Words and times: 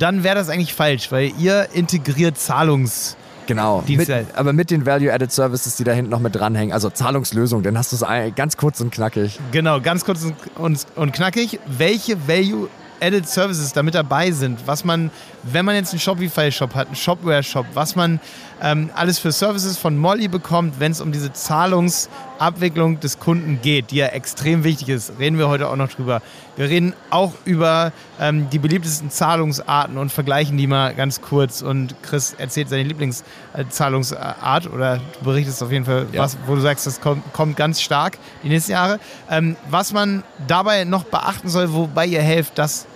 dann 0.00 0.24
wäre 0.24 0.34
das 0.34 0.48
eigentlich 0.48 0.74
falsch, 0.74 1.12
weil 1.12 1.30
ihr 1.38 1.68
integriert 1.74 2.38
Zahlungs- 2.38 3.16
Genau, 3.48 3.82
mit, 3.86 4.10
aber 4.34 4.52
mit 4.52 4.70
den 4.70 4.84
Value-Added 4.84 5.32
Services, 5.32 5.74
die 5.76 5.84
da 5.84 5.92
hinten 5.92 6.10
noch 6.10 6.20
mit 6.20 6.34
dranhängen. 6.34 6.74
Also 6.74 6.90
Zahlungslösung, 6.90 7.62
dann 7.62 7.78
hast 7.78 7.92
du 7.92 7.96
es 7.96 8.34
ganz 8.34 8.58
kurz 8.58 8.78
und 8.82 8.92
knackig. 8.92 9.40
Genau, 9.52 9.80
ganz 9.80 10.04
kurz 10.04 10.26
und, 10.56 10.86
und 10.96 11.12
knackig. 11.12 11.58
Welche 11.66 12.28
Value 12.28 12.68
Added 13.00 13.26
Services 13.26 13.72
da 13.72 13.82
mit 13.82 13.94
dabei 13.94 14.32
sind, 14.32 14.66
was 14.66 14.84
man, 14.84 15.10
wenn 15.44 15.64
man 15.64 15.76
jetzt 15.76 15.92
einen 15.92 16.00
Shopify-Shop 16.00 16.74
hat, 16.74 16.88
einen 16.88 16.96
Shopware-Shop, 16.96 17.64
was 17.72 17.96
man 17.96 18.20
ähm, 18.62 18.90
alles 18.94 19.18
für 19.18 19.32
Services 19.32 19.78
von 19.78 19.96
Molly 19.96 20.28
bekommt, 20.28 20.80
wenn 20.80 20.92
es 20.92 21.00
um 21.00 21.12
diese 21.12 21.32
Zahlungsabwicklung 21.32 23.00
des 23.00 23.18
Kunden 23.18 23.60
geht, 23.62 23.90
die 23.90 23.96
ja 23.96 24.06
extrem 24.06 24.64
wichtig 24.64 24.88
ist, 24.88 25.12
reden 25.18 25.38
wir 25.38 25.48
heute 25.48 25.68
auch 25.68 25.76
noch 25.76 25.88
drüber. 25.88 26.22
Wir 26.56 26.68
reden 26.68 26.92
auch 27.10 27.34
über 27.44 27.92
ähm, 28.20 28.50
die 28.50 28.58
beliebtesten 28.58 29.10
Zahlungsarten 29.10 29.96
und 29.96 30.10
vergleichen 30.10 30.56
die 30.56 30.66
mal 30.66 30.94
ganz 30.94 31.20
kurz. 31.20 31.62
Und 31.62 31.94
Chris 32.02 32.34
erzählt 32.36 32.68
seine 32.68 32.82
Lieblingszahlungsart 32.82 34.72
oder 34.72 34.96
du 34.96 35.24
berichtest 35.24 35.62
auf 35.62 35.70
jeden 35.70 35.84
Fall, 35.84 36.06
ja. 36.12 36.22
was, 36.22 36.36
wo 36.46 36.56
du 36.56 36.60
sagst, 36.60 36.86
das 36.86 37.00
kommt, 37.00 37.32
kommt 37.32 37.56
ganz 37.56 37.80
stark 37.80 38.18
die 38.42 38.48
nächsten 38.48 38.72
Jahre. 38.72 38.98
Ähm, 39.30 39.56
was 39.70 39.92
man 39.92 40.24
dabei 40.48 40.84
noch 40.84 41.04
beachten 41.04 41.48
soll, 41.48 41.72
wobei 41.72 42.06
ihr 42.06 42.22
helft, 42.22 42.58
dass 42.58 42.86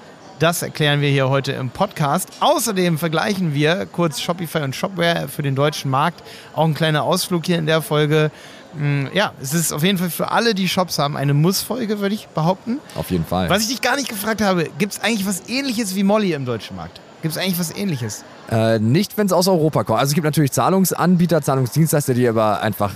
das 0.42 0.60
erklären 0.60 1.00
wir 1.00 1.08
hier 1.08 1.28
heute 1.28 1.52
im 1.52 1.70
Podcast. 1.70 2.28
Außerdem 2.40 2.98
vergleichen 2.98 3.54
wir 3.54 3.86
kurz 3.86 4.20
Shopify 4.20 4.58
und 4.58 4.74
Shopware 4.74 5.28
für 5.28 5.42
den 5.42 5.54
deutschen 5.54 5.88
Markt. 5.88 6.20
Auch 6.54 6.64
ein 6.64 6.74
kleiner 6.74 7.04
Ausflug 7.04 7.46
hier 7.46 7.58
in 7.58 7.66
der 7.66 7.80
Folge. 7.80 8.32
Mm, 8.74 9.04
ja, 9.14 9.32
es 9.40 9.54
ist 9.54 9.72
auf 9.72 9.84
jeden 9.84 9.98
Fall 9.98 10.10
für 10.10 10.32
alle, 10.32 10.54
die 10.54 10.68
Shops 10.68 10.98
haben, 10.98 11.16
eine 11.16 11.32
Muss-Folge, 11.32 12.00
würde 12.00 12.16
ich 12.16 12.26
behaupten. 12.26 12.80
Auf 12.96 13.12
jeden 13.12 13.24
Fall. 13.24 13.48
Was 13.50 13.62
ich 13.62 13.68
dich 13.68 13.82
gar 13.82 13.94
nicht 13.94 14.08
gefragt 14.08 14.40
habe, 14.40 14.68
gibt 14.78 14.94
es 14.94 15.00
eigentlich 15.00 15.26
was 15.28 15.48
ähnliches 15.48 15.94
wie 15.94 16.02
Molly 16.02 16.32
im 16.32 16.44
deutschen 16.44 16.74
Markt? 16.74 17.00
Gibt 17.22 17.36
es 17.36 17.40
eigentlich 17.40 17.60
was 17.60 17.76
ähnliches? 17.76 18.24
Äh, 18.50 18.80
nicht, 18.80 19.16
wenn 19.16 19.26
es 19.26 19.32
aus 19.32 19.46
Europa 19.46 19.84
kommt. 19.84 20.00
Also 20.00 20.10
es 20.10 20.14
gibt 20.14 20.24
natürlich 20.24 20.50
Zahlungsanbieter, 20.50 21.40
Zahlungsdienstleister, 21.40 22.14
die 22.14 22.26
aber 22.26 22.62
einfach 22.62 22.90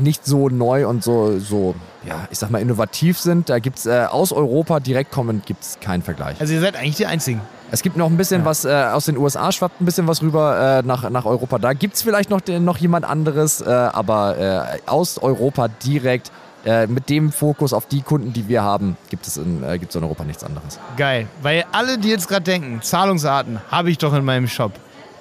nicht 0.00 0.26
so 0.26 0.48
neu 0.48 0.88
und 0.88 1.04
so, 1.04 1.38
so 1.38 1.76
ja, 2.04 2.26
ich 2.30 2.38
sag 2.38 2.50
mal, 2.50 2.60
innovativ 2.60 3.18
sind. 3.18 3.48
Da 3.48 3.58
gibt 3.58 3.78
es 3.78 3.86
äh, 3.86 4.06
aus 4.10 4.32
Europa 4.32 4.80
direkt 4.80 5.10
kommend 5.10 5.46
gibt 5.46 5.62
es 5.62 5.78
keinen 5.80 6.02
Vergleich. 6.02 6.40
Also 6.40 6.54
ihr 6.54 6.60
seid 6.60 6.76
eigentlich 6.76 6.96
die 6.96 7.06
Einzigen. 7.06 7.40
Es 7.70 7.82
gibt 7.82 7.96
noch 7.96 8.06
ein 8.06 8.16
bisschen 8.16 8.42
ja. 8.42 8.46
was 8.46 8.64
äh, 8.64 8.70
aus 8.70 9.04
den 9.04 9.16
USA, 9.16 9.52
schwappt 9.52 9.80
ein 9.80 9.84
bisschen 9.84 10.06
was 10.08 10.22
rüber 10.22 10.80
äh, 10.80 10.86
nach, 10.86 11.08
nach 11.10 11.24
Europa. 11.24 11.58
Da 11.58 11.72
gibt 11.72 11.94
es 11.94 12.02
vielleicht 12.02 12.30
noch, 12.30 12.40
noch 12.46 12.78
jemand 12.78 13.04
anderes, 13.04 13.60
äh, 13.60 13.68
aber 13.70 14.38
äh, 14.38 14.78
aus 14.86 15.18
Europa 15.18 15.68
direkt 15.68 16.32
äh, 16.64 16.86
mit 16.86 17.08
dem 17.08 17.32
Fokus 17.32 17.72
auf 17.72 17.86
die 17.86 18.02
Kunden, 18.02 18.32
die 18.32 18.48
wir 18.48 18.62
haben, 18.62 18.96
gibt 19.08 19.26
es 19.26 19.36
in, 19.36 19.62
äh, 19.62 19.78
gibt's 19.78 19.94
in 19.94 20.02
Europa 20.02 20.24
nichts 20.24 20.44
anderes. 20.44 20.78
Geil, 20.96 21.26
weil 21.42 21.64
alle, 21.72 21.96
die 21.96 22.08
jetzt 22.08 22.28
gerade 22.28 22.42
denken, 22.42 22.82
Zahlungsarten 22.82 23.60
habe 23.70 23.90
ich 23.90 23.98
doch 23.98 24.12
in 24.12 24.24
meinem 24.24 24.48
Shop 24.48 24.72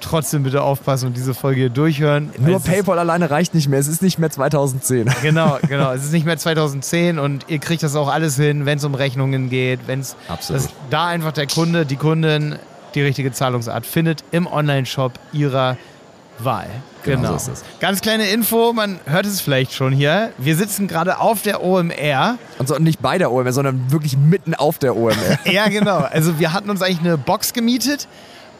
trotzdem 0.02 0.44
bitte 0.44 0.62
aufpassen 0.62 1.08
und 1.08 1.18
diese 1.18 1.34
Folge 1.34 1.62
hier 1.62 1.70
durchhören. 1.70 2.32
Nur 2.38 2.60
PayPal 2.60 3.00
alleine 3.00 3.30
reicht 3.30 3.54
nicht 3.54 3.68
mehr. 3.68 3.80
Es 3.80 3.88
ist 3.88 4.02
nicht 4.02 4.20
mehr 4.20 4.30
2010. 4.30 5.10
Genau, 5.22 5.60
genau. 5.68 5.92
Es 5.92 6.04
ist 6.06 6.14
nicht 6.14 6.26
mehr 6.26 6.38
2010 6.38 7.20
und 7.20 7.46
ihr 7.50 7.60
kriegt 7.60 7.84
das 7.84 7.96
auch 7.96 8.08
alles 8.08 8.36
hin, 8.38 8.66
wenn 8.66 8.78
es 8.78 8.84
um 8.84 8.96
Rechnungen 8.96 9.50
geht, 9.50 9.82
wenn 9.88 10.00
es 10.00 10.16
da 10.90 11.08
einfach 11.08 11.34
der 11.34 11.46
Kunde, 11.48 11.86
die 11.86 11.98
Kundin 11.98 12.58
die 12.96 13.02
richtige 13.02 13.32
Zahlungsart 13.32 13.86
findet 13.86 14.24
im 14.32 14.48
Online-Shop 14.48 15.14
ihrer 15.34 15.78
Wahl. 16.40 16.70
Genau. 17.04 17.22
genau. 17.22 17.38
So 17.38 17.52
Ganz 17.80 18.02
kleine 18.02 18.30
Info, 18.30 18.74
man 18.74 19.00
hört 19.06 19.26
es 19.26 19.42
vielleicht 19.42 19.74
schon 19.74 19.94
hier. 19.94 20.31
Wir 20.38 20.56
sitzen 20.56 20.88
gerade 20.88 21.20
auf 21.20 21.42
der 21.42 21.64
OMR. 21.64 22.38
Und 22.58 22.68
so 22.68 22.76
nicht 22.78 23.02
bei 23.02 23.18
der 23.18 23.31
OMR, 23.31 23.54
sondern 23.54 23.92
wirklich 23.92 24.18
mitten 24.18 24.54
auf 24.54 24.80
der 24.80 24.96
OMR. 24.96 25.40
ja, 25.52 25.68
genau. 25.70 25.98
Also 25.98 26.40
wir 26.40 26.54
hatten 26.54 26.70
uns 26.70 26.81
eigentlich 26.81 27.00
eine 27.00 27.18
Box 27.18 27.54
gemietet 27.54 28.08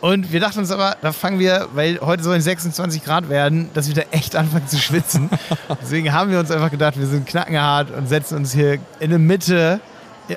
und 0.02 0.32
wir 0.32 0.40
dachten 0.40 0.60
uns 0.60 0.72
aber, 0.72 0.96
da 1.02 1.12
fangen 1.12 1.40
wir, 1.40 1.68
weil 1.74 2.00
heute 2.02 2.24
sollen 2.24 2.42
26 2.42 3.04
Grad 3.04 3.30
werden, 3.30 3.70
dass 3.74 3.88
wir 3.88 3.96
da 3.96 4.04
echt 4.12 4.36
anfangen 4.36 4.68
zu 4.68 4.78
schwitzen. 4.78 5.30
Deswegen 5.82 6.14
haben 6.14 6.32
wir 6.32 6.40
uns 6.40 6.52
einfach 6.52 6.72
gedacht, 6.72 6.98
wir 6.98 7.08
sind 7.08 7.28
knackenhart 7.28 7.92
und 7.92 8.08
setzen 8.08 8.38
uns 8.38 8.54
hier 8.54 8.80
in 9.00 9.10
der 9.10 9.20
Mitte 9.20 9.82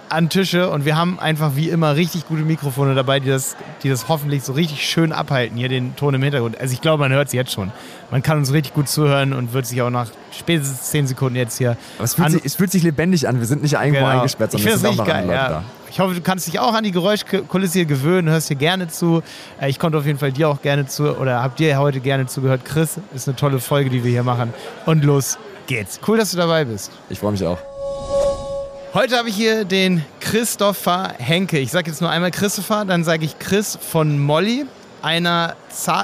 an 0.08 0.28
Tische 0.28 0.70
und 0.70 0.84
wir 0.84 0.96
haben 0.96 1.18
einfach 1.18 1.56
wie 1.56 1.68
immer 1.68 1.96
richtig 1.96 2.26
gute 2.26 2.42
Mikrofone 2.42 2.94
dabei, 2.94 3.20
die 3.20 3.28
das, 3.28 3.56
die 3.82 3.88
das 3.88 4.08
hoffentlich 4.08 4.42
so 4.42 4.52
richtig 4.52 4.86
schön 4.86 5.12
abhalten, 5.12 5.56
hier 5.56 5.68
den 5.68 5.96
Ton 5.96 6.14
im 6.14 6.22
Hintergrund. 6.22 6.60
Also 6.60 6.72
ich 6.72 6.80
glaube, 6.80 7.02
man 7.02 7.12
hört 7.12 7.28
es 7.28 7.32
jetzt 7.32 7.52
schon. 7.52 7.72
Man 8.10 8.22
kann 8.22 8.38
uns 8.38 8.52
richtig 8.52 8.74
gut 8.74 8.88
zuhören 8.88 9.32
und 9.32 9.52
wird 9.52 9.66
sich 9.66 9.80
auch 9.82 9.90
nach 9.90 10.10
spätestens 10.30 10.90
10 10.90 11.08
Sekunden 11.08 11.36
jetzt 11.36 11.58
hier. 11.58 11.76
Aber 11.96 12.04
es 12.04 12.14
fühlt, 12.14 12.30
sich, 12.30 12.44
es 12.44 12.54
fühlt 12.54 12.70
sich 12.70 12.82
lebendig 12.82 13.28
an, 13.28 13.38
wir 13.38 13.46
sind 13.46 13.62
nicht 13.62 13.74
irgendwo 13.74 14.00
genau. 14.00 14.08
eingesperrt, 14.08 14.52
sondern 14.52 14.68
ich 14.68 14.74
es 14.74 14.82
ist 14.82 15.00
auch 15.00 15.06
geil, 15.06 15.28
ja. 15.28 15.48
da. 15.48 15.64
Ich 15.90 16.00
hoffe, 16.00 16.14
du 16.14 16.22
kannst 16.22 16.46
dich 16.46 16.58
auch 16.58 16.72
an 16.72 16.84
die 16.84 16.90
Geräuschkulisse 16.90 17.80
hier 17.80 17.84
gewöhnen, 17.84 18.30
hörst 18.30 18.48
hier 18.48 18.56
gerne 18.56 18.88
zu. 18.88 19.22
Äh, 19.60 19.68
ich 19.68 19.78
konnte 19.78 19.98
auf 19.98 20.06
jeden 20.06 20.18
Fall 20.18 20.32
dir 20.32 20.48
auch 20.48 20.62
gerne 20.62 20.86
zu, 20.86 21.18
oder 21.18 21.42
habt 21.42 21.58
dir 21.58 21.78
heute 21.78 22.00
gerne 22.00 22.26
zugehört. 22.26 22.64
Chris, 22.64 22.98
ist 23.14 23.28
eine 23.28 23.36
tolle 23.36 23.58
Folge, 23.58 23.90
die 23.90 24.02
wir 24.02 24.10
hier 24.10 24.22
machen. 24.22 24.54
Und 24.86 25.04
los 25.04 25.36
geht's. 25.66 26.00
Cool, 26.06 26.16
dass 26.16 26.30
du 26.30 26.38
dabei 26.38 26.64
bist. 26.64 26.92
Ich 27.10 27.18
freue 27.18 27.32
mich 27.32 27.44
auch. 27.44 27.58
Heute 28.94 29.16
habe 29.16 29.30
ich 29.30 29.36
hier 29.36 29.64
den 29.64 30.04
Christopher 30.20 31.14
Henke. 31.16 31.58
Ich 31.58 31.70
sage 31.70 31.90
jetzt 31.90 32.02
nur 32.02 32.10
einmal 32.10 32.30
Christopher, 32.30 32.84
dann 32.84 33.04
sage 33.04 33.24
ich 33.24 33.38
Chris 33.38 33.78
von 33.80 34.18
Molly 34.18 34.66
einer 35.00 35.56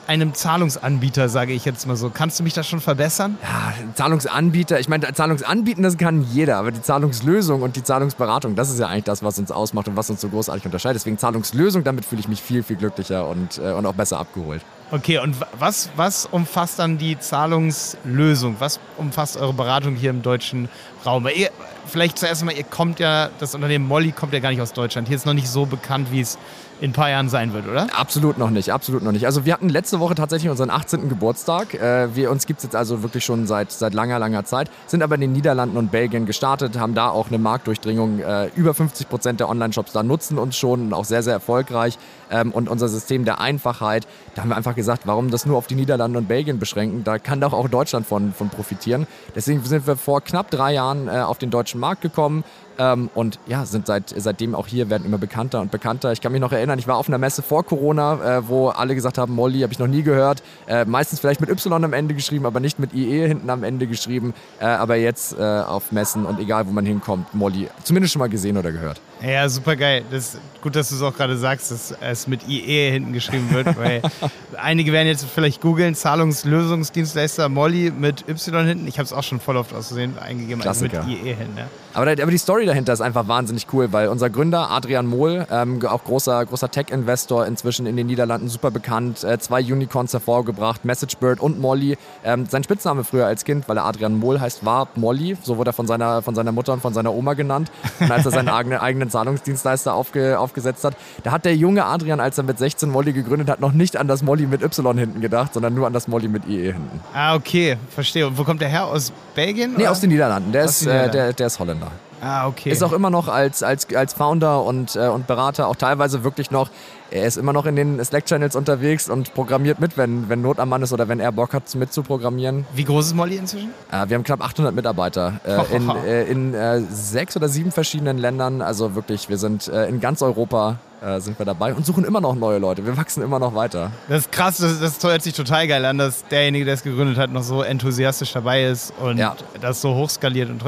einem 0.07 0.33
Zahlungsanbieter, 0.35 1.29
sage 1.29 1.53
ich 1.53 1.67
jetzt 1.67 1.87
mal 1.87 1.97
so. 1.97 2.09
Kannst 2.09 2.41
du 2.41 2.45
mich 2.45 2.55
da 2.55 2.63
schon 2.63 2.81
verbessern? 2.81 3.37
Ja, 3.43 3.75
Zahlungsanbieter, 3.95 4.81
ich 4.81 4.89
meine, 4.89 5.13
Zahlungsanbieten, 5.13 5.83
das 5.83 5.99
kann 5.99 6.27
jeder, 6.33 6.57
aber 6.57 6.73
die 6.73 6.81
Zahlungslösung 6.81 7.61
und 7.61 7.77
die 7.77 7.85
Zahlungsberatung, 7.85 8.57
das 8.57 8.71
ist 8.71 8.81
ja 8.81 8.87
eigentlich 8.87 9.05
das, 9.05 9.23
was 9.23 9.39
uns 9.39 9.53
ausmacht 9.53 9.89
und 9.89 9.97
was 9.97 10.09
uns 10.09 10.23
so 10.23 10.29
großartig 10.31 10.65
unterscheidet. 10.65 10.97
Deswegen 10.97 11.19
Zahlungslösung, 11.19 11.85
damit 11.85 12.07
fühle 12.07 12.21
ich 12.21 12.29
mich 12.29 12.41
viel, 12.41 12.63
viel 12.63 12.77
glücklicher 12.77 13.29
und, 13.29 13.59
äh, 13.59 13.73
und 13.73 13.85
auch 13.85 13.95
besser 13.95 14.19
abgeholt. 14.19 14.63
Okay, 14.91 15.19
und 15.19 15.37
was, 15.59 15.91
was 15.97 16.25
umfasst 16.25 16.79
dann 16.79 16.97
die 16.97 17.19
Zahlungslösung? 17.19 18.57
Was 18.59 18.81
umfasst 18.97 19.37
eure 19.37 19.53
Beratung 19.53 19.95
hier 19.95 20.09
im 20.09 20.23
deutschen 20.23 20.71
Raum? 21.05 21.29
Ihr, 21.29 21.51
vielleicht 21.89 22.19
zuerst 22.19 22.45
mal, 22.45 22.55
ihr 22.55 22.65
kommt 22.65 23.01
ja, 23.01 23.31
das 23.39 23.55
Unternehmen 23.55 23.87
Molly 23.87 24.13
kommt 24.13 24.33
ja 24.33 24.41
gar 24.41 24.51
nicht 24.51 24.61
aus 24.61 24.73
Deutschland. 24.73 25.09
Hier 25.09 25.17
ist 25.17 25.27
noch 25.27 25.35
nicht 25.35 25.49
so 25.49 25.67
bekannt, 25.67 26.13
wie 26.13 26.21
es 26.21 26.39
in 26.81 26.91
ein 26.91 26.93
paar 26.93 27.11
Jahren 27.11 27.29
sein 27.29 27.53
wird, 27.53 27.67
oder? 27.67 27.89
Absolut 27.93 28.39
noch 28.39 28.51
nicht, 28.51 28.73
absolut 28.73 29.03
noch 29.03 29.13
nicht. 29.13 29.27
Also 29.27 29.45
wir 29.45 29.53
hatten 29.53 29.69
letzte 29.69 30.01
Woche 30.01 30.15
tatsächlich 30.15 30.51
unseren 30.51 30.71
18. 30.71 31.09
Geburtstag. 31.09 31.75
Äh, 31.75 32.15
wir, 32.15 32.31
uns 32.31 32.47
gibt 32.47 32.59
es 32.59 32.65
jetzt 32.65 32.77
also 32.77 33.03
wirklich 33.03 33.25
schon 33.25 33.47
seit, 33.47 33.73
seit 33.73 33.95
langer, 33.95 34.19
langer 34.19 34.45
Zeit. 34.45 34.71
Sind 34.87 35.03
aber 35.03 35.17
in 35.17 35.23
den 35.23 35.33
Niederlanden 35.33 35.77
und 35.77 35.91
Belgien 35.91 36.27
gestartet, 36.27 36.79
haben 36.79 36.95
da 36.95 37.11
auch 37.11 37.29
eine 37.29 37.39
Marktdurchdringung. 37.39 38.21
Äh, 38.21 38.51
über 38.55 38.75
50 38.75 39.09
Prozent 39.09 39.41
der 39.41 39.49
Online-Shops 39.49 39.93
da 39.93 40.03
nutzen 40.03 40.39
uns 40.39 40.57
schon 40.57 40.87
und 40.87 40.95
auch 40.95 41.05
sehr, 41.05 41.23
sehr 41.23 41.33
erfolgreich. 41.33 41.99
Ähm, 42.31 42.53
und 42.53 42.69
unser 42.69 42.89
System 42.89 43.25
der 43.25 43.41
Einfachheit, 43.41 44.07
da 44.35 44.43
haben 44.43 44.51
wir 44.51 44.57
einfach 44.57 44.75
gesagt, 44.75 45.03
warum 45.07 45.31
das 45.31 45.47
nur 45.47 45.57
auf 45.57 45.67
die 45.67 45.75
Niederlande 45.75 46.19
und 46.19 46.29
Belgien 46.29 46.59
beschränken? 46.59 47.05
Da 47.05 47.19
kann 47.19 47.41
doch 47.41 47.53
auch 47.53 47.69
Deutschland 47.69 48.07
von, 48.07 48.33
von 48.33 48.51
profitieren. 48.51 49.07
Deswegen 49.35 49.63
sind 49.65 49.87
wir 49.87 49.97
vor 49.97 50.21
knapp 50.21 50.51
drei 50.51 50.75
Jahren 50.75 51.09
äh, 51.09 51.21
auf 51.21 51.39
den 51.39 51.51
deutschen 51.51 51.81
Markt 51.81 52.03
gekommen, 52.03 52.45
Ähm, 52.79 53.11
und 53.15 53.39
ja, 53.47 53.67
sind 53.67 53.87
seit, 53.87 54.15
seitdem 54.17 54.55
auch 54.55 54.67
hier, 54.67 54.89
werden 54.89 55.05
immer 55.05 55.19
bekannter 55.19 55.61
und 55.61 55.71
bekannter. 55.71 56.13
Ich 56.13 56.21
kann 56.21 56.33
mich 56.33 56.41
noch 56.41 56.53
erinnern, 56.53 56.79
ich 56.79 56.87
war 56.87 56.97
auf 56.97 57.09
einer 57.09 57.19
Messe 57.19 57.43
vor 57.43 57.65
Corona, 57.65 58.39
äh, 58.39 58.49
wo 58.49 58.69
alle 58.69 58.95
gesagt 58.95 59.19
haben, 59.19 59.35
Molly 59.35 59.61
habe 59.61 59.73
ich 59.73 59.79
noch 59.79 59.87
nie 59.87 60.03
gehört. 60.03 60.43
Äh, 60.67 60.85
meistens 60.85 61.21
vielleicht 61.21 61.41
mit 61.41 61.51
Y 61.51 61.85
am 61.85 61.93
Ende 61.93 62.15
geschrieben, 62.15 62.47
aber 62.47 62.61
nicht 62.61 62.79
mit 62.79 62.95
IE 62.95 63.27
hinten 63.27 63.51
am 63.51 63.65
Ende 63.65 63.87
geschrieben. 63.87 64.33
Äh, 64.61 64.67
aber 64.67 64.97
jetzt 64.97 65.37
äh, 65.39 65.43
auf 65.43 65.93
Messen 65.93 66.25
und 66.25 66.39
egal 66.39 66.67
wo 66.67 66.73
man 66.73 66.87
hinkommt, 66.87 67.35
Molly 67.35 67.69
zumindest 67.83 68.13
schon 68.13 68.21
mal 68.21 68.29
gesehen 68.29 68.57
oder 68.57 68.71
gehört. 68.73 69.01
Ja, 69.21 69.49
super 69.49 69.75
geil. 69.75 70.05
Das 70.11 70.39
gut, 70.63 70.77
dass 70.77 70.91
du 70.91 70.97
es 70.97 71.03
auch 71.03 71.17
gerade 71.17 71.37
sagst, 71.37 71.71
dass 71.71 71.95
es 72.01 72.27
mit 72.27 72.49
IE 72.49 72.91
hinten 72.91 73.13
geschrieben 73.13 73.53
wird, 73.53 73.77
weil 73.79 74.03
einige 74.57 74.93
werden 74.93 75.09
jetzt 75.09 75.25
vielleicht 75.25 75.61
googeln, 75.61 75.95
Zahlungslösungsdienstleister 75.95 77.49
Molly 77.49 77.93
mit 77.97 78.29
Y 78.29 78.67
hinten. 78.67 78.87
Ich 78.87 78.99
habe 78.99 79.05
es 79.05 79.13
auch 79.13 79.23
schon 79.23 79.41
voll 79.41 79.57
oft 79.57 79.75
auszusehen 79.75 80.19
eingegeben, 80.19 80.63
also 80.63 80.85
mit 80.85 80.93
IE 80.93 81.35
hinten. 81.35 81.59
Ja. 81.59 81.69
Aber, 81.95 82.11
aber, 82.11 82.31
die 82.31 82.39
Story 82.39 82.67
dahinter 82.69 82.93
ist 82.93 83.01
einfach 83.01 83.27
wahnsinnig 83.27 83.67
cool, 83.73 83.93
weil 83.93 84.09
unser 84.09 84.31
Gründer 84.31 84.71
Adrian 84.71 85.07
Mohl, 85.07 85.47
ähm, 85.51 85.85
auch 85.87 86.05
großer, 86.05 86.47
großer 86.47 86.71
Tech-Investor, 86.71 87.47
inzwischen 87.47 87.87
in 87.87 87.97
den 87.97 88.07
Niederlanden 88.07 88.49
super 88.49 88.71
bekannt, 88.71 89.25
äh, 89.25 89.39
zwei 89.39 89.61
Unicorns 89.61 90.13
hervorgebracht, 90.13 90.85
MessageBird 90.85 91.41
und 91.41 91.61
Molly. 91.61 91.99
Ähm, 92.25 92.47
sein 92.49 92.63
Spitzname 92.63 93.05
früher 93.05 93.27
als 93.27 93.45
Kind, 93.45 93.69
weil 93.69 93.77
er 93.79 93.87
Adrian 93.87 94.15
Mohl 94.19 94.41
heißt, 94.41 94.65
war 94.65 94.89
Molly. 94.95 95.37
So 95.43 95.57
wurde 95.57 95.71
er 95.71 95.73
von 95.73 95.87
seiner, 95.87 96.23
von 96.23 96.35
seiner 96.35 96.53
Mutter 96.53 96.73
und 96.73 96.81
von 96.81 96.95
seiner 96.95 97.13
Oma 97.13 97.35
genannt. 97.35 97.71
Und 98.01 98.11
als 98.11 98.25
er 98.25 98.31
seinen 98.31 98.49
eigenen, 98.49 98.79
eigenen 98.79 99.11
Zahlungsdienstleister 99.11 99.95
aufge, 99.95 100.39
aufgesetzt 100.39 100.85
hat, 100.85 100.95
da 101.25 101.33
hat 101.33 101.45
der 101.45 101.57
junge 101.57 101.85
Adrian, 101.85 102.21
als 102.21 102.39
er 102.39 102.45
mit 102.45 102.59
16 102.59 102.91
Molly 102.91 103.13
gegründet 103.13 103.49
hat, 103.49 103.61
noch 103.61 103.73
nicht 103.73 103.97
an 103.97 104.09
das 104.09 104.23
Molly 104.23 104.47
mit 104.47 104.63
Y 104.63 104.99
hinten 104.99 105.21
gedacht, 105.21 105.55
sondern 105.55 105.75
nur 105.75 105.87
an 105.87 105.93
das 105.93 106.09
Molly 106.09 106.29
mit 106.29 106.47
IE 106.47 106.73
hinten. 106.73 107.01
Ah, 107.15 107.35
okay, 107.35 107.77
verstehe. 107.91 108.27
Und 108.27 108.39
wo 108.39 108.45
kommt 108.45 108.61
der 108.61 108.69
her? 108.69 108.87
Aus 108.87 109.13
Belgien? 109.35 109.73
Nee, 109.73 109.83
oder? 109.83 109.93
aus 109.93 110.01
den 110.01 110.11
Niederlanden. 110.11 110.53
Der 110.53 110.65
ist, 110.65 110.87
äh, 110.87 111.11
der, 111.11 111.33
der 111.33 111.47
ist 111.47 111.59
Holländer. 111.59 111.91
Ah, 112.21 112.49
okay. 112.49 112.71
Ist 112.71 112.83
auch 112.83 112.93
immer 112.93 113.11
noch 113.11 113.29
als, 113.29 113.63
als, 113.63 113.93
als 113.95 114.13
Founder 114.13 114.65
und, 114.65 114.97
äh, 114.97 115.09
und 115.09 115.27
Berater 115.27 115.69
auch 115.69 115.77
teilweise 115.77 116.25
wirklich 116.25 116.51
noch, 116.51 116.71
er 117.11 117.25
ist 117.25 117.39
immer 117.39 117.53
noch 117.53 117.65
in 117.65 117.77
den 117.77 118.05
Slack-Channels 118.05 118.55
unterwegs 118.55 119.09
und 119.09 119.33
programmiert 119.33 119.81
mit, 119.81 119.97
wenn, 119.97 120.29
wenn 120.29 120.43
Not 120.43 120.59
am 120.59 120.69
Mann 120.69 120.83
ist 120.83 120.93
oder 120.93 121.09
wenn 121.09 121.21
er 121.21 121.33
Bock 121.33 121.55
hat, 121.55 121.75
mitzuprogrammieren. 121.75 122.67
Wie 122.75 122.85
groß 122.85 123.07
ist 123.07 123.15
Molly 123.15 123.37
inzwischen? 123.37 123.71
Äh, 123.91 124.09
wir 124.09 124.17
haben 124.17 124.25
knapp 124.25 124.43
800 124.43 124.75
Mitarbeiter 124.75 125.41
äh, 125.47 125.77
in, 125.77 125.89
äh, 125.89 126.25
in 126.25 126.55
äh, 126.55 126.81
sechs 126.91 127.37
oder 127.37 127.49
sieben 127.49 127.73
verschiedenen 127.73 128.19
Ländern. 128.19 128.61
Also 128.61 128.95
wirklich, 128.95 129.29
wir 129.29 129.39
sind 129.39 129.69
äh, 129.69 129.89
in 129.89 130.01
ganz 130.01 130.23
Europa 130.23 130.79
sind 131.19 131.39
wir 131.39 131.47
dabei 131.47 131.75
und 131.75 131.87
suchen 131.87 132.05
immer 132.05 132.21
noch 132.21 132.35
neue 132.35 132.59
Leute. 132.59 132.85
Wir 132.85 132.97
wachsen 132.97 133.23
immer 133.23 133.39
noch 133.39 133.55
weiter. 133.55 133.93
Das 134.09 134.23
ist 134.23 134.33
krass, 134.33 134.57
das, 134.57 134.81
das 134.81 135.01
hört 135.05 135.23
sich 135.23 135.33
total 135.33 135.69
geil 135.69 135.85
an, 135.85 135.97
dass 135.97 136.27
derjenige, 136.27 136.65
der 136.65 136.75
es 136.75 136.83
gegründet 136.83 137.17
hat, 137.19 137.31
noch 137.31 137.45
so 137.45 137.63
enthusiastisch 137.63 138.33
dabei 138.33 138.65
ist 138.65 138.93
und 138.99 139.17
ja. 139.17 139.37
das 139.61 139.81
so 139.81 139.95
hochskaliert 139.95 140.51
und 140.51 140.65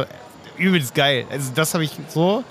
übelst 0.60 0.94
geil. 0.94 1.26
Also 1.30 1.50
das 1.54 1.74
habe 1.74 1.84
ich 1.84 1.92
so 2.08 2.44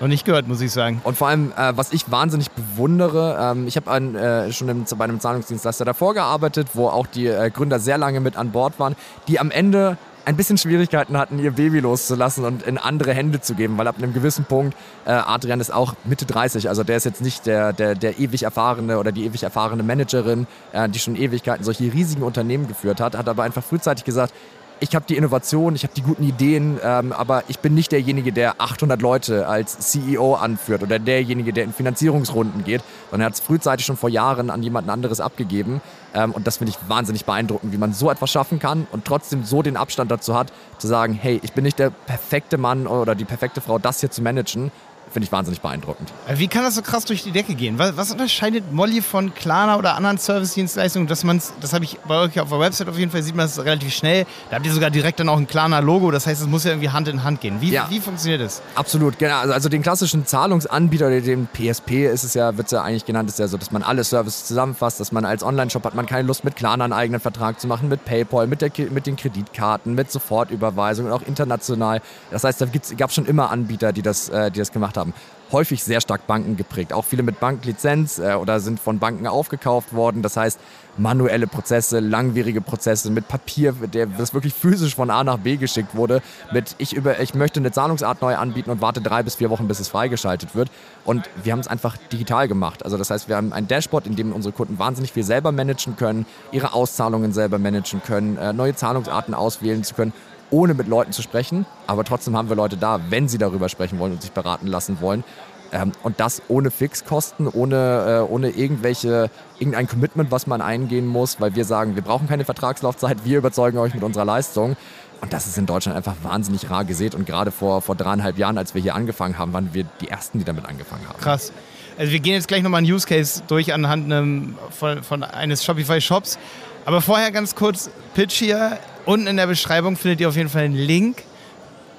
noch 0.00 0.08
nicht 0.08 0.24
gehört, 0.24 0.46
muss 0.46 0.60
ich 0.60 0.72
sagen. 0.72 1.00
Und 1.04 1.16
vor 1.16 1.28
allem, 1.28 1.52
äh, 1.56 1.76
was 1.76 1.92
ich 1.92 2.10
wahnsinnig 2.10 2.50
bewundere, 2.50 3.38
ähm, 3.40 3.66
ich 3.66 3.76
habe 3.76 3.90
äh, 3.90 4.52
schon 4.52 4.68
im, 4.68 4.84
bei 4.96 5.04
einem 5.04 5.20
Zahlungsdienstleister 5.20 5.84
davor 5.84 6.14
gearbeitet, 6.14 6.68
wo 6.74 6.88
auch 6.88 7.06
die 7.06 7.26
äh, 7.26 7.50
Gründer 7.50 7.78
sehr 7.78 7.98
lange 7.98 8.20
mit 8.20 8.36
an 8.36 8.52
Bord 8.52 8.78
waren, 8.78 8.94
die 9.28 9.40
am 9.40 9.50
Ende 9.50 9.96
ein 10.26 10.36
bisschen 10.36 10.58
Schwierigkeiten 10.58 11.16
hatten, 11.16 11.38
ihr 11.38 11.52
Baby 11.52 11.78
loszulassen 11.78 12.44
und 12.44 12.64
in 12.64 12.78
andere 12.78 13.14
Hände 13.14 13.40
zu 13.40 13.54
geben, 13.54 13.78
weil 13.78 13.86
ab 13.86 13.94
einem 13.98 14.12
gewissen 14.12 14.44
Punkt, 14.44 14.76
äh, 15.04 15.10
Adrian 15.10 15.60
ist 15.60 15.72
auch 15.72 15.94
Mitte 16.04 16.26
30, 16.26 16.68
also 16.68 16.82
der 16.82 16.96
ist 16.96 17.04
jetzt 17.04 17.22
nicht 17.22 17.46
der, 17.46 17.72
der, 17.72 17.94
der 17.94 18.18
ewig 18.18 18.42
erfahrene 18.42 18.98
oder 18.98 19.12
die 19.12 19.24
ewig 19.24 19.44
erfahrene 19.44 19.84
Managerin, 19.84 20.48
äh, 20.72 20.88
die 20.88 20.98
schon 20.98 21.14
Ewigkeiten 21.14 21.64
solche 21.64 21.84
riesigen 21.84 22.24
Unternehmen 22.24 22.66
geführt 22.66 23.00
hat, 23.00 23.16
hat 23.16 23.28
aber 23.28 23.44
einfach 23.44 23.62
frühzeitig 23.62 24.04
gesagt, 24.04 24.34
ich 24.80 24.94
habe 24.94 25.04
die 25.08 25.16
Innovation, 25.16 25.74
ich 25.74 25.82
habe 25.82 25.94
die 25.94 26.02
guten 26.02 26.22
Ideen, 26.22 26.78
ähm, 26.82 27.12
aber 27.12 27.44
ich 27.48 27.58
bin 27.60 27.74
nicht 27.74 27.92
derjenige, 27.92 28.32
der 28.32 28.60
800 28.60 29.00
Leute 29.00 29.46
als 29.46 29.78
CEO 29.78 30.34
anführt 30.34 30.82
oder 30.82 30.98
derjenige, 30.98 31.52
der 31.52 31.64
in 31.64 31.72
Finanzierungsrunden 31.72 32.64
geht, 32.64 32.82
sondern 33.10 33.22
er 33.22 33.26
hat 33.26 33.34
es 33.34 33.40
frühzeitig 33.40 33.86
schon 33.86 33.96
vor 33.96 34.10
Jahren 34.10 34.50
an 34.50 34.62
jemand 34.62 34.88
anderes 34.88 35.20
abgegeben. 35.20 35.80
Ähm, 36.14 36.32
und 36.32 36.46
das 36.46 36.58
finde 36.58 36.72
ich 36.72 36.88
wahnsinnig 36.88 37.24
beeindruckend, 37.24 37.72
wie 37.72 37.78
man 37.78 37.92
so 37.92 38.10
etwas 38.10 38.30
schaffen 38.30 38.58
kann 38.58 38.86
und 38.92 39.04
trotzdem 39.04 39.44
so 39.44 39.62
den 39.62 39.76
Abstand 39.76 40.10
dazu 40.10 40.34
hat, 40.34 40.52
zu 40.78 40.86
sagen, 40.86 41.14
hey, 41.14 41.40
ich 41.42 41.52
bin 41.52 41.64
nicht 41.64 41.78
der 41.78 41.90
perfekte 41.90 42.58
Mann 42.58 42.86
oder 42.86 43.14
die 43.14 43.24
perfekte 43.24 43.60
Frau, 43.60 43.78
das 43.78 44.00
hier 44.00 44.10
zu 44.10 44.22
managen, 44.22 44.70
finde 45.16 45.24
ich 45.24 45.32
wahnsinnig 45.32 45.62
beeindruckend. 45.62 46.12
Äh, 46.28 46.36
wie 46.36 46.46
kann 46.46 46.62
das 46.62 46.74
so 46.74 46.82
krass 46.82 47.06
durch 47.06 47.22
die 47.22 47.30
Decke 47.30 47.54
gehen? 47.54 47.78
Was, 47.78 47.96
was 47.96 48.12
unterscheidet 48.12 48.70
Molly 48.70 49.00
von 49.00 49.34
Klarna 49.34 49.78
oder 49.78 49.94
anderen 49.94 50.18
Service-Dienstleistungen, 50.18 51.08
dass 51.08 51.24
man 51.24 51.40
das 51.62 51.72
habe 51.72 51.86
ich 51.86 51.98
bei 52.06 52.18
euch 52.18 52.38
auf 52.38 52.50
der 52.50 52.60
Website 52.60 52.86
auf 52.86 52.98
jeden 52.98 53.10
Fall, 53.10 53.22
sieht 53.22 53.34
man 53.34 53.46
das 53.46 53.58
relativ 53.64 53.94
schnell. 53.94 54.26
Da 54.50 54.56
habt 54.56 54.66
ihr 54.66 54.74
sogar 54.74 54.90
direkt 54.90 55.18
dann 55.18 55.30
auch 55.30 55.38
ein 55.38 55.46
Klarna-Logo, 55.46 56.10
das 56.10 56.26
heißt, 56.26 56.42
es 56.42 56.46
muss 56.46 56.64
ja 56.64 56.72
irgendwie 56.72 56.90
Hand 56.90 57.08
in 57.08 57.24
Hand 57.24 57.40
gehen. 57.40 57.62
Wie, 57.62 57.70
ja. 57.70 57.86
wie 57.88 57.98
funktioniert 57.98 58.42
das? 58.42 58.60
Absolut, 58.74 59.18
genau. 59.18 59.38
Also, 59.38 59.54
also 59.54 59.68
den 59.70 59.80
klassischen 59.80 60.26
Zahlungsanbieter, 60.26 61.08
den 61.08 61.48
PSP 61.50 62.12
ist 62.12 62.22
es 62.22 62.34
ja, 62.34 62.54
wird 62.58 62.66
es 62.66 62.72
ja 62.72 62.82
eigentlich 62.82 63.06
genannt, 63.06 63.30
ist 63.30 63.38
ja 63.38 63.48
so, 63.48 63.56
dass 63.56 63.70
man 63.70 63.82
alle 63.82 64.04
Services 64.04 64.44
zusammenfasst, 64.44 65.00
dass 65.00 65.12
man 65.12 65.24
als 65.24 65.42
Online-Shop 65.42 65.82
hat 65.86 65.94
man 65.94 66.04
keine 66.04 66.28
Lust, 66.28 66.44
mit 66.44 66.56
Klarna 66.56 66.84
einen 66.84 66.92
eigenen 66.92 67.22
Vertrag 67.22 67.58
zu 67.58 67.68
machen, 67.68 67.88
mit 67.88 68.04
PayPal, 68.04 68.46
mit, 68.46 68.60
der, 68.60 68.70
mit 68.90 69.06
den 69.06 69.16
Kreditkarten, 69.16 69.94
mit 69.94 70.12
Sofortüberweisungen, 70.12 71.10
auch 71.10 71.22
international. 71.22 72.02
Das 72.30 72.44
heißt, 72.44 72.60
da 72.60 72.66
gab 72.98 73.08
es 73.08 73.14
schon 73.14 73.24
immer 73.24 73.50
Anbieter, 73.50 73.94
die 73.94 74.02
das, 74.02 74.28
äh, 74.28 74.50
die 74.50 74.58
das 74.58 74.72
gemacht 74.72 74.98
haben 74.98 75.05
häufig 75.52 75.84
sehr 75.84 76.00
stark 76.00 76.26
Banken 76.26 76.56
geprägt. 76.56 76.92
Auch 76.92 77.04
viele 77.04 77.22
mit 77.22 77.40
Banklizenz 77.40 78.18
äh, 78.18 78.34
oder 78.34 78.60
sind 78.60 78.80
von 78.80 78.98
Banken 78.98 79.26
aufgekauft 79.26 79.94
worden. 79.94 80.22
Das 80.22 80.36
heißt, 80.36 80.58
manuelle 80.98 81.46
Prozesse, 81.46 82.00
langwierige 82.00 82.60
Prozesse 82.60 83.10
mit 83.10 83.28
Papier, 83.28 83.72
der, 83.72 84.06
das 84.06 84.34
wirklich 84.34 84.54
physisch 84.54 84.94
von 84.94 85.10
A 85.10 85.22
nach 85.24 85.38
B 85.38 85.56
geschickt 85.56 85.94
wurde, 85.94 86.22
mit 86.52 86.74
ich, 86.78 86.94
über, 86.94 87.20
ich 87.20 87.34
möchte 87.34 87.60
eine 87.60 87.70
Zahlungsart 87.70 88.22
neu 88.22 88.36
anbieten 88.36 88.70
und 88.70 88.80
warte 88.80 89.00
drei 89.00 89.22
bis 89.22 89.36
vier 89.36 89.50
Wochen, 89.50 89.68
bis 89.68 89.78
es 89.78 89.88
freigeschaltet 89.88 90.54
wird. 90.54 90.70
Und 91.04 91.28
wir 91.42 91.52
haben 91.52 91.60
es 91.60 91.68
einfach 91.68 91.96
digital 92.12 92.48
gemacht. 92.48 92.84
Also 92.84 92.96
das 92.96 93.10
heißt, 93.10 93.28
wir 93.28 93.36
haben 93.36 93.52
ein 93.52 93.68
Dashboard, 93.68 94.06
in 94.06 94.16
dem 94.16 94.32
unsere 94.32 94.52
Kunden 94.52 94.78
wahnsinnig 94.78 95.12
viel 95.12 95.24
selber 95.24 95.52
managen 95.52 95.96
können, 95.96 96.26
ihre 96.50 96.72
Auszahlungen 96.72 97.32
selber 97.32 97.58
managen 97.58 98.02
können, 98.02 98.36
äh, 98.38 98.52
neue 98.52 98.74
Zahlungsarten 98.74 99.34
auswählen 99.34 99.84
zu 99.84 99.94
können 99.94 100.12
ohne 100.50 100.74
mit 100.74 100.88
Leuten 100.88 101.12
zu 101.12 101.22
sprechen. 101.22 101.66
Aber 101.86 102.04
trotzdem 102.04 102.36
haben 102.36 102.48
wir 102.48 102.56
Leute 102.56 102.76
da, 102.76 103.00
wenn 103.10 103.28
sie 103.28 103.38
darüber 103.38 103.68
sprechen 103.68 103.98
wollen 103.98 104.12
und 104.12 104.22
sich 104.22 104.32
beraten 104.32 104.66
lassen 104.66 105.00
wollen. 105.00 105.24
Ähm, 105.72 105.92
und 106.02 106.20
das 106.20 106.42
ohne 106.48 106.70
Fixkosten, 106.70 107.48
ohne, 107.48 108.24
äh, 108.28 108.32
ohne 108.32 108.50
irgendwelche, 108.50 109.30
irgendein 109.58 109.88
Commitment, 109.88 110.30
was 110.30 110.46
man 110.46 110.60
eingehen 110.60 111.06
muss, 111.06 111.40
weil 111.40 111.54
wir 111.54 111.64
sagen, 111.64 111.96
wir 111.96 112.02
brauchen 112.02 112.28
keine 112.28 112.44
Vertragslaufzeit, 112.44 113.24
wir 113.24 113.38
überzeugen 113.38 113.78
euch 113.78 113.94
mit 113.94 114.04
unserer 114.04 114.24
Leistung. 114.24 114.76
Und 115.20 115.32
das 115.32 115.46
ist 115.46 115.58
in 115.58 115.66
Deutschland 115.66 115.96
einfach 115.96 116.14
wahnsinnig 116.22 116.70
rar 116.70 116.84
gesät. 116.84 117.14
Und 117.14 117.26
gerade 117.26 117.50
vor, 117.50 117.80
vor 117.82 117.96
dreieinhalb 117.96 118.38
Jahren, 118.38 118.58
als 118.58 118.74
wir 118.74 118.82
hier 118.82 118.94
angefangen 118.94 119.38
haben, 119.38 119.52
waren 119.52 119.70
wir 119.72 119.84
die 120.00 120.08
Ersten, 120.08 120.38
die 120.38 120.44
damit 120.44 120.66
angefangen 120.66 121.08
haben. 121.08 121.18
Krass. 121.18 121.52
Also 121.98 122.12
wir 122.12 122.20
gehen 122.20 122.34
jetzt 122.34 122.48
gleich 122.48 122.62
nochmal 122.62 122.78
einen 122.78 122.92
Use 122.92 123.06
Case 123.06 123.42
durch 123.48 123.72
anhand 123.72 124.04
einem, 124.04 124.56
von, 124.70 125.02
von 125.02 125.22
eines 125.22 125.64
Shopify 125.64 126.00
Shops. 126.00 126.38
Aber 126.84 127.00
vorher 127.00 127.32
ganz 127.32 127.54
kurz 127.54 127.90
Pitch 128.14 128.34
hier. 128.34 128.78
Unten 129.06 129.28
in 129.28 129.36
der 129.36 129.46
Beschreibung 129.46 129.96
findet 129.96 130.20
ihr 130.20 130.28
auf 130.28 130.36
jeden 130.36 130.48
Fall 130.48 130.64
einen 130.64 130.74
Link, 130.74 131.22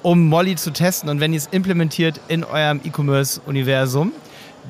um 0.02 0.28
Molly 0.28 0.56
zu 0.56 0.70
testen. 0.70 1.08
Und 1.08 1.20
wenn 1.20 1.32
ihr 1.32 1.38
es 1.38 1.46
implementiert 1.50 2.20
in 2.28 2.44
eurem 2.44 2.82
E-Commerce-Universum, 2.84 4.12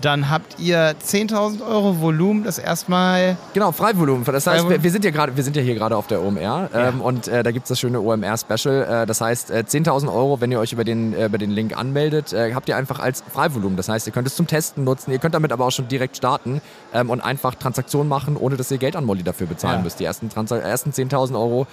dann 0.01 0.31
habt 0.31 0.61
ihr 0.61 0.95
10.000 0.95 1.67
Euro 1.69 2.01
Volumen, 2.01 2.45
das 2.45 2.59
erstmal. 2.59 3.37
Genau, 3.55 3.73
Freivolumen. 3.73 4.25
Das 4.25 4.47
heißt, 4.47 4.69
wir, 4.69 4.81
wir, 4.81 4.91
sind 4.93 5.05
ja 5.05 5.11
grad, 5.11 5.37
wir 5.37 5.43
sind 5.43 5.57
ja 5.57 5.63
hier 5.63 5.75
gerade 5.75 5.97
auf 5.97 6.07
der 6.07 6.23
OMR 6.23 6.41
ja. 6.41 6.71
ähm, 6.73 7.01
und 7.01 7.27
äh, 7.27 7.43
da 7.43 7.51
gibt 7.51 7.65
es 7.65 7.71
das 7.71 7.81
schöne 7.81 8.01
OMR-Special. 8.01 9.03
Äh, 9.03 9.07
das 9.07 9.21
heißt, 9.21 9.51
äh, 9.51 9.65
10.000 9.67 10.07
Euro, 10.07 10.41
wenn 10.41 10.53
ihr 10.53 10.61
euch 10.61 10.73
über 10.73 10.85
den, 10.85 11.15
äh, 11.15 11.27
über 11.27 11.39
den 11.39 11.51
Link 11.51 11.77
anmeldet, 11.77 12.33
äh, 12.33 12.55
habt 12.55 12.69
ihr 12.69 12.77
einfach 12.77 13.01
als 13.01 13.25
Freivolumen. 13.33 13.77
Das 13.77 13.89
heißt, 13.89 14.07
ihr 14.07 14.13
könnt 14.13 14.29
es 14.29 14.37
zum 14.37 14.47
Testen 14.47 14.85
nutzen, 14.85 15.11
ihr 15.11 15.19
könnt 15.19 15.35
damit 15.35 15.51
aber 15.51 15.65
auch 15.65 15.73
schon 15.73 15.89
direkt 15.89 16.17
starten 16.17 16.61
ähm, 16.95 17.11
und 17.11 17.21
einfach 17.21 17.57
Transaktionen 17.57 18.09
machen, 18.09 18.37
ohne 18.37 18.57
dass 18.57 18.71
ihr 18.71 18.79
Geld 18.79 18.95
an 18.95 19.05
Molly 19.05 19.25
dafür 19.25 19.49
bezahlen 19.49 19.79
ja. 19.79 19.83
müsst. 19.83 19.99
Die 19.99 20.05
ersten, 20.05 20.29
ersten 20.29 20.91
10.000 20.91 21.35
Euro 21.35 21.67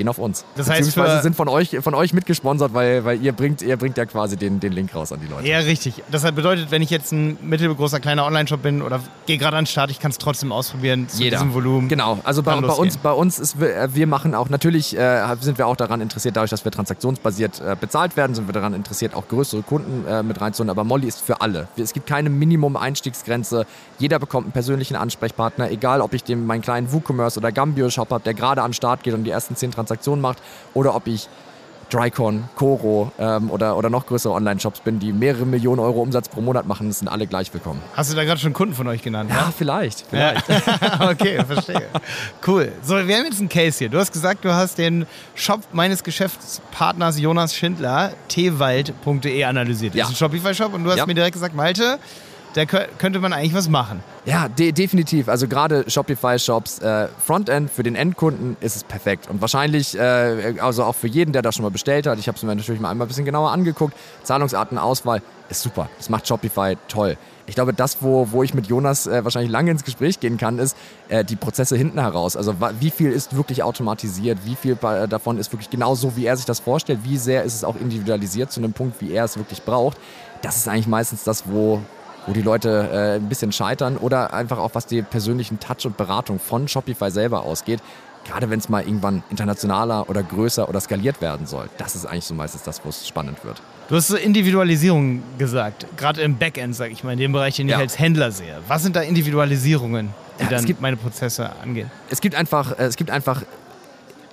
gehen 0.00 0.08
auf 0.08 0.18
uns. 0.18 0.46
Das 0.56 0.70
heißt, 0.70 0.78
Beziehungsweise 0.80 1.22
sind 1.22 1.36
von 1.36 1.48
euch, 1.48 1.76
von 1.82 1.94
euch 1.94 2.14
mitgesponsert, 2.14 2.72
weil, 2.72 3.04
weil 3.04 3.22
ihr, 3.22 3.32
bringt, 3.32 3.60
ihr 3.60 3.76
bringt 3.76 3.98
ja 3.98 4.06
quasi 4.06 4.38
den, 4.38 4.58
den 4.58 4.72
Link 4.72 4.94
raus 4.94 5.12
an 5.12 5.20
die 5.20 5.26
Leute. 5.26 5.46
Ja, 5.46 5.58
richtig. 5.58 6.02
Das 6.10 6.22
bedeutet, 6.32 6.70
wenn 6.70 6.80
ich 6.80 6.88
jetzt 6.88 7.12
ein 7.12 7.36
mittelgroßer 7.42 8.00
kleiner 8.00 8.24
Online-Shop 8.24 8.62
bin 8.62 8.80
oder 8.80 9.00
gehe 9.26 9.36
gerade 9.36 9.58
an 9.58 9.64
den 9.64 9.66
Start, 9.66 9.90
ich 9.90 10.00
kann 10.00 10.10
es 10.10 10.16
trotzdem 10.16 10.52
ausprobieren 10.52 11.06
zu 11.06 11.22
Jeder. 11.22 11.36
diesem 11.36 11.52
Volumen. 11.52 11.88
Genau. 11.88 12.18
Also 12.24 12.42
bei, 12.42 12.58
bei, 12.58 12.72
uns, 12.72 12.96
bei 12.96 13.12
uns 13.12 13.38
ist, 13.38 13.56
wir 13.60 14.06
machen 14.06 14.34
auch, 14.34 14.48
natürlich 14.48 14.96
äh, 14.96 15.22
sind 15.40 15.58
wir 15.58 15.66
auch 15.66 15.76
daran 15.76 16.00
interessiert, 16.00 16.34
dadurch, 16.36 16.50
dass 16.50 16.64
wir 16.64 16.72
transaktionsbasiert 16.72 17.60
äh, 17.60 17.76
bezahlt 17.78 18.16
werden, 18.16 18.34
sind 18.34 18.48
wir 18.48 18.54
daran 18.54 18.72
interessiert, 18.72 19.14
auch 19.14 19.28
größere 19.28 19.60
Kunden 19.60 20.06
äh, 20.08 20.22
mit 20.22 20.40
reinzuholen. 20.40 20.70
Aber 20.70 20.84
Molly 20.84 21.08
ist 21.08 21.20
für 21.20 21.42
alle. 21.42 21.68
Es 21.76 21.92
gibt 21.92 22.06
keine 22.06 22.30
Minimum-Einstiegsgrenze. 22.30 23.66
Jeder 23.98 24.18
bekommt 24.18 24.46
einen 24.46 24.52
persönlichen 24.52 24.96
Ansprechpartner, 24.96 25.70
egal 25.70 26.00
ob 26.00 26.14
ich 26.14 26.24
dem 26.24 26.46
meinen 26.46 26.62
kleinen 26.62 26.90
WooCommerce 26.90 27.38
oder 27.38 27.52
Gambio-Shop 27.52 28.10
habe, 28.10 28.24
der 28.24 28.32
gerade 28.32 28.62
an 28.62 28.70
den 28.70 28.74
Start 28.74 29.02
geht 29.02 29.12
und 29.12 29.24
die 29.24 29.30
ersten 29.30 29.56
zehn 29.56 29.70
Transaktionen 29.70 29.89
macht 30.20 30.38
oder 30.74 30.94
ob 30.94 31.06
ich 31.06 31.28
Drycon, 31.90 32.44
Coro 32.54 33.12
ähm, 33.18 33.50
oder, 33.50 33.76
oder 33.76 33.90
noch 33.90 34.06
größere 34.06 34.32
Online-Shops 34.32 34.80
bin, 34.80 35.00
die 35.00 35.12
mehrere 35.12 35.44
Millionen 35.44 35.80
Euro 35.80 36.00
Umsatz 36.00 36.28
pro 36.28 36.40
Monat 36.40 36.66
machen, 36.66 36.90
sind 36.92 37.08
alle 37.08 37.26
gleich 37.26 37.52
willkommen. 37.52 37.82
Hast 37.94 38.12
du 38.12 38.16
da 38.16 38.24
gerade 38.24 38.40
schon 38.40 38.52
Kunden 38.52 38.74
von 38.74 38.86
euch 38.86 39.02
genannt? 39.02 39.30
Ja, 39.30 39.36
ja? 39.36 39.52
vielleicht. 39.56 40.06
vielleicht. 40.08 40.48
Ja. 40.48 41.10
okay, 41.10 41.44
verstehe. 41.44 41.82
Cool. 42.46 42.72
So, 42.82 42.94
wir 42.94 43.16
haben 43.16 43.24
jetzt 43.24 43.40
einen 43.40 43.48
Case 43.48 43.78
hier. 43.78 43.88
Du 43.88 43.98
hast 43.98 44.12
gesagt, 44.12 44.44
du 44.44 44.52
hast 44.52 44.78
den 44.78 45.06
Shop 45.34 45.60
meines 45.72 46.04
Geschäftspartners 46.04 47.18
Jonas 47.18 47.54
Schindler, 47.54 48.12
twald.de, 48.28 49.44
analysiert. 49.44 49.94
Das 49.94 49.98
ja. 49.98 50.04
ist 50.04 50.10
ein 50.12 50.16
Shopify-Shop 50.16 50.72
und 50.72 50.84
du 50.84 50.90
hast 50.90 50.98
ja. 50.98 51.06
mir 51.06 51.14
direkt 51.14 51.34
gesagt, 51.34 51.54
Malte, 51.54 51.98
da 52.54 52.64
könnte 52.64 53.20
man 53.20 53.32
eigentlich 53.32 53.54
was 53.54 53.68
machen. 53.68 54.02
Ja, 54.24 54.48
de 54.48 54.72
definitiv. 54.72 55.28
Also 55.28 55.48
gerade 55.48 55.84
Shopify-Shops, 55.88 56.80
äh, 56.80 57.08
Frontend 57.24 57.70
für 57.70 57.82
den 57.82 57.94
Endkunden 57.94 58.56
ist 58.60 58.76
es 58.76 58.84
perfekt. 58.84 59.28
Und 59.30 59.40
wahrscheinlich, 59.40 59.96
äh, 59.98 60.54
also 60.60 60.84
auch 60.84 60.94
für 60.94 61.06
jeden, 61.06 61.32
der 61.32 61.42
das 61.42 61.54
schon 61.54 61.62
mal 61.62 61.70
bestellt 61.70 62.06
hat, 62.06 62.18
ich 62.18 62.28
habe 62.28 62.36
es 62.36 62.42
mir 62.42 62.54
natürlich 62.54 62.80
mal 62.80 62.90
einmal 62.90 63.06
ein 63.06 63.08
bisschen 63.08 63.24
genauer 63.24 63.50
angeguckt, 63.52 63.94
Zahlungsartenauswahl 64.24 65.22
ist 65.48 65.62
super. 65.62 65.88
Das 65.98 66.08
macht 66.08 66.26
Shopify 66.28 66.76
toll. 66.88 67.16
Ich 67.46 67.56
glaube, 67.56 67.72
das, 67.72 68.00
wo, 68.00 68.30
wo 68.30 68.44
ich 68.44 68.54
mit 68.54 68.68
Jonas 68.68 69.08
äh, 69.08 69.24
wahrscheinlich 69.24 69.50
lange 69.50 69.72
ins 69.72 69.82
Gespräch 69.82 70.20
gehen 70.20 70.36
kann, 70.36 70.58
ist 70.60 70.76
äh, 71.08 71.24
die 71.24 71.34
Prozesse 71.34 71.76
hinten 71.76 72.00
heraus. 72.00 72.36
Also 72.36 72.54
wie 72.78 72.90
viel 72.90 73.10
ist 73.10 73.34
wirklich 73.34 73.64
automatisiert, 73.64 74.38
wie 74.44 74.54
viel 74.54 74.76
davon 74.76 75.38
ist 75.38 75.52
wirklich 75.52 75.70
genau 75.70 75.96
so, 75.96 76.16
wie 76.16 76.26
er 76.26 76.36
sich 76.36 76.46
das 76.46 76.60
vorstellt, 76.60 77.00
wie 77.02 77.16
sehr 77.16 77.42
ist 77.42 77.54
es 77.54 77.64
auch 77.64 77.74
individualisiert 77.74 78.52
zu 78.52 78.60
einem 78.60 78.72
Punkt, 78.72 79.00
wie 79.00 79.12
er 79.12 79.24
es 79.24 79.36
wirklich 79.36 79.62
braucht. 79.62 79.96
Das 80.42 80.56
ist 80.56 80.68
eigentlich 80.68 80.86
meistens 80.86 81.24
das, 81.24 81.44
wo, 81.46 81.80
wo 82.30 82.32
die 82.32 82.42
Leute 82.42 82.88
äh, 82.92 83.16
ein 83.16 83.28
bisschen 83.28 83.50
scheitern 83.50 83.96
oder 83.96 84.32
einfach 84.32 84.58
auch 84.58 84.70
was 84.74 84.86
die 84.86 85.02
persönlichen 85.02 85.58
Touch 85.58 85.84
und 85.84 85.96
Beratung 85.96 86.38
von 86.38 86.68
Shopify 86.68 87.10
selber 87.10 87.42
ausgeht. 87.42 87.80
Gerade 88.24 88.48
wenn 88.50 88.60
es 88.60 88.68
mal 88.68 88.84
irgendwann 88.84 89.24
internationaler 89.30 90.08
oder 90.08 90.22
größer 90.22 90.68
oder 90.68 90.78
skaliert 90.78 91.20
werden 91.20 91.46
soll. 91.46 91.68
Das 91.78 91.96
ist 91.96 92.06
eigentlich 92.06 92.26
so 92.26 92.34
meistens 92.34 92.62
das, 92.62 92.84
wo 92.84 92.90
es 92.90 93.08
spannend 93.08 93.44
wird. 93.44 93.60
Du 93.88 93.96
hast 93.96 94.06
so 94.06 94.16
Individualisierung 94.16 95.24
gesagt, 95.38 95.86
gerade 95.96 96.22
im 96.22 96.36
Backend, 96.36 96.76
sage 96.76 96.92
ich 96.92 97.02
mal, 97.02 97.14
in 97.14 97.18
dem 97.18 97.32
Bereich, 97.32 97.56
den 97.56 97.68
ja. 97.68 97.76
ich 97.76 97.82
als 97.82 97.98
Händler 97.98 98.30
sehe. 98.30 98.58
Was 98.68 98.84
sind 98.84 98.94
da 98.94 99.00
Individualisierungen, 99.00 100.10
die 100.38 100.44
ja, 100.44 100.50
dann 100.50 100.64
gibt, 100.64 100.80
meine 100.80 100.96
Prozesse 100.96 101.50
angehen? 101.60 101.90
Es 102.10 102.20
gibt 102.20 102.36
einfach, 102.36 102.78
äh, 102.78 102.84
es 102.84 102.94
gibt 102.94 103.10
einfach 103.10 103.42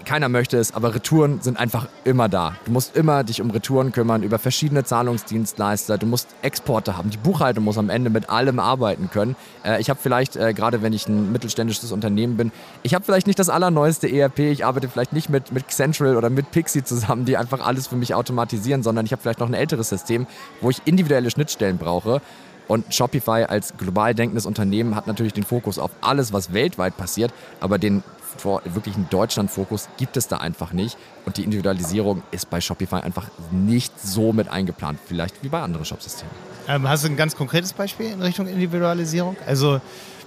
keiner 0.08 0.30
möchte 0.30 0.58
es, 0.58 0.74
aber 0.74 0.96
Retouren 0.96 1.42
sind 1.42 1.60
einfach 1.60 1.90
immer 2.06 2.30
da. 2.30 2.56
Du 2.64 2.72
musst 2.72 2.96
immer 2.96 3.26
dich 3.26 3.42
um 3.42 3.52
Retouren 3.52 3.92
kümmern, 3.92 4.24
über 4.24 4.40
verschiedene 4.40 4.86
Zahlungsdienstleister. 4.86 5.98
Du 5.98 6.06
musst 6.06 6.30
Exporte 6.42 6.96
haben. 6.96 7.10
Die 7.10 7.18
Buchhaltung 7.18 7.66
muss 7.66 7.78
am 7.78 7.90
Ende 7.90 8.10
mit 8.10 8.30
allem 8.30 8.58
arbeiten 8.60 9.10
können. 9.12 9.36
Äh, 9.66 9.82
ich 9.82 9.90
habe 9.90 10.00
vielleicht, 10.02 10.38
äh, 10.38 10.54
gerade 10.54 10.82
wenn 10.82 10.94
ich 10.94 11.10
ein 11.10 11.34
mittelständisches 11.34 11.92
Unternehmen 11.92 12.38
bin, 12.38 12.54
ich 12.84 12.96
habe 12.96 13.04
vielleicht 13.04 13.28
nicht 13.28 13.38
das 13.38 13.50
allerneueste 13.50 14.08
ERP. 14.08 14.40
Ich 14.40 14.64
arbeite 14.66 14.88
vielleicht 14.88 15.12
nicht 15.12 15.30
mit, 15.30 15.52
mit 15.52 15.70
Central 15.72 16.16
oder 16.16 16.30
mit 16.30 16.52
Pixie 16.52 16.86
zusammen, 16.86 17.26
die 17.26 17.36
einfach 17.36 17.60
alles 17.60 17.88
für 17.88 17.98
mich 17.98 18.16
automatisieren, 18.16 18.84
sondern 18.84 19.06
ich 19.06 19.12
habe 19.12 19.22
vielleicht 19.22 19.42
noch 19.42 19.50
ein 19.50 19.54
älteres 19.54 19.90
System, 19.90 20.26
wo 20.62 20.70
ich 20.70 20.82
individuelle 20.86 21.30
Schnittstellen 21.30 21.78
brauche. 21.78 22.22
Und 22.70 22.94
Shopify 22.94 23.46
als 23.48 23.74
global 23.78 24.14
denkendes 24.14 24.46
Unternehmen 24.46 24.96
hat 24.96 25.08
natürlich 25.08 25.34
den 25.34 25.44
Fokus 25.44 25.80
auf 25.80 25.92
alles, 26.02 26.34
was 26.34 26.54
weltweit 26.54 26.98
passiert, 26.98 27.34
aber 27.60 27.78
den 27.78 28.04
vor, 28.42 28.62
wirklich 28.66 28.96
einen 28.96 29.10
Deutschland-Fokus 29.10 29.90
gibt 29.98 30.18
es 30.18 30.28
da 30.28 30.38
einfach 30.38 30.74
nicht. 30.74 30.98
Und 31.26 31.38
die 31.38 31.44
Individualisierung 31.44 32.24
ist 32.32 32.50
bei 32.50 32.62
Shopify 32.62 32.98
einfach 32.98 33.28
nicht 33.52 34.00
so 34.00 34.34
mit 34.34 34.48
eingeplant, 34.48 35.00
vielleicht 35.06 35.44
wie 35.44 35.50
bei 35.50 35.62
anderen 35.62 35.86
Shopsystemen. 35.86 36.34
Ähm, 36.68 36.88
hast 36.88 37.04
du 37.04 37.10
ein 37.10 37.18
ganz 37.18 37.36
konkretes 37.36 37.74
Beispiel 37.74 38.08
in 38.08 38.22
Richtung 38.22 38.48
Individualisierung? 38.48 39.38
Also 39.46 39.82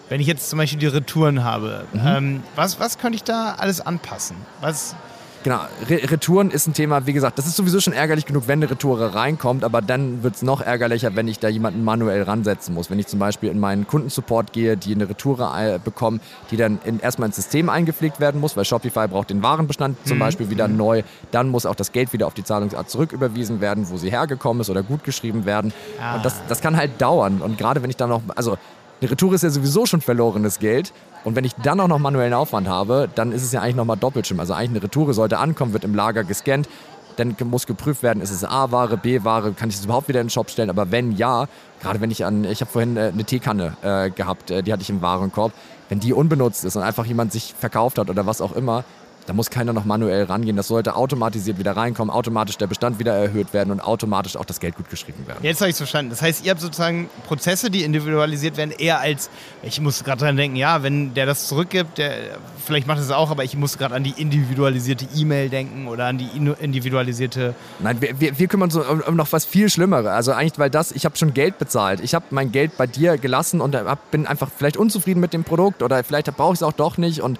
wenn 0.08 0.20
ich 0.20 0.26
jetzt 0.26 0.50
zum 0.50 0.58
Beispiel 0.58 0.78
die 0.78 0.86
Retouren 0.86 1.44
habe, 1.44 1.86
mhm. 1.92 2.00
ähm, 2.04 2.42
was, 2.56 2.80
was 2.80 2.98
könnte 2.98 3.16
ich 3.16 3.24
da 3.24 3.54
alles 3.58 3.80
anpassen? 3.80 4.36
Was, 4.60 4.96
Genau, 5.42 5.60
Re 5.88 6.10
Retouren 6.10 6.50
ist 6.50 6.66
ein 6.66 6.74
Thema, 6.74 7.06
wie 7.06 7.14
gesagt, 7.14 7.38
das 7.38 7.46
ist 7.46 7.56
sowieso 7.56 7.80
schon 7.80 7.94
ärgerlich 7.94 8.26
genug, 8.26 8.46
wenn 8.46 8.58
eine 8.58 8.70
Retoure 8.70 9.14
reinkommt, 9.14 9.64
aber 9.64 9.80
dann 9.80 10.22
wird 10.22 10.34
es 10.34 10.42
noch 10.42 10.60
ärgerlicher, 10.60 11.16
wenn 11.16 11.28
ich 11.28 11.38
da 11.38 11.48
jemanden 11.48 11.82
manuell 11.82 12.24
ransetzen 12.24 12.74
muss. 12.74 12.90
Wenn 12.90 12.98
ich 12.98 13.06
zum 13.06 13.18
Beispiel 13.18 13.50
in 13.50 13.58
meinen 13.58 13.86
Kundensupport 13.86 14.52
gehe, 14.52 14.76
die 14.76 14.94
eine 14.94 15.08
Retoure 15.08 15.50
äh, 15.56 15.78
bekommen, 15.78 16.20
die 16.50 16.58
dann 16.58 16.78
in, 16.84 17.00
erstmal 17.00 17.28
ins 17.28 17.36
System 17.36 17.70
eingepflegt 17.70 18.20
werden 18.20 18.38
muss, 18.38 18.54
weil 18.58 18.66
Shopify 18.66 19.08
braucht 19.08 19.30
den 19.30 19.42
Warenbestand 19.42 19.96
zum 20.06 20.18
mhm. 20.18 20.20
Beispiel 20.20 20.50
wieder 20.50 20.68
mhm. 20.68 20.76
neu. 20.76 21.02
Dann 21.30 21.48
muss 21.48 21.64
auch 21.64 21.74
das 21.74 21.92
Geld 21.92 22.12
wieder 22.12 22.26
auf 22.26 22.34
die 22.34 22.44
Zahlungsart 22.44 22.90
zurücküberwiesen 22.90 23.62
werden, 23.62 23.88
wo 23.88 23.96
sie 23.96 24.10
hergekommen 24.10 24.60
ist 24.60 24.68
oder 24.68 24.82
gut 24.82 25.04
geschrieben 25.04 25.46
werden. 25.46 25.72
Ah. 25.98 26.16
Und 26.16 26.24
das, 26.26 26.34
das 26.48 26.60
kann 26.60 26.76
halt 26.76 27.00
dauern. 27.00 27.40
Und 27.40 27.56
gerade 27.56 27.82
wenn 27.82 27.88
ich 27.88 27.96
dann 27.96 28.10
noch, 28.10 28.20
also 28.36 28.58
eine 29.00 29.10
Retour 29.10 29.32
ist 29.32 29.42
ja 29.42 29.50
sowieso 29.50 29.86
schon 29.86 30.00
verlorenes 30.00 30.58
Geld. 30.58 30.92
Und 31.24 31.36
wenn 31.36 31.44
ich 31.44 31.54
dann 31.54 31.80
auch 31.80 31.88
noch 31.88 31.98
manuellen 31.98 32.34
Aufwand 32.34 32.68
habe, 32.68 33.08
dann 33.14 33.32
ist 33.32 33.42
es 33.42 33.52
ja 33.52 33.60
eigentlich 33.60 33.76
nochmal 33.76 33.96
doppelt 33.96 34.26
schlimm. 34.26 34.40
Also 34.40 34.52
eigentlich 34.52 34.70
eine 34.70 34.82
Retour 34.82 35.12
sollte 35.14 35.38
ankommen, 35.38 35.72
wird 35.72 35.84
im 35.84 35.94
Lager 35.94 36.24
gescannt. 36.24 36.68
Dann 37.16 37.36
muss 37.44 37.66
geprüft 37.66 38.02
werden, 38.02 38.22
ist 38.22 38.30
es 38.30 38.44
A-Ware, 38.44 38.96
B-Ware, 38.96 39.52
kann 39.52 39.68
ich 39.68 39.76
es 39.76 39.84
überhaupt 39.84 40.08
wieder 40.08 40.20
in 40.20 40.26
den 40.26 40.30
Shop 40.30 40.48
stellen? 40.48 40.70
Aber 40.70 40.90
wenn 40.90 41.12
ja, 41.12 41.46
gerade 41.82 42.00
wenn 42.00 42.10
ich 42.10 42.24
an, 42.24 42.44
ich 42.44 42.60
habe 42.60 42.70
vorhin 42.70 42.96
äh, 42.96 43.10
eine 43.12 43.24
Teekanne 43.24 43.76
äh, 43.82 44.10
gehabt, 44.10 44.50
äh, 44.50 44.62
die 44.62 44.72
hatte 44.72 44.82
ich 44.82 44.90
im 44.90 45.02
Warenkorb, 45.02 45.52
wenn 45.88 46.00
die 46.00 46.12
unbenutzt 46.12 46.64
ist 46.64 46.76
und 46.76 46.82
einfach 46.82 47.04
jemand 47.04 47.32
sich 47.32 47.54
verkauft 47.58 47.98
hat 47.98 48.08
oder 48.10 48.26
was 48.26 48.40
auch 48.40 48.52
immer, 48.52 48.84
da 49.26 49.32
muss 49.32 49.50
keiner 49.50 49.72
noch 49.72 49.84
manuell 49.84 50.24
rangehen. 50.24 50.56
Das 50.56 50.68
sollte 50.68 50.96
automatisiert 50.96 51.58
wieder 51.58 51.76
reinkommen, 51.76 52.10
automatisch 52.12 52.56
der 52.58 52.66
Bestand 52.66 52.98
wieder 52.98 53.14
erhöht 53.14 53.52
werden 53.52 53.70
und 53.70 53.80
automatisch 53.80 54.36
auch 54.36 54.44
das 54.44 54.60
Geld 54.60 54.76
gut 54.76 54.90
geschrieben 54.90 55.26
werden. 55.26 55.38
Jetzt 55.42 55.60
habe 55.60 55.68
ich 55.68 55.74
es 55.74 55.78
verstanden. 55.78 56.10
Das 56.10 56.22
heißt, 56.22 56.44
ihr 56.44 56.50
habt 56.50 56.60
sozusagen 56.60 57.08
Prozesse, 57.26 57.70
die 57.70 57.84
individualisiert 57.84 58.56
werden, 58.56 58.72
eher 58.76 59.00
als, 59.00 59.30
ich 59.62 59.80
muss 59.80 60.02
gerade 60.04 60.24
dran 60.24 60.36
denken, 60.36 60.56
ja, 60.56 60.82
wenn 60.82 61.14
der 61.14 61.26
das 61.26 61.46
zurückgibt, 61.48 61.98
der, 61.98 62.38
vielleicht 62.64 62.86
macht 62.86 62.98
es 62.98 63.10
auch, 63.10 63.30
aber 63.30 63.44
ich 63.44 63.56
muss 63.56 63.78
gerade 63.78 63.94
an 63.94 64.04
die 64.04 64.14
individualisierte 64.16 65.06
E-Mail 65.14 65.48
denken 65.48 65.86
oder 65.86 66.06
an 66.06 66.18
die 66.18 66.28
individualisierte. 66.60 67.54
Nein, 67.78 68.00
wir, 68.00 68.18
wir, 68.20 68.38
wir 68.38 68.48
kümmern 68.48 68.70
uns 68.70 68.76
um, 68.76 69.00
um, 69.00 69.16
noch 69.16 69.30
was 69.32 69.44
viel 69.44 69.68
Schlimmeres. 69.68 70.06
Also 70.06 70.32
eigentlich, 70.32 70.58
weil 70.58 70.70
das, 70.70 70.92
ich 70.92 71.04
habe 71.04 71.16
schon 71.16 71.34
Geld 71.34 71.58
bezahlt. 71.58 72.00
Ich 72.00 72.14
habe 72.14 72.24
mein 72.30 72.52
Geld 72.52 72.76
bei 72.76 72.86
dir 72.86 73.18
gelassen 73.18 73.60
und 73.60 73.76
bin 74.10 74.26
einfach 74.26 74.50
vielleicht 74.56 74.76
unzufrieden 74.76 75.20
mit 75.20 75.32
dem 75.32 75.44
Produkt 75.44 75.82
oder 75.82 76.02
vielleicht 76.04 76.34
brauche 76.36 76.54
ich 76.54 76.58
es 76.58 76.62
auch 76.62 76.72
doch 76.72 76.96
nicht 76.98 77.20
und 77.20 77.38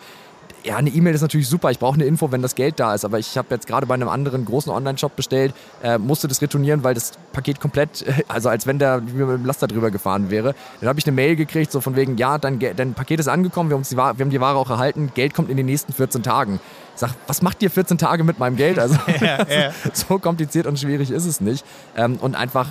ja, 0.65 0.77
eine 0.77 0.91
E-Mail 0.91 1.15
ist 1.15 1.23
natürlich 1.23 1.49
super. 1.49 1.71
Ich 1.71 1.79
brauche 1.79 1.95
eine 1.95 2.05
Info, 2.05 2.31
wenn 2.33 2.43
das 2.43 2.55
Geld 2.55 2.81
da 2.81 2.95
ist. 2.95 3.05
Aber 3.05 3.19
ich 3.19 3.37
habe 3.37 3.49
jetzt 3.51 3.67
gerade 3.67 3.87
bei 3.87 3.95
einem 3.95 4.09
anderen 4.09 4.45
großen 4.45 4.71
Online-Shop 4.71 5.17
bestellt, 5.17 5.55
äh, 5.83 5.99
musste 5.99 6.29
das 6.29 6.43
retournieren, 6.43 6.85
weil 6.85 6.95
das 6.95 7.13
Paket 7.33 7.61
komplett, 7.61 8.05
also 8.29 8.49
als 8.49 8.67
wenn 8.67 8.79
der 8.79 9.01
mit 9.01 9.19
dem 9.19 9.45
Laster 9.45 9.67
drüber 9.67 9.91
gefahren 9.91 10.31
wäre. 10.31 10.55
Dann 10.81 10.89
habe 10.89 10.99
ich 10.99 11.07
eine 11.07 11.15
Mail 11.15 11.37
gekriegt, 11.37 11.73
so 11.73 11.81
von 11.81 11.97
wegen, 11.97 12.17
ja, 12.17 12.39
dein, 12.39 12.59
dein 12.59 12.95
Paket 12.95 13.21
ist 13.21 13.29
angekommen, 13.29 13.71
wir 13.71 13.77
haben, 13.77 13.85
die 13.89 13.97
Ware, 13.97 14.19
wir 14.19 14.25
haben 14.25 14.31
die 14.31 14.41
Ware 14.41 14.59
auch 14.59 14.71
erhalten, 14.71 15.11
Geld 15.15 15.35
kommt 15.35 15.51
in 15.51 15.57
den 15.57 15.67
nächsten 15.67 15.93
14 15.93 16.23
Tagen. 16.23 16.61
Ich 16.95 17.01
sag, 17.01 17.11
was 17.27 17.43
macht 17.43 17.63
ihr 17.63 17.71
14 17.71 17.99
Tage 17.99 18.25
mit 18.25 18.39
meinem 18.39 18.57
Geld? 18.57 18.79
Also 18.79 18.97
ja, 19.21 19.47
ja. 19.47 19.71
so 19.93 20.19
kompliziert 20.19 20.67
und 20.67 20.79
schwierig 20.79 21.11
ist 21.11 21.25
es 21.25 21.41
nicht. 21.41 21.65
Ähm, 21.97 22.17
und 22.21 22.35
einfach 22.35 22.69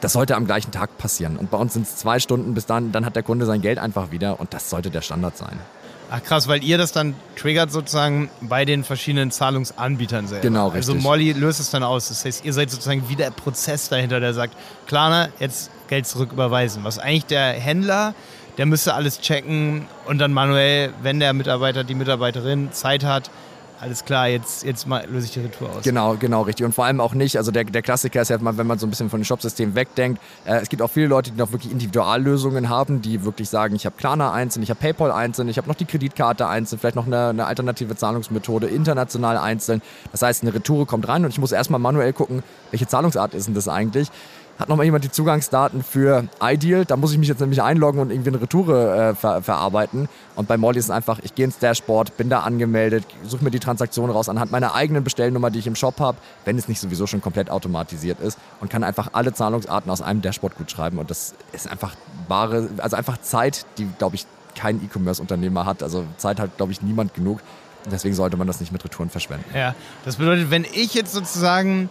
das 0.00 0.14
sollte 0.14 0.34
am 0.34 0.46
gleichen 0.46 0.70
Tag 0.72 0.96
passieren. 0.96 1.36
Und 1.36 1.50
bei 1.50 1.58
uns 1.58 1.74
sind 1.74 1.82
es 1.82 1.96
zwei 1.96 2.20
Stunden 2.20 2.54
bis 2.54 2.64
dann, 2.64 2.90
dann 2.90 3.04
hat 3.04 3.16
der 3.16 3.22
Kunde 3.22 3.44
sein 3.44 3.60
Geld 3.60 3.78
einfach 3.78 4.10
wieder 4.10 4.40
und 4.40 4.54
das 4.54 4.70
sollte 4.70 4.88
der 4.88 5.02
Standard 5.02 5.36
sein. 5.36 5.58
Ach 6.12 6.22
krass, 6.22 6.48
weil 6.48 6.64
ihr 6.64 6.76
das 6.76 6.90
dann 6.90 7.14
triggert 7.36 7.70
sozusagen 7.70 8.30
bei 8.40 8.64
den 8.64 8.82
verschiedenen 8.82 9.30
Zahlungsanbietern 9.30 10.26
selber. 10.26 10.42
Genau, 10.42 10.68
richtig. 10.68 10.94
Also 10.94 10.94
Molly 10.96 11.32
löst 11.32 11.60
es 11.60 11.70
dann 11.70 11.84
aus. 11.84 12.08
Das 12.08 12.24
heißt, 12.24 12.44
ihr 12.44 12.52
seid 12.52 12.70
sozusagen 12.70 13.08
wie 13.08 13.14
der 13.14 13.30
Prozess 13.30 13.88
dahinter, 13.88 14.18
der 14.18 14.34
sagt, 14.34 14.54
Klarna, 14.86 15.28
jetzt 15.38 15.70
Geld 15.88 16.06
zurück 16.06 16.32
überweisen. 16.32 16.82
Was 16.82 16.98
eigentlich 16.98 17.26
der 17.26 17.52
Händler, 17.52 18.14
der 18.58 18.66
müsste 18.66 18.94
alles 18.94 19.20
checken 19.20 19.86
und 20.06 20.18
dann 20.18 20.32
manuell, 20.32 20.92
wenn 21.00 21.20
der 21.20 21.32
Mitarbeiter, 21.32 21.84
die 21.84 21.94
Mitarbeiterin 21.94 22.72
Zeit 22.72 23.04
hat, 23.04 23.30
alles 23.80 24.04
klar, 24.04 24.28
jetzt, 24.28 24.62
jetzt 24.62 24.86
mal 24.86 25.06
löse 25.08 25.26
ich 25.26 25.32
die 25.32 25.40
Retour 25.40 25.70
aus. 25.70 25.82
Genau, 25.82 26.14
genau, 26.16 26.42
richtig. 26.42 26.66
Und 26.66 26.74
vor 26.74 26.84
allem 26.84 27.00
auch 27.00 27.14
nicht, 27.14 27.38
also 27.38 27.50
der, 27.50 27.64
der 27.64 27.80
Klassiker 27.80 28.20
ist 28.20 28.28
ja, 28.28 28.36
wenn 28.40 28.66
man 28.66 28.78
so 28.78 28.86
ein 28.86 28.90
bisschen 28.90 29.08
von 29.08 29.20
dem 29.20 29.24
Shopsystem 29.24 29.74
wegdenkt, 29.74 30.20
äh, 30.44 30.60
es 30.60 30.68
gibt 30.68 30.82
auch 30.82 30.90
viele 30.90 31.06
Leute, 31.06 31.30
die 31.30 31.38
noch 31.38 31.52
wirklich 31.52 31.72
Individuallösungen 31.72 32.68
haben, 32.68 33.00
die 33.00 33.24
wirklich 33.24 33.48
sagen, 33.48 33.74
ich 33.74 33.86
habe 33.86 33.96
Klarna 33.96 34.32
einzeln, 34.32 34.62
ich 34.62 34.70
habe 34.70 34.80
PayPal 34.80 35.10
einzeln, 35.10 35.48
ich 35.48 35.56
habe 35.56 35.66
noch 35.66 35.74
die 35.76 35.86
Kreditkarte 35.86 36.46
einzeln, 36.46 36.78
vielleicht 36.78 36.96
noch 36.96 37.06
eine, 37.06 37.28
eine 37.28 37.46
alternative 37.46 37.96
Zahlungsmethode 37.96 38.66
international 38.66 39.38
einzeln. 39.38 39.80
Das 40.12 40.20
heißt, 40.20 40.42
eine 40.42 40.52
Retour 40.52 40.86
kommt 40.86 41.08
rein 41.08 41.24
und 41.24 41.30
ich 41.30 41.38
muss 41.38 41.52
erstmal 41.52 41.80
manuell 41.80 42.12
gucken, 42.12 42.42
welche 42.70 42.86
Zahlungsart 42.86 43.32
ist 43.34 43.46
denn 43.46 43.54
das 43.54 43.66
eigentlich 43.66 44.10
hat 44.60 44.68
nochmal 44.68 44.84
jemand 44.84 45.04
die 45.04 45.10
Zugangsdaten 45.10 45.82
für 45.82 46.24
Ideal. 46.42 46.84
Da 46.84 46.96
muss 46.96 47.12
ich 47.12 47.18
mich 47.18 47.28
jetzt 47.28 47.40
nämlich 47.40 47.62
einloggen 47.62 48.00
und 48.00 48.10
irgendwie 48.10 48.28
eine 48.28 48.42
Retoure 48.42 49.10
äh, 49.10 49.14
ver 49.14 49.42
verarbeiten. 49.42 50.08
Und 50.36 50.48
bei 50.48 50.56
Molly 50.56 50.78
ist 50.78 50.86
es 50.86 50.90
einfach, 50.90 51.18
ich 51.22 51.34
gehe 51.34 51.46
ins 51.46 51.58
Dashboard, 51.58 52.16
bin 52.16 52.28
da 52.28 52.40
angemeldet, 52.40 53.04
suche 53.24 53.42
mir 53.42 53.50
die 53.50 53.58
Transaktion 53.58 54.10
raus 54.10 54.28
anhand 54.28 54.52
meiner 54.52 54.74
eigenen 54.74 55.02
Bestellnummer, 55.02 55.50
die 55.50 55.58
ich 55.58 55.66
im 55.66 55.76
Shop 55.76 55.98
habe, 55.98 56.18
wenn 56.44 56.58
es 56.58 56.68
nicht 56.68 56.80
sowieso 56.80 57.06
schon 57.06 57.22
komplett 57.22 57.50
automatisiert 57.50 58.20
ist 58.20 58.38
und 58.60 58.70
kann 58.70 58.84
einfach 58.84 59.10
alle 59.12 59.32
Zahlungsarten 59.32 59.90
aus 59.90 60.02
einem 60.02 60.20
Dashboard 60.20 60.56
gut 60.56 60.70
schreiben. 60.70 60.98
Und 60.98 61.10
das 61.10 61.34
ist 61.52 61.68
einfach 61.68 61.94
wahre, 62.28 62.68
also 62.78 62.96
einfach 62.96 63.18
Zeit, 63.18 63.64
die, 63.78 63.88
glaube 63.98 64.16
ich, 64.16 64.26
kein 64.54 64.84
E-Commerce-Unternehmer 64.84 65.64
hat. 65.64 65.82
Also 65.82 66.04
Zeit 66.18 66.38
hat, 66.38 66.56
glaube 66.58 66.72
ich, 66.72 66.82
niemand 66.82 67.14
genug. 67.14 67.40
Deswegen 67.90 68.14
sollte 68.14 68.36
man 68.36 68.46
das 68.46 68.60
nicht 68.60 68.72
mit 68.72 68.84
Retouren 68.84 69.08
verschwenden. 69.08 69.46
Ja, 69.54 69.74
das 70.04 70.16
bedeutet, 70.16 70.50
wenn 70.50 70.64
ich 70.64 70.92
jetzt 70.92 71.14
sozusagen 71.14 71.88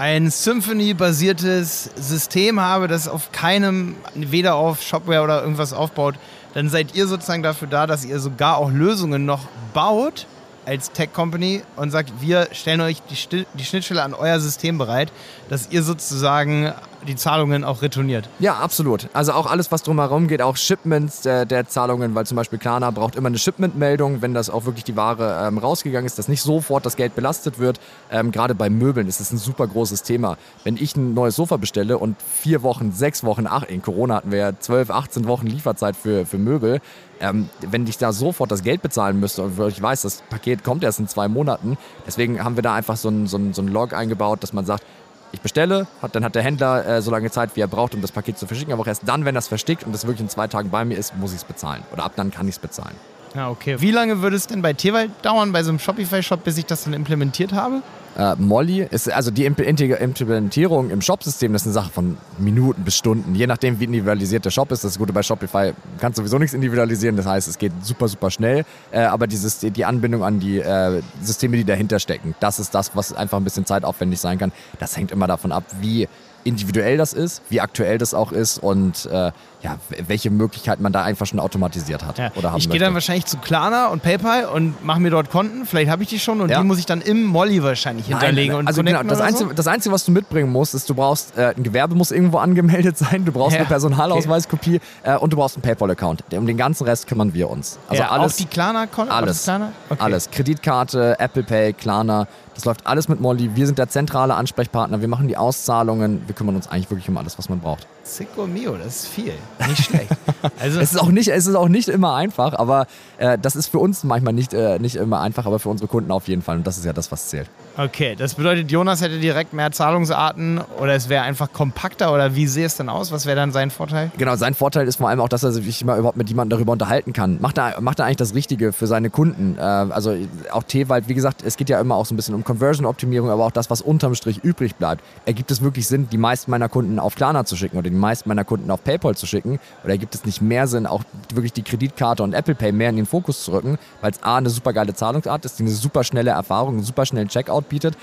ein 0.00 0.30
Symphony-basiertes 0.30 1.90
System 1.94 2.58
habe, 2.58 2.88
das 2.88 3.06
auf 3.06 3.32
keinem, 3.32 3.96
weder 4.14 4.54
auf 4.54 4.80
Shopware 4.80 5.22
oder 5.22 5.42
irgendwas 5.42 5.74
aufbaut, 5.74 6.14
dann 6.54 6.70
seid 6.70 6.94
ihr 6.94 7.06
sozusagen 7.06 7.42
dafür 7.42 7.68
da, 7.68 7.86
dass 7.86 8.06
ihr 8.06 8.18
sogar 8.18 8.56
auch 8.56 8.70
Lösungen 8.70 9.26
noch 9.26 9.46
baut, 9.74 10.26
als 10.64 10.92
Tech-Company 10.92 11.64
und 11.76 11.90
sagt, 11.90 12.12
wir 12.20 12.48
stellen 12.52 12.80
euch 12.80 13.02
die, 13.10 13.44
die 13.52 13.64
Schnittstelle 13.64 14.02
an 14.02 14.14
euer 14.14 14.40
System 14.40 14.78
bereit, 14.78 15.12
dass 15.50 15.68
ihr 15.70 15.82
sozusagen 15.82 16.72
die 17.06 17.16
Zahlungen 17.16 17.64
auch 17.64 17.82
retourniert. 17.82 18.28
Ja, 18.38 18.56
absolut. 18.56 19.08
Also 19.12 19.32
auch 19.32 19.46
alles, 19.46 19.72
was 19.72 19.82
drumherum 19.82 20.28
geht, 20.28 20.42
auch 20.42 20.56
Shipments 20.56 21.22
der, 21.22 21.46
der 21.46 21.68
Zahlungen, 21.68 22.14
weil 22.14 22.26
zum 22.26 22.36
Beispiel 22.36 22.58
Klarna 22.58 22.90
braucht 22.90 23.16
immer 23.16 23.28
eine 23.28 23.38
Shipment-Meldung, 23.38 24.22
wenn 24.22 24.34
das 24.34 24.50
auch 24.50 24.64
wirklich 24.64 24.84
die 24.84 24.96
Ware 24.96 25.46
ähm, 25.46 25.58
rausgegangen 25.58 26.06
ist, 26.06 26.18
dass 26.18 26.28
nicht 26.28 26.42
sofort 26.42 26.86
das 26.86 26.96
Geld 26.96 27.14
belastet 27.14 27.58
wird. 27.58 27.80
Ähm, 28.10 28.32
Gerade 28.32 28.54
bei 28.54 28.70
Möbeln 28.70 29.08
ist 29.08 29.20
es 29.20 29.32
ein 29.32 29.38
super 29.38 29.66
großes 29.66 30.02
Thema. 30.02 30.36
Wenn 30.64 30.76
ich 30.76 30.96
ein 30.96 31.14
neues 31.14 31.36
Sofa 31.36 31.56
bestelle 31.56 31.98
und 31.98 32.16
vier 32.22 32.62
Wochen, 32.62 32.92
sechs 32.92 33.24
Wochen, 33.24 33.46
ach, 33.46 33.64
in 33.64 33.82
Corona 33.82 34.16
hatten 34.16 34.30
wir 34.30 34.38
ja 34.38 34.58
zwölf, 34.58 34.90
18 34.90 35.26
Wochen 35.26 35.46
Lieferzeit 35.46 35.96
für, 35.96 36.26
für 36.26 36.38
Möbel, 36.38 36.80
ähm, 37.20 37.48
wenn 37.60 37.86
ich 37.86 37.98
da 37.98 38.12
sofort 38.12 38.50
das 38.50 38.62
Geld 38.62 38.82
bezahlen 38.82 39.20
müsste 39.20 39.42
und 39.42 39.58
ich 39.68 39.80
weiß, 39.80 40.02
das 40.02 40.22
Paket 40.30 40.64
kommt 40.64 40.82
erst 40.82 41.00
in 41.00 41.08
zwei 41.08 41.28
Monaten, 41.28 41.76
deswegen 42.06 42.42
haben 42.42 42.56
wir 42.56 42.62
da 42.62 42.74
einfach 42.74 42.96
so 42.96 43.08
ein, 43.08 43.26
so 43.26 43.36
ein, 43.36 43.52
so 43.52 43.62
ein 43.62 43.68
Log 43.68 43.92
eingebaut, 43.92 44.42
dass 44.42 44.52
man 44.52 44.64
sagt, 44.64 44.84
ich 45.32 45.40
bestelle, 45.40 45.86
hat, 46.02 46.14
dann 46.14 46.24
hat 46.24 46.34
der 46.34 46.42
Händler 46.42 46.86
äh, 46.86 47.02
so 47.02 47.10
lange 47.10 47.30
Zeit, 47.30 47.54
wie 47.54 47.60
er 47.60 47.68
braucht, 47.68 47.94
um 47.94 48.02
das 48.02 48.12
Paket 48.12 48.38
zu 48.38 48.46
verschicken. 48.46 48.72
Aber 48.72 48.82
auch 48.82 48.86
erst 48.86 49.02
dann, 49.06 49.24
wenn 49.24 49.34
das 49.34 49.48
verstickt 49.48 49.84
und 49.84 49.94
es 49.94 50.04
wirklich 50.04 50.20
in 50.20 50.28
zwei 50.28 50.48
Tagen 50.48 50.70
bei 50.70 50.84
mir 50.84 50.98
ist, 50.98 51.16
muss 51.16 51.30
ich 51.30 51.38
es 51.38 51.44
bezahlen. 51.44 51.82
Oder 51.92 52.04
ab 52.04 52.12
dann 52.16 52.30
kann 52.30 52.48
ich 52.48 52.56
es 52.56 52.58
bezahlen. 52.58 52.96
Ja, 53.34 53.50
okay. 53.50 53.76
Wie 53.80 53.90
lange 53.90 54.22
würde 54.22 54.36
es 54.36 54.46
denn 54.46 54.62
bei 54.62 54.72
Tewald 54.72 55.10
dauern, 55.22 55.52
bei 55.52 55.62
so 55.62 55.70
einem 55.70 55.78
Shopify-Shop, 55.78 56.42
bis 56.42 56.58
ich 56.58 56.66
das 56.66 56.84
dann 56.84 56.92
implementiert 56.92 57.52
habe? 57.52 57.82
Äh, 58.18 58.34
Molly 58.36 58.86
ist 58.90 59.10
also 59.10 59.30
die 59.30 59.44
Implementierung 59.44 60.90
im 60.90 61.00
Shop-System, 61.00 61.52
das 61.52 61.62
ist 61.62 61.68
eine 61.68 61.74
Sache 61.74 61.90
von 61.92 62.16
Minuten 62.38 62.82
bis 62.82 62.96
Stunden. 62.96 63.36
Je 63.36 63.46
nachdem, 63.46 63.78
wie 63.78 63.84
individualisiert 63.84 64.44
der 64.44 64.50
Shop 64.50 64.72
ist. 64.72 64.82
Das 64.82 64.98
Gute 64.98 65.12
bei 65.12 65.22
Shopify 65.22 65.72
kannst 66.00 66.16
sowieso 66.16 66.38
nichts 66.38 66.52
individualisieren. 66.52 67.16
Das 67.16 67.26
heißt, 67.26 67.46
es 67.46 67.56
geht 67.56 67.72
super, 67.82 68.08
super 68.08 68.30
schnell. 68.30 68.64
Äh, 68.90 69.02
aber 69.02 69.28
dieses, 69.28 69.60
die 69.60 69.84
Anbindung 69.84 70.24
an 70.24 70.40
die 70.40 70.58
äh, 70.58 71.00
Systeme, 71.22 71.56
die 71.56 71.64
dahinter 71.64 72.00
stecken, 72.00 72.34
das 72.40 72.58
ist 72.58 72.74
das, 72.74 72.96
was 72.96 73.12
einfach 73.12 73.38
ein 73.38 73.44
bisschen 73.44 73.64
zeitaufwendig 73.64 74.18
sein 74.18 74.38
kann. 74.38 74.50
Das 74.80 74.96
hängt 74.96 75.12
immer 75.12 75.28
davon 75.28 75.52
ab, 75.52 75.64
wie 75.80 76.08
individuell 76.44 76.96
das 76.96 77.12
ist, 77.12 77.42
wie 77.50 77.60
aktuell 77.60 77.98
das 77.98 78.14
auch 78.14 78.32
ist 78.32 78.58
und 78.58 79.06
äh, 79.06 79.32
ja, 79.62 79.76
welche 80.06 80.30
Möglichkeiten 80.30 80.82
man 80.82 80.92
da 80.92 81.02
einfach 81.02 81.26
schon 81.26 81.38
automatisiert 81.38 82.02
hat. 82.04 82.16
Ja. 82.18 82.30
Oder 82.34 82.52
haben 82.52 82.58
ich 82.58 82.70
gehe 82.70 82.80
dann 82.80 82.94
wahrscheinlich 82.94 83.26
zu 83.26 83.36
Klarna 83.36 83.88
und 83.88 84.02
PayPal 84.02 84.46
und 84.46 84.82
mache 84.82 85.00
mir 85.00 85.10
dort 85.10 85.30
Konten. 85.30 85.66
Vielleicht 85.66 85.90
habe 85.90 86.02
ich 86.02 86.08
die 86.08 86.18
schon 86.18 86.40
und 86.40 86.48
Ja. 86.48 86.60
die 86.60 86.64
muss 86.66 86.78
ich 86.78 86.86
dann 86.86 87.02
im 87.02 87.24
Molly 87.24 87.62
wahrscheinlich 87.62 88.06
hinterlegen. 88.06 88.54
und 88.56 88.66
also 88.66 88.82
genau, 88.82 89.02
das 89.02 89.18
oder 89.18 89.26
Einzige, 89.26 89.50
So? 89.50 89.54
das 89.54 89.66
Einzige, 89.66 89.94
was 89.94 90.04
du 90.06 90.12
mitbringen 90.12 90.50
musst, 90.50 90.74
ist, 90.74 90.88
du 90.88 90.94
brauchst, 90.94 91.36
äh, 91.36 91.52
ein 91.56 91.62
Gewerbe 91.62 91.94
muss 91.94 92.10
irgendwo 92.10 92.38
angemeldet 92.50 92.96
sein, 92.96 93.26
du 93.26 93.32
brauchst 93.32 93.52
Ja, 93.52 93.58
eine 93.60 93.68
Personalausweiskopie 93.68 94.80
äh, 95.02 95.16
und 95.16 95.32
du 95.32 95.36
brauchst 95.36 95.56
einen 95.56 95.62
PayPal-Account. 95.62 96.24
Um 96.32 96.46
den 96.46 96.56
ganzen 96.56 96.84
Rest 96.84 97.06
kümmern 97.06 97.34
wir 97.34 97.50
uns. 97.50 97.78
Also 97.88 98.02
alles, 98.04 98.32
auch 98.32 98.36
die 98.38 98.46
Klarna-Konten? 98.46 99.12
alles, 99.12 99.44
Klarna? 99.44 99.72
Okay. 99.90 100.00
alles. 100.02 100.30
Kreditkarte, 100.30 101.16
Apple 101.18 101.42
Pay, 101.42 101.72
Klarna, 101.74 102.26
das 102.60 102.66
läuft 102.66 102.86
alles 102.86 103.08
mit 103.08 103.20
Molly. 103.20 103.56
Wir 103.56 103.64
sind 103.64 103.78
der 103.78 103.88
zentrale 103.88 104.34
Ansprechpartner, 104.34 105.00
wir 105.00 105.08
machen 105.08 105.28
die 105.28 105.38
Auszahlungen, 105.38 106.20
wir 106.26 106.34
kümmern 106.34 106.56
uns 106.56 106.68
eigentlich 106.68 106.90
wirklich 106.90 107.08
um 107.08 107.16
alles, 107.16 107.38
was 107.38 107.48
man 107.48 107.60
braucht. 107.60 107.86
Sicko 108.02 108.46
mio, 108.46 108.76
das 108.76 109.04
ist 109.04 109.06
viel. 109.08 109.34
Nicht 109.68 109.84
schlecht. 109.84 110.10
Also, 110.58 110.80
Es 110.80 110.92
ist 110.92 110.98
auch 110.98 111.08
nicht, 111.10 111.28
es 111.28 111.46
ist 111.46 111.54
auch 111.54 111.68
nicht 111.68 111.88
immer 111.88 112.14
einfach, 112.14 112.54
aber 112.54 112.86
äh, 113.18 113.36
das 113.36 113.56
ist 113.56 113.66
für 113.68 113.78
uns 113.78 114.04
manchmal 114.04 114.32
nicht, 114.32 114.54
äh, 114.54 114.78
nicht 114.78 114.96
immer 114.96 115.20
einfach, 115.20 115.44
aber 115.44 115.58
für 115.58 115.68
unsere 115.68 115.86
Kunden 115.86 116.10
auf 116.10 116.28
jeden 116.28 116.40
Fall. 116.40 116.56
Und 116.56 116.66
das 116.66 116.78
ist 116.78 116.86
ja 116.86 116.94
das, 116.94 117.12
was 117.12 117.28
zählt. 117.28 117.48
okay, 117.76 118.14
das 118.16 118.34
bedeutet, 118.34 118.70
Jonas 118.70 119.02
hätte 119.02 119.18
direkt 119.20 119.52
mehr 119.52 119.70
Zahlungsarten 119.70 120.60
oder 120.80 120.94
es 120.94 121.10
wäre 121.10 121.24
einfach 121.24 121.52
kompakter 121.52 122.14
oder 122.14 122.34
wie 122.36 122.46
sähe 122.46 122.64
es 122.66 122.76
denn 122.76 122.88
aus? 122.88 123.12
Was 123.12 123.26
wäre 123.26 123.36
dann 123.36 123.52
sein 123.52 123.70
Vorteil? 123.70 124.10
Genau, 124.16 124.34
sein 124.36 124.54
Vorteil 124.54 124.88
ist 124.88 124.96
vor 124.96 125.08
allem 125.10 125.20
auch, 125.20 125.28
dass 125.28 125.42
er 125.42 125.52
sich 125.52 125.82
immer 125.82 125.96
überhaupt 125.96 126.16
mit 126.16 126.28
jemandem 126.30 126.56
darüber 126.56 126.72
unterhalten 126.72 127.12
kann. 127.12 127.38
Macht 127.40 127.58
er, 127.58 127.80
macht 127.82 127.98
er 127.98 128.06
eigentlich 128.06 128.16
das 128.16 128.34
Richtige 128.34 128.72
für 128.72 128.86
seine 128.86 129.10
Kunden? 129.10 129.56
Äh, 129.58 129.60
also 129.60 130.16
auch 130.52 130.62
Tewald, 130.62 131.08
wie 131.08 131.14
gesagt, 131.14 131.42
es 131.44 131.58
geht 131.58 131.68
ja 131.68 131.78
immer 131.80 131.96
auch 131.96 132.06
so 132.06 132.14
ein 132.14 132.16
bisschen 132.16 132.34
um 132.34 132.44
Conversion-Optimierung, 132.44 133.28
aber 133.28 133.44
auch 133.44 133.50
das, 133.52 133.68
was 133.68 133.82
unterm 133.82 134.14
Strich 134.14 134.38
übrig 134.42 134.76
bleibt. 134.76 135.02
Ergibt 135.26 135.50
es 135.50 135.60
wirklich 135.60 135.86
Sinn, 135.86 136.08
die 136.10 136.18
meisten 136.18 136.50
meiner 136.50 136.68
Kunden 136.70 136.98
auf 136.98 137.14
Klarna 137.14 137.44
zu 137.44 137.56
schicken 137.56 137.76
oder 137.76 137.89
die 137.90 137.96
meisten 137.96 138.28
meiner 138.28 138.44
Kunden 138.44 138.70
auf 138.70 138.82
PayPal 138.84 139.16
zu 139.16 139.26
schicken? 139.26 139.58
Oder 139.84 139.98
gibt 139.98 140.14
es 140.14 140.24
nicht 140.24 140.40
mehr 140.40 140.66
Sinn, 140.66 140.86
auch 140.86 141.02
wirklich 141.34 141.52
die 141.52 141.62
Kreditkarte 141.62 142.22
und 142.22 142.32
Apple 142.32 142.54
Pay 142.54 142.72
mehr 142.72 142.90
in 142.90 142.96
den 142.96 143.06
Fokus 143.06 143.44
zu 143.44 143.52
rücken, 143.52 143.78
weil 144.00 144.12
es 144.12 144.22
A, 144.22 144.36
eine 144.36 144.50
super 144.50 144.72
geile 144.72 144.94
Zahlungsart 144.94 145.44
ist, 145.44 145.58
die 145.58 145.64
eine 145.64 145.72
super 145.72 146.04
schnelle 146.04 146.30
Erfahrung, 146.30 146.74
einen 146.74 146.84
super 146.84 147.06
schnellen 147.06 147.28
Checkout 147.28 147.68
bietet 147.68 147.96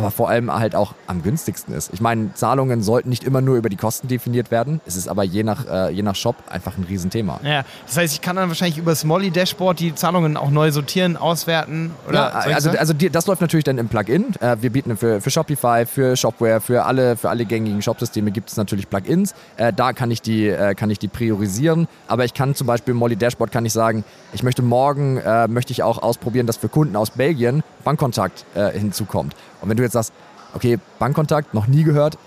aber 0.00 0.10
vor 0.10 0.30
allem 0.30 0.50
halt 0.50 0.74
auch 0.74 0.94
am 1.06 1.22
günstigsten 1.22 1.74
ist. 1.74 1.90
Ich 1.92 2.00
meine, 2.00 2.32
Zahlungen 2.32 2.82
sollten 2.82 3.10
nicht 3.10 3.22
immer 3.22 3.42
nur 3.42 3.56
über 3.56 3.68
die 3.68 3.76
Kosten 3.76 4.08
definiert 4.08 4.50
werden. 4.50 4.80
Es 4.86 4.96
ist 4.96 5.08
aber 5.08 5.24
je 5.24 5.42
nach, 5.42 5.66
äh, 5.66 5.90
je 5.90 6.02
nach 6.02 6.14
Shop 6.14 6.36
einfach 6.48 6.78
ein 6.78 6.84
Riesenthema. 6.88 7.38
Ja, 7.42 7.64
das 7.86 7.98
heißt, 7.98 8.14
ich 8.14 8.22
kann 8.22 8.36
dann 8.36 8.48
wahrscheinlich 8.48 8.78
über 8.78 8.92
das 8.92 9.04
Molly-Dashboard 9.04 9.78
die 9.78 9.94
Zahlungen 9.94 10.38
auch 10.38 10.50
neu 10.50 10.72
sortieren, 10.72 11.18
auswerten 11.18 11.90
oder 12.08 12.18
Ja, 12.18 12.28
also, 12.28 12.70
also 12.70 12.94
die, 12.94 13.10
das 13.10 13.26
läuft 13.26 13.42
natürlich 13.42 13.64
dann 13.64 13.76
im 13.76 13.88
Plugin. 13.88 14.34
Äh, 14.40 14.56
wir 14.60 14.70
bieten 14.70 14.96
für, 14.96 15.20
für 15.20 15.30
Shopify, 15.30 15.84
für 15.84 16.16
Shopware, 16.16 16.62
für 16.62 16.86
alle, 16.86 17.18
für 17.18 17.28
alle 17.28 17.44
gängigen 17.44 17.82
Shopsysteme 17.82 18.30
gibt 18.30 18.48
es 18.48 18.56
natürlich 18.56 18.88
Plugins. 18.88 19.34
Äh, 19.58 19.74
da 19.74 19.92
kann 19.92 20.10
ich, 20.10 20.22
die, 20.22 20.48
äh, 20.48 20.74
kann 20.74 20.88
ich 20.88 20.98
die 20.98 21.08
priorisieren. 21.08 21.88
Aber 22.08 22.24
ich 22.24 22.32
kann 22.32 22.54
zum 22.54 22.66
Beispiel 22.66 22.92
im 22.92 22.98
Molly 22.98 23.16
Dashboard 23.16 23.52
kann 23.52 23.66
ich 23.66 23.74
sagen, 23.74 24.02
ich 24.32 24.42
möchte 24.42 24.62
morgen 24.62 25.18
äh, 25.18 25.46
möchte 25.46 25.72
ich 25.72 25.82
auch 25.82 26.02
ausprobieren, 26.02 26.46
dass 26.46 26.56
für 26.56 26.70
Kunden 26.70 26.96
aus 26.96 27.10
Belgien 27.10 27.62
Bankkontakt 27.84 28.44
äh, 28.54 28.70
hinzukommt. 28.70 29.34
Und 29.60 29.68
wenn 29.68 29.76
du 29.76 29.82
jetzt 29.82 29.92
sagst, 29.92 30.12
okay, 30.54 30.78
Bankkontakt, 30.98 31.54
noch 31.54 31.66
nie 31.66 31.82
gehört, 31.82 32.18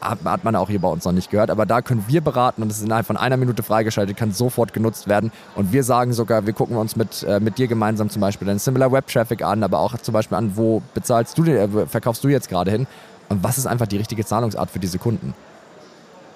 hat, 0.00 0.18
hat 0.24 0.44
man 0.44 0.56
auch 0.56 0.68
hier 0.68 0.80
bei 0.80 0.88
uns 0.88 1.04
noch 1.04 1.12
nicht 1.12 1.30
gehört, 1.30 1.50
aber 1.50 1.66
da 1.66 1.80
können 1.80 2.04
wir 2.08 2.20
beraten 2.20 2.62
und 2.62 2.70
es 2.70 2.78
ist 2.78 2.84
innerhalb 2.84 3.06
von 3.06 3.16
einer 3.16 3.36
Minute 3.36 3.62
freigeschaltet, 3.62 4.16
kann 4.16 4.32
sofort 4.32 4.72
genutzt 4.72 5.08
werden 5.08 5.30
und 5.54 5.72
wir 5.72 5.84
sagen 5.84 6.12
sogar, 6.12 6.46
wir 6.46 6.52
gucken 6.52 6.76
uns 6.76 6.96
mit, 6.96 7.22
äh, 7.22 7.40
mit 7.40 7.58
dir 7.58 7.68
gemeinsam 7.68 8.10
zum 8.10 8.20
Beispiel 8.20 8.46
deinen 8.46 8.58
Similar 8.58 8.90
Web 8.92 9.06
Traffic 9.06 9.42
an, 9.42 9.62
aber 9.62 9.78
auch 9.78 9.96
zum 9.98 10.12
Beispiel 10.12 10.36
an, 10.36 10.56
wo 10.56 10.82
bezahlst 10.94 11.38
du, 11.38 11.44
äh, 11.44 11.86
verkaufst 11.86 12.24
du 12.24 12.28
jetzt 12.28 12.48
gerade 12.48 12.70
hin 12.70 12.86
und 13.28 13.42
was 13.44 13.58
ist 13.58 13.66
einfach 13.66 13.86
die 13.86 13.96
richtige 13.96 14.24
Zahlungsart 14.24 14.70
für 14.70 14.78
diese 14.78 14.98
Kunden. 14.98 15.34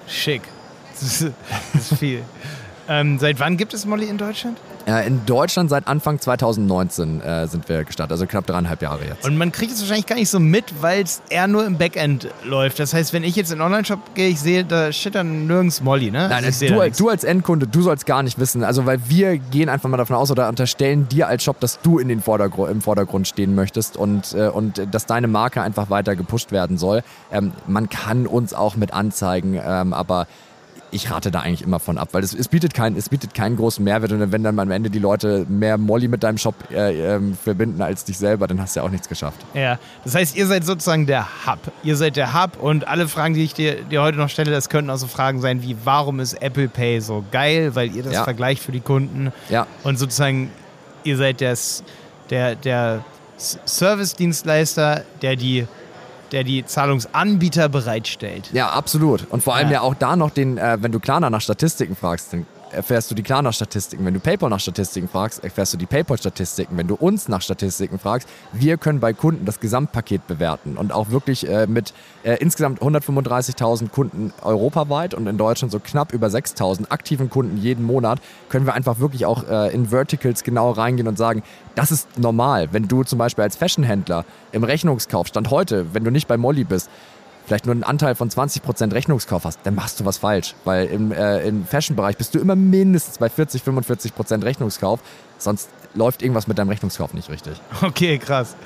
Schick. 0.06 0.42
Das 0.92 1.02
ist, 1.02 1.32
das 1.74 1.92
ist 1.92 1.98
viel. 1.98 2.22
ähm, 2.88 3.18
seit 3.18 3.40
wann 3.40 3.56
gibt 3.56 3.74
es 3.74 3.86
Molly 3.86 4.06
in 4.06 4.18
Deutschland? 4.18 4.58
Äh, 4.86 5.06
in 5.08 5.26
Deutschland 5.26 5.68
seit 5.68 5.88
Anfang 5.88 6.20
2019 6.20 7.20
äh, 7.20 7.48
sind 7.48 7.68
wir 7.68 7.82
gestartet, 7.84 8.12
also 8.12 8.26
knapp 8.26 8.46
dreieinhalb 8.46 8.80
Jahre 8.82 9.04
jetzt. 9.04 9.26
Und 9.26 9.36
man 9.36 9.50
kriegt 9.50 9.72
es 9.72 9.80
wahrscheinlich 9.80 10.06
gar 10.06 10.14
nicht 10.14 10.28
so 10.28 10.38
mit, 10.38 10.64
weil 10.80 11.02
es 11.02 11.22
eher 11.28 11.48
nur 11.48 11.66
im 11.66 11.76
Backend 11.76 12.28
läuft. 12.44 12.78
Das 12.78 12.94
heißt, 12.94 13.12
wenn 13.12 13.24
ich 13.24 13.34
jetzt 13.34 13.50
in 13.50 13.58
den 13.58 13.62
Online-Shop 13.62 14.14
gehe, 14.14 14.28
ich 14.28 14.38
sehe, 14.38 14.64
da 14.64 14.92
steht 14.92 15.16
dann 15.16 15.48
nirgends 15.48 15.82
Molly, 15.82 16.12
ne? 16.12 16.28
Nein, 16.28 16.44
Also 16.44 16.58
sehe 16.58 16.70
du, 16.70 16.90
du 16.90 17.08
als 17.08 17.24
Endkunde, 17.24 17.66
du 17.66 17.82
sollst 17.82 18.06
gar 18.06 18.22
nicht 18.22 18.38
wissen. 18.38 18.62
Also, 18.62 18.86
weil 18.86 19.00
wir 19.08 19.38
gehen 19.38 19.68
einfach 19.68 19.88
mal 19.88 19.96
davon 19.96 20.14
aus 20.14 20.30
oder 20.30 20.48
unterstellen 20.48 21.08
dir 21.08 21.26
als 21.26 21.42
Shop, 21.42 21.58
dass 21.58 21.80
du 21.80 21.98
in 21.98 22.06
den 22.06 22.20
Vordergrund, 22.20 22.70
im 22.70 22.80
Vordergrund 22.80 23.26
stehen 23.26 23.56
möchtest 23.56 23.96
und, 23.96 24.34
äh, 24.34 24.48
und 24.48 24.80
dass 24.92 25.06
deine 25.06 25.26
Marke 25.26 25.62
einfach 25.62 25.90
weiter 25.90 26.14
gepusht 26.14 26.52
werden 26.52 26.78
soll. 26.78 27.02
Ähm, 27.32 27.52
man 27.66 27.88
kann 27.88 28.28
uns 28.28 28.54
auch 28.54 28.76
mit 28.76 28.92
anzeigen, 28.92 29.60
ähm, 29.60 29.92
aber 29.92 30.28
ich 30.96 31.10
rate 31.10 31.30
da 31.30 31.40
eigentlich 31.40 31.62
immer 31.62 31.78
von 31.78 31.98
ab, 31.98 32.08
weil 32.12 32.24
es, 32.24 32.34
es, 32.34 32.48
bietet 32.48 32.74
kein, 32.74 32.96
es 32.96 33.08
bietet 33.08 33.34
keinen 33.34 33.56
großen 33.56 33.84
Mehrwert 33.84 34.10
und 34.12 34.32
wenn 34.32 34.42
dann 34.42 34.58
am 34.58 34.70
Ende 34.70 34.90
die 34.90 34.98
Leute 34.98 35.46
mehr 35.48 35.78
Molly 35.78 36.08
mit 36.08 36.22
deinem 36.22 36.38
Shop 36.38 36.54
äh, 36.72 37.14
ähm, 37.14 37.36
verbinden 37.36 37.80
als 37.82 38.04
dich 38.04 38.18
selber, 38.18 38.46
dann 38.46 38.60
hast 38.60 38.74
du 38.74 38.80
ja 38.80 38.86
auch 38.86 38.90
nichts 38.90 39.08
geschafft. 39.08 39.38
Ja, 39.54 39.78
das 40.04 40.14
heißt, 40.14 40.36
ihr 40.36 40.46
seid 40.46 40.64
sozusagen 40.64 41.06
der 41.06 41.26
Hub. 41.46 41.58
Ihr 41.82 41.96
seid 41.96 42.16
der 42.16 42.34
Hub 42.34 42.60
und 42.60 42.88
alle 42.88 43.06
Fragen, 43.08 43.34
die 43.34 43.44
ich 43.44 43.54
dir, 43.54 43.82
dir 43.84 44.02
heute 44.02 44.18
noch 44.18 44.28
stelle, 44.28 44.50
das 44.50 44.68
könnten 44.68 44.90
auch 44.90 44.96
so 44.96 45.06
Fragen 45.06 45.40
sein 45.40 45.62
wie, 45.62 45.76
warum 45.84 46.18
ist 46.20 46.34
Apple 46.42 46.68
Pay 46.68 47.00
so 47.00 47.24
geil? 47.30 47.74
Weil 47.74 47.94
ihr 47.94 48.02
das 48.02 48.14
Ja. 48.14 48.24
vergleicht 48.24 48.62
für 48.62 48.72
die 48.72 48.80
Kunden. 48.80 49.32
Ja. 49.48 49.66
Und 49.84 49.98
sozusagen, 49.98 50.50
ihr 51.04 51.16
seid 51.16 51.40
das, 51.40 51.84
der, 52.30 52.54
der 52.56 53.04
Service-Dienstleister, 53.66 55.04
der 55.22 55.36
die, 55.36 55.66
der 56.32 56.44
die 56.44 56.64
Zahlungsanbieter 56.64 57.68
bereitstellt. 57.68 58.50
Ja, 58.52 58.70
absolut. 58.70 59.26
Und 59.30 59.42
vor 59.42 59.54
allem 59.54 59.68
Ja. 59.68 59.74
ja, 59.74 59.80
auch 59.82 59.94
da 59.94 60.16
noch 60.16 60.30
den, 60.30 60.58
äh, 60.58 60.78
wenn 60.80 60.92
du 60.92 61.00
Klarna 61.00 61.30
nach 61.30 61.40
Statistiken 61.40 61.96
fragst, 61.96 62.32
dann 62.32 62.46
erfährst 62.70 63.10
du 63.10 63.14
die 63.14 63.22
Klarna-Statistiken. 63.22 64.04
Wenn 64.04 64.14
du 64.14 64.20
PayPal 64.20 64.50
nach 64.50 64.60
Statistiken 64.60 65.08
fragst, 65.08 65.42
erfährst 65.42 65.72
du 65.74 65.76
die 65.76 65.86
PayPal-Statistiken. 65.86 66.76
Wenn 66.76 66.86
du 66.86 66.94
uns 66.94 67.28
nach 67.28 67.42
Statistiken 67.42 67.98
fragst, 67.98 68.28
wir 68.52 68.76
können 68.76 69.00
bei 69.00 69.12
Kunden 69.12 69.44
das 69.44 69.60
Gesamtpaket 69.60 70.26
bewerten 70.26 70.76
und 70.76 70.92
auch 70.92 71.10
wirklich 71.10 71.48
äh, 71.48 71.66
mit 71.66 71.94
äh, 72.22 72.36
insgesamt 72.40 72.80
135.000 72.80 73.88
Kunden 73.90 74.32
europaweit 74.42 75.14
und 75.14 75.26
in 75.26 75.38
Deutschland 75.38 75.72
so 75.72 75.78
knapp 75.78 76.12
über 76.12 76.28
6.000 76.28 76.90
aktiven 76.90 77.30
Kunden 77.30 77.56
jeden 77.56 77.84
Monat, 77.84 78.20
können 78.48 78.66
wir 78.66 78.74
einfach 78.74 78.98
wirklich 78.98 79.26
auch 79.26 79.48
äh, 79.48 79.72
in 79.74 79.90
Verticals 79.90 80.42
genau 80.42 80.70
reingehen 80.70 81.08
und 81.08 81.18
sagen, 81.18 81.42
das 81.74 81.90
ist 81.90 82.18
normal. 82.18 82.68
Wenn 82.72 82.88
du 82.88 83.04
zum 83.04 83.18
Beispiel 83.18 83.42
als 83.42 83.56
Fashionhändler 83.56 84.24
im 84.52 84.64
Rechnungskauf, 84.64 85.26
Stand 85.28 85.50
heute, 85.50 85.94
wenn 85.94 86.04
du 86.04 86.10
nicht 86.10 86.28
bei 86.28 86.36
Molly 86.36 86.64
bist, 86.64 86.90
vielleicht 87.46 87.66
nur 87.66 87.74
einen 87.74 87.84
Anteil 87.84 88.14
von 88.14 88.28
20% 88.28 88.92
Rechnungskauf 88.92 89.44
hast, 89.44 89.60
dann 89.64 89.74
machst 89.74 90.00
du 90.00 90.04
was 90.04 90.18
falsch. 90.18 90.54
Weil 90.64 90.86
im, 90.86 91.12
äh, 91.12 91.46
im 91.46 91.64
Fashion-Bereich 91.64 92.16
bist 92.16 92.34
du 92.34 92.38
immer 92.38 92.56
mindestens 92.56 93.18
bei 93.18 93.28
40, 93.28 93.62
45% 93.62 94.44
Rechnungskauf. 94.44 95.00
Sonst 95.38 95.68
läuft 95.94 96.22
irgendwas 96.22 96.46
mit 96.46 96.58
deinem 96.58 96.68
Rechnungskauf 96.68 97.14
nicht 97.14 97.30
richtig. 97.30 97.60
Okay, 97.82 98.18
krass. 98.18 98.56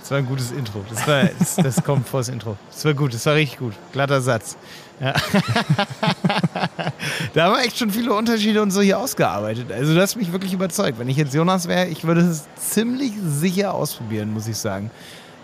Das 0.00 0.10
war 0.10 0.18
ein 0.18 0.26
gutes 0.26 0.50
Intro. 0.50 0.84
Das, 0.88 1.06
war, 1.06 1.24
das, 1.38 1.56
das 1.56 1.84
kommt 1.84 2.08
vor 2.08 2.20
das 2.20 2.28
Intro. 2.28 2.56
Das 2.70 2.84
war 2.84 2.94
gut, 2.94 3.14
das 3.14 3.24
war 3.26 3.34
richtig 3.34 3.58
gut. 3.58 3.74
Glatter 3.92 4.20
Satz. 4.20 4.56
Ja. 5.00 5.12
da 7.34 7.44
haben 7.44 7.56
wir 7.56 7.64
echt 7.64 7.78
schon 7.78 7.90
viele 7.90 8.12
Unterschiede 8.12 8.60
und 8.60 8.70
so 8.70 8.80
hier 8.80 8.98
ausgearbeitet. 8.98 9.70
Also 9.72 9.94
du 9.94 10.00
hast 10.00 10.16
mich 10.16 10.32
wirklich 10.32 10.52
überzeugt. 10.52 10.98
Wenn 10.98 11.08
ich 11.08 11.16
jetzt 11.16 11.32
Jonas 11.32 11.68
wäre, 11.68 11.86
ich 11.86 12.04
würde 12.04 12.22
es 12.22 12.44
ziemlich 12.56 13.12
sicher 13.24 13.72
ausprobieren, 13.72 14.32
muss 14.32 14.48
ich 14.48 14.56
sagen. 14.56 14.90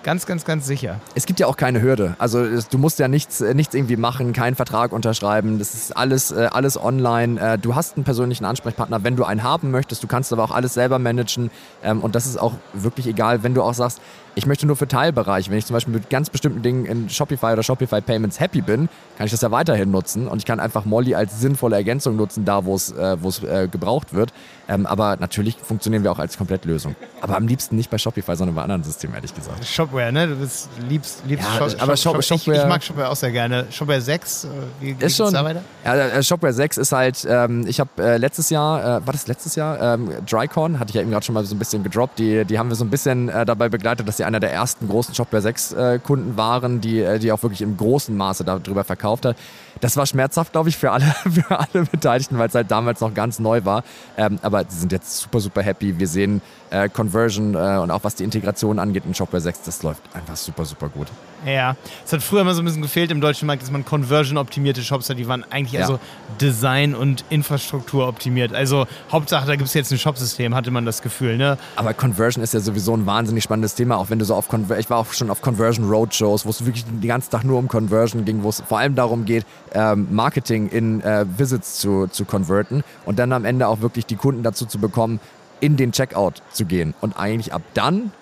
Ganz, 0.07 0.25
ganz, 0.25 0.45
ganz 0.45 0.69
sicher. 0.69 1.01
Es 1.17 1.27
gibt 1.27 1.41
ja 1.41 1.49
auch 1.49 1.57
keine 1.57 1.83
Hürde. 1.83 2.15
Also 2.19 2.47
du 2.71 2.79
musst 2.79 3.01
ja 3.01 3.09
nichts, 3.09 3.41
äh, 3.41 3.55
nichts 3.55 3.75
irgendwie 3.75 3.97
machen, 3.97 4.33
keinen 4.33 4.55
Vertrag 4.55 4.93
unterschreiben. 4.93 5.59
Das 5.59 5.75
ist 5.75 5.97
alles, 5.97 6.31
äh, 6.31 6.49
alles 6.53 6.81
online. 6.81 7.41
Äh, 7.41 7.59
du 7.59 7.75
hast 7.75 7.97
einen 7.97 8.05
persönlichen 8.05 8.45
Ansprechpartner, 8.45 9.03
wenn 9.03 9.17
du 9.17 9.25
einen 9.25 9.43
haben 9.43 9.73
möchtest. 9.73 10.05
Du 10.05 10.07
kannst 10.07 10.33
aber 10.33 10.45
auch 10.45 10.53
alles 10.53 10.75
selber 10.75 11.01
managen. 11.01 11.51
Ähm, 11.83 12.03
und 12.03 12.15
das 12.15 12.27
ist 12.27 12.37
auch 12.37 12.53
wirklich 12.73 13.09
egal, 13.09 13.43
wenn 13.43 13.53
du 13.53 13.65
auch 13.65 13.75
sagst, 13.75 14.01
ich 14.37 14.45
möchte 14.45 14.67
nur 14.67 14.77
für 14.77 14.87
Teilbereiche, 14.87 15.51
wenn 15.51 15.57
ich 15.57 15.65
zum 15.65 15.75
Beispiel 15.75 15.95
mit 15.95 16.11
ganz 16.11 16.29
bestimmten 16.29 16.61
Dingen 16.61 16.85
in 16.85 17.09
Shopify 17.09 17.47
oder 17.47 17.63
Shopify 17.63 18.03
Payments 18.03 18.39
happy 18.39 18.61
bin, 18.61 18.91
kann 19.17 19.25
ich 19.25 19.31
das 19.31 19.41
ja 19.41 19.51
weiterhin 19.51 19.91
nutzen 19.91 20.29
und 20.29 20.39
ich 20.39 20.45
kann 20.45 20.61
einfach 20.61 20.85
Molly 20.85 21.15
als 21.15 21.41
sinnvolle 21.41 21.77
Ergänzung 21.77 22.17
nutzen, 22.17 22.45
da 22.45 22.67
wo 22.67 22.75
es 22.75 22.93
äh, 22.93 23.17
äh, 23.65 23.69
gebraucht 23.69 24.13
wird. 24.13 24.35
Ähm, 24.69 24.85
aber 24.85 25.17
natürlich 25.17 25.57
funktionieren 25.57 26.03
wir 26.03 26.13
auch 26.13 26.19
als 26.19 26.37
Komplettlösung. 26.37 26.97
Aber 27.21 27.37
am 27.37 27.47
liebsten 27.47 27.77
nicht 27.77 27.89
bei 27.89 27.99
Shopify, 27.99 28.37
sondern 28.37 28.57
bei 28.57 28.63
anderen 28.63 28.83
Systemen, 28.83 29.15
ehrlich 29.15 29.35
gesagt. 29.35 29.65
Shopware, 29.65 30.13
ne? 30.13 30.27
Du 30.27 30.37
bist, 30.37 30.69
liebst, 30.89 31.23
liebst 31.27 31.47
ja, 31.47 31.71
Shop, 31.71 31.83
aber 31.83 31.97
Shop, 31.97 32.15
Shop, 32.17 32.25
Shopware, 32.25 32.57
ich, 32.57 32.63
ich, 32.63 32.69
mag 32.69 32.83
Shopware 32.83 33.11
auch 33.11 33.17
sehr 33.17 33.31
gerne. 33.31 33.67
Shopware 33.71 34.01
6, 34.01 34.45
äh, 34.45 34.49
wie, 34.81 35.11
schon, 35.11 35.33
da 35.33 35.45
weiter? 35.45 35.63
Ja, 35.85 35.95
äh, 35.95 36.23
Shopware 36.23 36.53
6 36.53 36.79
ist 36.79 36.93
halt, 36.93 37.27
ähm, 37.29 37.65
ich 37.69 37.79
habe 37.79 37.91
äh, 37.99 38.17
letztes 38.17 38.51
Jahr, 38.51 38.81
äh, 38.81 39.07
war 39.07 39.13
das 39.13 39.29
letztes 39.29 39.55
Jahr? 39.55 39.81
Ähm, 39.81 40.11
Drycon, 40.29 40.81
hatte 40.81 40.91
ich 40.91 40.97
ja 40.97 41.01
eben 41.01 41.11
gerade 41.11 41.25
schon 41.25 41.35
mal 41.35 41.45
so 41.45 41.55
ein 41.55 41.59
bisschen 41.59 41.85
gedroppt. 41.85 42.19
Die, 42.19 42.45
die 42.45 42.59
haben 42.59 42.69
wir 42.69 42.77
so 42.77 42.85
ein 42.85 42.91
bisschen 42.91 43.29
äh, 43.29 43.47
dabei 43.47 43.69
begleitet, 43.69 44.07
dass 44.07 44.17
sie 44.17 44.26
einer 44.27 44.41
der 44.41 44.53
ersten 44.53 44.89
großen 44.89 45.15
Shopware 45.15 45.41
6 45.41 45.73
äh, 45.73 45.99
Kunden 45.99 46.37
waren, 46.37 46.81
die, 46.81 47.01
äh, 47.01 47.19
die 47.19 47.33
auch 47.33 47.43
wirklich 47.43 47.63
im 47.63 47.77
großen 47.77 48.17
Maße 48.17 48.45
darüber 48.45 48.85
verkauft 48.85 49.25
hat. 49.25 49.37
Das 49.81 49.97
war 49.97 50.07
schmerzhaft, 50.07 50.53
glaube 50.53 50.69
ich, 50.69 50.77
für 50.77 50.91
alle, 50.91 51.05
für 51.33 51.59
alle 51.59 51.85
Beteiligten, 51.85 52.39
weil 52.39 52.49
es 52.49 52.55
halt 52.55 52.71
damals 52.71 53.01
noch 53.01 53.15
ganz 53.15 53.39
neu 53.39 53.65
war. 53.65 53.85
Ähm, 54.17 54.39
aber 54.43 54.65
sie 54.69 54.79
sind 54.79 54.93
jetzt 54.93 55.19
super, 55.19 55.41
super 55.41 55.63
happy. 55.63 55.99
Wir 55.99 56.09
sehen 56.09 56.43
äh, 56.71 56.89
Conversion 56.89 57.55
äh, 57.55 57.79
und 57.79 57.91
auch 57.91 58.05
was 58.05 58.15
die 58.15 58.25
Integration 58.25 58.79
angeht 58.79 59.05
in 59.07 59.15
Shopware 59.15 59.41
6, 59.41 59.63
das 59.63 59.83
läuft 59.83 60.03
einfach 60.15 60.37
super, 60.37 60.65
super 60.65 60.89
gut. 60.89 61.09
Ja, 61.45 61.77
es 62.05 62.13
hat 62.13 62.23
früher 62.23 62.41
immer 62.41 62.55
so 62.55 62.63
ein 62.63 62.65
bisschen 62.65 62.83
gefehlt 62.83 63.11
im 63.11 63.21
deutschen 63.21 63.47
Markt, 63.47 63.63
dass 63.63 63.71
man 63.71 63.85
Conversion-optimierte 63.85 64.83
Shops 64.83 65.11
hat. 65.11 65.19
Die 65.19 65.29
waren 65.29 65.45
eigentlich 65.51 65.73
ja. 65.73 65.83
also 65.83 66.01
Design- 66.41 66.95
und 66.95 67.25
Infrastruktur 67.29 68.09
optimiert. 68.09 68.55
Also 68.55 68.87
Hauptsache, 69.13 69.47
da 69.47 69.57
gibt 69.57 69.69
es 69.69 69.75
jetzt 69.75 69.93
ein 69.93 69.99
Shopsystem, 69.99 70.55
hatte 70.55 70.71
man 70.71 70.85
das 70.87 71.03
Gefühl. 71.03 71.37
Ne? 71.37 71.59
Aber 71.77 71.95
Conversion 71.95 72.43
ist 72.43 72.55
ja 72.55 72.61
sowieso 72.61 72.97
ein 72.97 73.07
wahnsinnig 73.07 73.45
spannendes 73.45 73.75
Thema, 73.75 73.97
auch 73.97 74.11
wenn 74.11 74.19
du 74.19 74.25
so 74.25 74.35
auf 74.35 74.49
Conversion, 74.49 74.81
ich 74.81 74.91
war 74.91 74.99
auch 74.99 75.13
schon 75.13 75.31
auf 75.31 75.43
Conversion 75.43 75.89
Roadshows, 75.89 76.47
wo 76.47 76.51
es 76.51 76.65
wirklich 76.65 76.85
den 76.85 77.01
ganzen 77.07 77.31
Tag 77.31 77.45
nur 77.45 77.59
um 77.59 77.69
Conversion 77.69 78.25
ging, 78.25 78.43
wo 78.43 78.49
es 78.49 78.63
vor 78.67 78.79
allem 78.79 78.95
darum 78.95 79.25
geht, 79.25 79.45
ähm, 79.73 80.09
Marketing 80.11 80.69
in 80.69 81.01
äh, 81.03 81.27
Visits 81.37 81.79
zu, 81.79 82.07
zu 82.07 82.25
converten 82.25 82.83
und 83.05 83.19
dann 83.19 83.33
am 83.33 83.45
Ende 83.45 83.69
auch 83.69 83.81
wirklich 83.81 84.07
die 84.07 84.17
Kunden 84.17 84.43
dazu 84.43 84.67
zu 84.67 84.79
bekommen, 84.79 85.21
in 85.61 85.77
den 85.77 85.93
Checkout 85.93 86.43
zu 86.53 86.65
gehen. 86.65 86.95
Und 87.01 87.17
eigentlich 87.17 87.53
ab 87.53 87.63
dann 87.75 88.13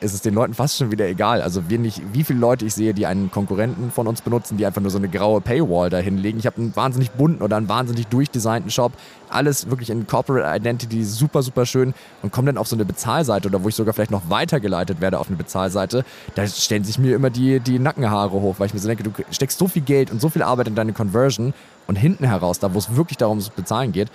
ist 0.00 0.12
es 0.12 0.22
den 0.22 0.34
Leuten 0.34 0.54
fast 0.54 0.76
schon 0.76 0.90
wieder 0.90 1.06
egal. 1.06 1.40
Also 1.40 1.68
wie, 1.70 1.78
nicht, 1.78 2.02
wie 2.12 2.24
viele 2.24 2.38
Leute 2.38 2.66
ich 2.66 2.74
sehe, 2.74 2.94
die 2.94 3.06
einen 3.06 3.30
Konkurrenten 3.30 3.90
von 3.90 4.06
uns 4.06 4.20
benutzen, 4.20 4.56
die 4.56 4.66
einfach 4.66 4.80
nur 4.80 4.90
so 4.90 4.98
eine 4.98 5.08
graue 5.08 5.40
Paywall 5.40 5.90
da 5.90 5.98
hinlegen. 5.98 6.38
Ich 6.38 6.46
habe 6.46 6.58
einen 6.58 6.76
wahnsinnig 6.76 7.10
bunten 7.12 7.42
oder 7.42 7.56
einen 7.56 7.68
wahnsinnig 7.68 8.06
durchdesignten 8.08 8.70
Shop. 8.70 8.92
Alles 9.30 9.70
wirklich 9.70 9.90
in 9.90 10.06
Corporate 10.06 10.46
Identity, 10.56 11.04
super, 11.04 11.42
super 11.42 11.64
schön. 11.66 11.94
Und 12.22 12.32
komme 12.32 12.46
dann 12.46 12.58
auf 12.58 12.68
so 12.68 12.76
eine 12.76 12.84
Bezahlseite 12.84 13.48
oder 13.48 13.64
wo 13.64 13.68
ich 13.68 13.74
sogar 13.74 13.94
vielleicht 13.94 14.10
noch 14.10 14.28
weitergeleitet 14.28 15.00
werde 15.00 15.18
auf 15.18 15.28
eine 15.28 15.36
Bezahlseite. 15.36 16.04
Da 16.34 16.46
stellen 16.46 16.84
sich 16.84 16.98
mir 16.98 17.14
immer 17.14 17.30
die, 17.30 17.60
die 17.60 17.78
Nackenhaare 17.78 18.32
hoch, 18.32 18.56
weil 18.58 18.66
ich 18.66 18.74
mir 18.74 18.80
so 18.80 18.88
denke, 18.88 19.04
du 19.04 19.10
steckst 19.30 19.58
so 19.58 19.68
viel 19.68 19.82
Geld 19.82 20.10
und 20.10 20.20
so 20.20 20.28
viel 20.28 20.42
Arbeit 20.42 20.68
in 20.68 20.74
deine 20.74 20.92
Conversion 20.92 21.54
und 21.86 21.96
hinten 21.96 22.24
heraus, 22.24 22.58
da 22.58 22.74
wo 22.74 22.78
es 22.78 22.96
wirklich 22.96 23.18
darum 23.18 23.40
zu 23.40 23.50
bezahlen 23.50 23.92
geht, 23.92 24.10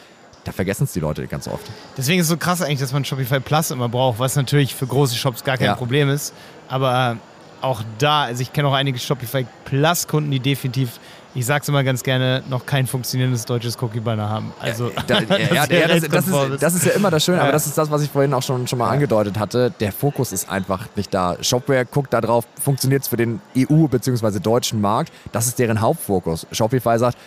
da 0.49 0.53
vergessen 0.53 0.85
es 0.85 0.93
die 0.93 0.99
Leute 0.99 1.27
ganz 1.27 1.47
oft. 1.47 1.63
Deswegen 1.95 2.19
ist 2.19 2.25
es 2.25 2.29
so 2.29 2.37
krass 2.37 2.61
eigentlich, 2.63 2.79
dass 2.79 2.91
man 2.91 3.05
Shopify 3.05 3.39
Plus 3.39 3.69
immer 3.69 3.87
braucht, 3.87 4.17
was 4.17 4.35
natürlich 4.35 4.73
für 4.73 4.87
große 4.87 5.15
Shops 5.15 5.43
gar 5.43 5.57
kein 5.57 5.67
ja. 5.67 5.75
Problem 5.75 6.09
ist. 6.09 6.33
Aber 6.67 7.17
auch 7.61 7.83
da, 7.99 8.23
also 8.23 8.41
ich 8.41 8.51
kenne 8.51 8.67
auch 8.67 8.73
einige 8.73 8.97
Shopify 8.97 9.45
Plus-Kunden, 9.65 10.31
die 10.31 10.39
definitiv, 10.39 10.99
ich 11.35 11.45
sage 11.45 11.61
es 11.61 11.69
immer 11.69 11.83
ganz 11.83 12.01
gerne, 12.01 12.41
noch 12.49 12.65
kein 12.65 12.87
funktionierendes 12.87 13.45
deutsches 13.45 13.79
Cookie-Banner 13.79 14.27
haben. 14.27 14.51
Also, 14.59 14.91
da, 15.05 15.19
ja, 15.19 15.27
das, 15.27 15.49
ja, 15.51 15.87
das, 15.87 16.01
das, 16.09 16.27
ist, 16.27 16.63
das, 16.63 16.73
ist, 16.73 16.85
ja 16.85 16.91
immer 16.93 17.11
das 17.11 17.23
Schöne, 17.23 17.41
aber 17.41 17.51
das 17.51 17.67
ist 17.67 17.77
das, 17.77 17.91
was 17.91 18.01
ich 18.01 18.09
vorhin 18.09 18.33
auch 18.33 18.41
schon, 18.41 18.67
schon 18.67 18.79
mal 18.79 18.89
angedeutet 18.89 19.37
hatte. 19.37 19.71
Der 19.79 19.91
Fokus 19.91 20.31
ist 20.31 20.49
einfach 20.49 20.87
nicht 20.95 21.13
da. 21.13 21.37
Shopware 21.41 21.85
guckt 21.85 22.11
da 22.11 22.21
drauf, 22.21 22.47
funktioniert 22.59 23.03
es 23.03 23.07
für 23.07 23.17
den 23.17 23.39
EU- 23.55 23.87
bzw. 23.87 24.39
deutschen 24.39 24.81
Markt. 24.81 25.13
Das 25.31 25.45
ist 25.45 25.59
deren 25.59 25.79
Hauptfokus. 25.79 26.47
Shopify 26.51 26.97
sagt, 26.97 27.17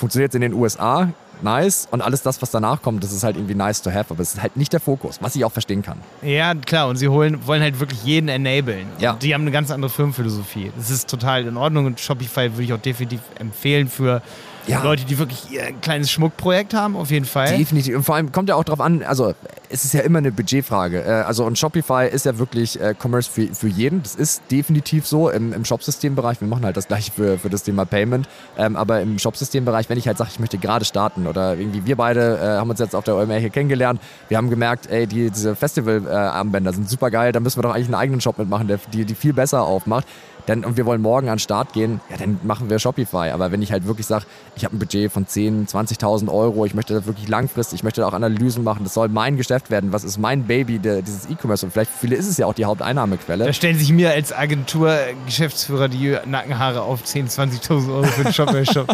funktioniert 0.00 0.32
es 0.32 0.34
in 0.34 0.40
den 0.40 0.54
USA, 0.54 1.12
nice. 1.42 1.86
Und 1.90 2.00
alles 2.00 2.22
das, 2.22 2.40
was 2.42 2.50
danach 2.50 2.82
kommt, 2.82 3.04
das 3.04 3.12
ist 3.12 3.22
halt 3.22 3.36
irgendwie 3.36 3.54
nice 3.54 3.82
to 3.82 3.90
have, 3.90 4.06
aber 4.10 4.22
es 4.22 4.34
ist 4.34 4.42
halt 4.42 4.56
nicht 4.56 4.72
der 4.72 4.80
Fokus, 4.80 5.18
was 5.20 5.36
ich 5.36 5.44
auch 5.44 5.52
verstehen 5.52 5.82
kann. 5.82 5.98
Ja, 6.22 6.54
klar. 6.54 6.88
Und 6.88 6.96
sie 6.96 7.08
holen, 7.08 7.46
wollen 7.46 7.62
halt 7.62 7.78
wirklich 7.78 8.02
jeden 8.02 8.28
enablen. 8.28 8.86
Ja. 8.98 9.12
Und 9.12 9.22
die 9.22 9.34
haben 9.34 9.42
eine 9.42 9.50
ganz 9.50 9.70
andere 9.70 9.90
Firmenphilosophie. 9.90 10.72
Das 10.76 10.90
ist 10.90 11.08
total 11.08 11.46
in 11.46 11.56
Ordnung 11.56 11.86
und 11.86 12.00
Shopify 12.00 12.52
würde 12.52 12.62
ich 12.62 12.72
auch 12.72 12.80
definitiv 12.80 13.20
empfehlen 13.38 13.88
für 13.88 14.22
ja. 14.66 14.82
Leute, 14.82 15.04
die 15.04 15.18
wirklich 15.18 15.60
ein 15.60 15.80
kleines 15.80 16.10
Schmuckprojekt 16.10 16.74
haben, 16.74 16.96
auf 16.96 17.10
jeden 17.10 17.24
Fall. 17.24 17.56
Definitiv. 17.56 17.96
Und 17.96 18.02
vor 18.04 18.14
allem 18.14 18.32
kommt 18.32 18.48
ja 18.48 18.54
auch 18.54 18.64
darauf 18.64 18.80
an, 18.80 19.02
also 19.02 19.34
es 19.70 19.84
ist 19.84 19.94
ja 19.94 20.00
immer 20.00 20.18
eine 20.18 20.32
Budgetfrage. 20.32 21.02
Äh, 21.02 21.10
also 21.10 21.44
und 21.44 21.58
Shopify 21.58 22.08
ist 22.10 22.26
ja 22.26 22.38
wirklich 22.38 22.80
äh, 22.80 22.94
Commerce 23.00 23.30
für, 23.30 23.46
für 23.54 23.68
jeden. 23.68 24.02
Das 24.02 24.14
ist 24.14 24.42
definitiv 24.50 25.06
so 25.06 25.30
im, 25.30 25.52
im 25.52 25.64
Shopsystembereich. 25.64 26.40
Wir 26.40 26.48
machen 26.48 26.64
halt 26.64 26.76
das 26.76 26.88
gleiche 26.88 27.12
für, 27.12 27.38
für 27.38 27.50
das 27.50 27.62
Thema 27.62 27.84
Payment. 27.84 28.28
Ähm, 28.58 28.76
aber 28.76 29.00
im 29.00 29.18
Shopsystembereich, 29.18 29.88
wenn 29.88 29.98
ich 29.98 30.06
halt 30.06 30.18
sage, 30.18 30.30
ich 30.32 30.40
möchte 30.40 30.58
gerade 30.58 30.84
starten 30.84 31.26
oder 31.26 31.56
irgendwie 31.56 31.86
wir 31.86 31.96
beide 31.96 32.38
äh, 32.38 32.58
haben 32.58 32.70
uns 32.70 32.80
jetzt 32.80 32.94
auf 32.94 33.04
der 33.04 33.16
OMR 33.16 33.38
hier 33.38 33.50
kennengelernt. 33.50 34.00
Wir 34.28 34.36
haben 34.36 34.50
gemerkt, 34.50 34.88
ey, 34.90 35.06
die, 35.06 35.30
diese 35.30 35.54
Festival-Armbänder 35.54 36.72
sind 36.72 36.88
super 36.88 37.10
geil. 37.10 37.32
Da 37.32 37.40
müssen 37.40 37.58
wir 37.58 37.62
doch 37.62 37.74
eigentlich 37.74 37.86
einen 37.86 37.94
eigenen 37.94 38.20
Shop 38.20 38.38
mitmachen, 38.38 38.66
der 38.66 38.80
die, 38.92 39.04
die 39.04 39.14
viel 39.14 39.32
besser 39.32 39.62
aufmacht 39.62 40.06
dann, 40.46 40.64
und 40.64 40.76
wir 40.76 40.86
wollen 40.86 41.00
morgen 41.00 41.28
an 41.28 41.36
den 41.36 41.40
Start 41.40 41.72
gehen, 41.72 42.00
ja, 42.10 42.16
dann 42.16 42.38
machen 42.42 42.68
wir 42.68 42.78
Shopify. 42.78 43.30
Aber 43.30 43.52
wenn 43.52 43.62
ich 43.62 43.72
halt 43.72 43.86
wirklich 43.86 44.06
sage, 44.06 44.26
ich 44.56 44.64
habe 44.64 44.76
ein 44.76 44.78
Budget 44.78 45.10
von 45.10 45.26
10.000, 45.26 45.70
20.000 45.70 46.32
Euro, 46.32 46.66
ich 46.66 46.74
möchte 46.74 46.94
das 46.94 47.06
wirklich 47.06 47.28
langfristig, 47.28 47.80
ich 47.80 47.84
möchte 47.84 48.02
da 48.02 48.08
auch 48.08 48.12
Analysen 48.12 48.62
machen, 48.62 48.84
das 48.84 48.94
soll 48.94 49.08
mein 49.08 49.36
Geschäft 49.36 49.70
werden, 49.70 49.92
was 49.92 50.04
ist 50.04 50.18
mein 50.18 50.44
Baby, 50.44 50.78
der, 50.78 51.02
dieses 51.02 51.28
E-Commerce 51.30 51.64
und 51.64 51.72
vielleicht 51.72 51.90
für 51.90 52.10
viele 52.10 52.16
ist 52.16 52.26
es 52.26 52.36
ja 52.38 52.46
auch 52.46 52.54
die 52.54 52.64
Haupteinnahmequelle. 52.64 53.44
Da 53.44 53.52
stellen 53.52 53.78
sich 53.78 53.92
mir 53.92 54.10
als 54.10 54.32
Agentur-Geschäftsführer 54.32 55.88
die 55.88 56.16
Nackenhaare 56.26 56.82
auf 56.82 57.02
10.000, 57.04 57.62
20.000 57.62 57.94
Euro 57.94 58.02
für 58.04 58.24
den 58.24 58.32
Shopware-Shop. 58.32 58.88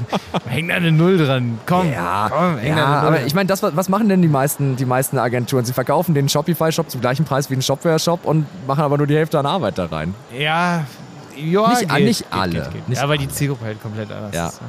Hängt 0.46 0.70
da 0.70 0.74
eine 0.74 0.92
Null 0.92 1.18
dran. 1.18 1.58
Komm, 1.66 1.92
ja, 1.92 2.30
komm, 2.32 2.64
ja, 2.64 2.86
aber 2.86 3.24
ich 3.26 3.34
meine, 3.34 3.46
das, 3.46 3.62
was 3.62 3.88
machen 3.88 4.08
denn 4.08 4.22
die 4.22 4.28
meisten, 4.28 4.76
die 4.76 4.86
meisten 4.86 5.18
Agenturen? 5.18 5.64
Sie 5.64 5.72
verkaufen 5.72 6.14
den 6.14 6.28
Shopify-Shop 6.28 6.90
zum 6.90 7.00
gleichen 7.00 7.24
Preis 7.24 7.50
wie 7.50 7.54
einen 7.54 7.62
Shopware-Shop 7.62 8.24
und 8.24 8.46
machen 8.66 8.82
aber 8.82 8.96
nur 8.96 9.06
die 9.06 9.16
Hälfte 9.16 9.38
an 9.38 9.46
Arbeit 9.46 9.78
da 9.78 9.86
rein. 9.86 10.14
Ja, 10.36 10.86
ja, 11.36 11.68
nicht, 11.68 11.88
geht, 11.88 12.04
nicht 12.04 12.18
geht, 12.18 12.32
alle. 12.32 12.68
Geht, 12.72 12.88
nicht 12.88 13.00
ja, 13.00 13.08
weil 13.08 13.18
die 13.18 13.28
Zielgruppe 13.28 13.64
halt 13.64 13.82
komplett 13.82 14.10
anders 14.10 14.34
ja. 14.34 14.48
ist. 14.48 14.60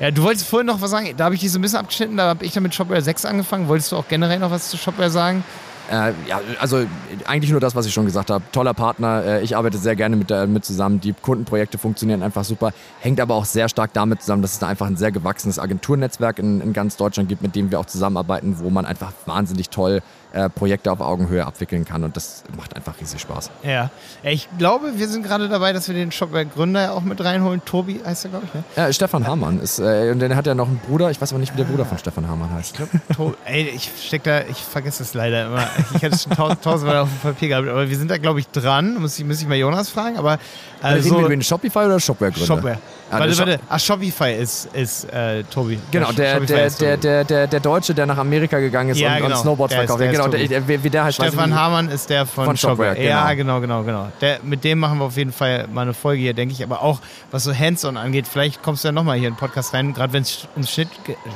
Ja, 0.00 0.10
du 0.10 0.22
wolltest 0.22 0.46
vorhin 0.46 0.66
noch 0.66 0.80
was 0.80 0.90
sagen, 0.90 1.12
da 1.16 1.24
habe 1.24 1.34
ich 1.34 1.40
dich 1.40 1.50
so 1.50 1.58
ein 1.58 1.62
bisschen 1.62 1.78
abgeschnitten, 1.78 2.16
da 2.16 2.28
habe 2.28 2.44
ich 2.44 2.52
dann 2.52 2.62
mit 2.62 2.74
Shopware 2.74 3.02
6 3.02 3.24
angefangen. 3.24 3.68
Wolltest 3.68 3.92
du 3.92 3.96
auch 3.96 4.06
generell 4.08 4.38
noch 4.38 4.50
was 4.50 4.68
zu 4.68 4.76
Shopware 4.76 5.10
sagen? 5.10 5.42
Äh, 5.90 6.12
ja, 6.28 6.40
also 6.60 6.84
eigentlich 7.26 7.50
nur 7.50 7.60
das, 7.60 7.74
was 7.74 7.86
ich 7.86 7.94
schon 7.94 8.04
gesagt 8.04 8.30
habe. 8.30 8.44
Toller 8.52 8.74
Partner, 8.74 9.24
äh, 9.24 9.42
ich 9.42 9.56
arbeite 9.56 9.78
sehr 9.78 9.96
gerne 9.96 10.16
mit, 10.16 10.30
äh, 10.30 10.46
mit 10.46 10.64
zusammen. 10.64 11.00
Die 11.00 11.14
Kundenprojekte 11.14 11.78
funktionieren 11.78 12.22
einfach 12.22 12.44
super. 12.44 12.72
Hängt 13.00 13.20
aber 13.20 13.34
auch 13.34 13.46
sehr 13.46 13.68
stark 13.70 13.92
damit 13.94 14.20
zusammen, 14.20 14.42
dass 14.42 14.52
es 14.52 14.58
da 14.58 14.68
einfach 14.68 14.86
ein 14.86 14.96
sehr 14.96 15.12
gewachsenes 15.12 15.58
Agenturnetzwerk 15.58 16.38
in, 16.38 16.60
in 16.60 16.72
ganz 16.74 16.96
Deutschland 16.96 17.28
gibt, 17.28 17.42
mit 17.42 17.56
dem 17.56 17.70
wir 17.70 17.80
auch 17.80 17.86
zusammenarbeiten, 17.86 18.58
wo 18.58 18.68
man 18.68 18.84
einfach 18.84 19.12
wahnsinnig 19.24 19.70
toll 19.70 20.02
äh, 20.32 20.48
Projekte 20.50 20.92
auf 20.92 21.00
Augenhöhe 21.00 21.44
abwickeln 21.46 21.84
kann 21.84 22.04
und 22.04 22.16
das 22.16 22.44
macht 22.56 22.76
einfach 22.76 22.94
riesig 23.00 23.20
Spaß. 23.20 23.50
Ja, 23.62 23.90
ich 24.22 24.48
glaube, 24.58 24.92
wir 24.96 25.08
sind 25.08 25.22
gerade 25.22 25.48
dabei, 25.48 25.72
dass 25.72 25.88
wir 25.88 25.94
den 25.94 26.12
Shopware-Gründer 26.12 26.92
auch 26.92 27.02
mit 27.02 27.22
reinholen. 27.22 27.62
Tobi 27.64 28.00
heißt 28.04 28.26
er, 28.26 28.30
glaube 28.30 28.46
ich, 28.46 28.54
ne? 28.54 28.64
Ja, 28.76 28.92
Stefan 28.92 29.26
Hamann 29.26 29.60
ist, 29.60 29.78
äh, 29.78 30.10
und 30.12 30.18
der 30.20 30.34
hat 30.36 30.46
ja 30.46 30.54
noch 30.54 30.68
einen 30.68 30.78
Bruder, 30.78 31.10
ich 31.10 31.20
weiß 31.20 31.32
aber 31.32 31.40
nicht, 31.40 31.52
wie 31.54 31.56
der 31.56 31.64
Bruder 31.64 31.84
von 31.84 31.98
Stefan 31.98 32.28
Hamann 32.28 32.52
heißt. 32.52 32.78
Ich 32.78 33.16
glaube, 33.16 33.36
ey, 33.44 33.68
ich 33.68 33.90
steck 34.04 34.22
da, 34.24 34.42
ich 34.42 34.58
vergesse 34.58 35.02
es 35.02 35.14
leider 35.14 35.46
immer. 35.46 35.66
Ich 35.94 36.02
hätte 36.02 36.16
es 36.16 36.24
schon 36.24 36.32
tausend, 36.32 36.62
tausendmal 36.62 36.98
auf 36.98 37.08
dem 37.08 37.20
Papier 37.20 37.48
gehabt, 37.48 37.68
aber 37.68 37.88
wir 37.88 37.96
sind 37.96 38.10
da, 38.10 38.18
glaube 38.18 38.40
ich, 38.40 38.48
dran. 38.48 39.00
Muss 39.00 39.18
ich, 39.18 39.24
muss 39.24 39.40
ich 39.40 39.48
mal 39.48 39.56
Jonas 39.56 39.88
fragen, 39.88 40.18
aber 40.18 40.38
also, 40.82 41.02
Reden 41.02 41.16
wir 41.16 41.20
über 41.20 41.28
den 41.30 41.42
Shopify 41.42 41.80
oder 41.80 41.98
Shopware-Gründer? 41.98 42.46
Shopware. 42.46 42.78
Ah, 43.10 43.20
warte, 43.20 43.38
warte. 43.38 43.60
Ach, 43.68 43.80
Shopify 43.80 44.34
ist, 44.34 44.68
ist 44.74 45.10
äh, 45.12 45.42
Tobi. 45.44 45.78
Genau, 45.90 46.12
der, 46.12 46.40
der, 46.40 46.70
der, 46.70 46.96
der, 46.96 47.24
der, 47.24 47.46
der 47.46 47.60
Deutsche, 47.60 47.94
der 47.94 48.06
nach 48.06 48.18
Amerika 48.18 48.58
gegangen 48.58 48.90
ist 48.90 48.98
ja, 48.98 49.12
und, 49.12 49.22
genau. 49.22 49.34
und 49.34 49.42
Snowboards 49.42 49.70
der 49.70 49.86
verkauft. 49.86 50.02
Ist, 50.02 50.17
genau, 50.24 50.36
der, 50.36 50.68
wie, 50.68 50.84
wie 50.84 50.90
der 50.90 51.04
heißt, 51.04 51.16
Stefan 51.16 51.54
Hamann 51.54 51.88
ist 51.88 52.10
der 52.10 52.26
von, 52.26 52.44
von 52.44 52.56
Shopware. 52.56 52.90
Shopware. 52.90 53.08
Ja, 53.08 53.32
genau, 53.34 53.60
genau, 53.60 53.82
genau. 53.82 54.10
Der, 54.20 54.40
mit 54.42 54.64
dem 54.64 54.78
machen 54.78 54.98
wir 54.98 55.04
auf 55.04 55.16
jeden 55.16 55.32
Fall 55.32 55.66
mal 55.68 55.82
eine 55.82 55.94
Folge 55.94 56.22
hier, 56.22 56.34
denke 56.34 56.52
ich. 56.54 56.62
Aber 56.62 56.82
auch, 56.82 57.00
was 57.30 57.44
so 57.44 57.54
Hands-on 57.54 57.96
angeht, 57.96 58.26
vielleicht 58.26 58.62
kommst 58.62 58.84
du 58.84 58.88
ja 58.88 58.92
nochmal 58.92 59.18
hier 59.18 59.28
in 59.28 59.34
den 59.34 59.38
Podcast 59.38 59.74
rein, 59.74 59.94
gerade 59.94 60.12
wenn 60.12 60.22
es 60.22 60.46
um 60.56 60.64
Schnitt, 60.64 60.88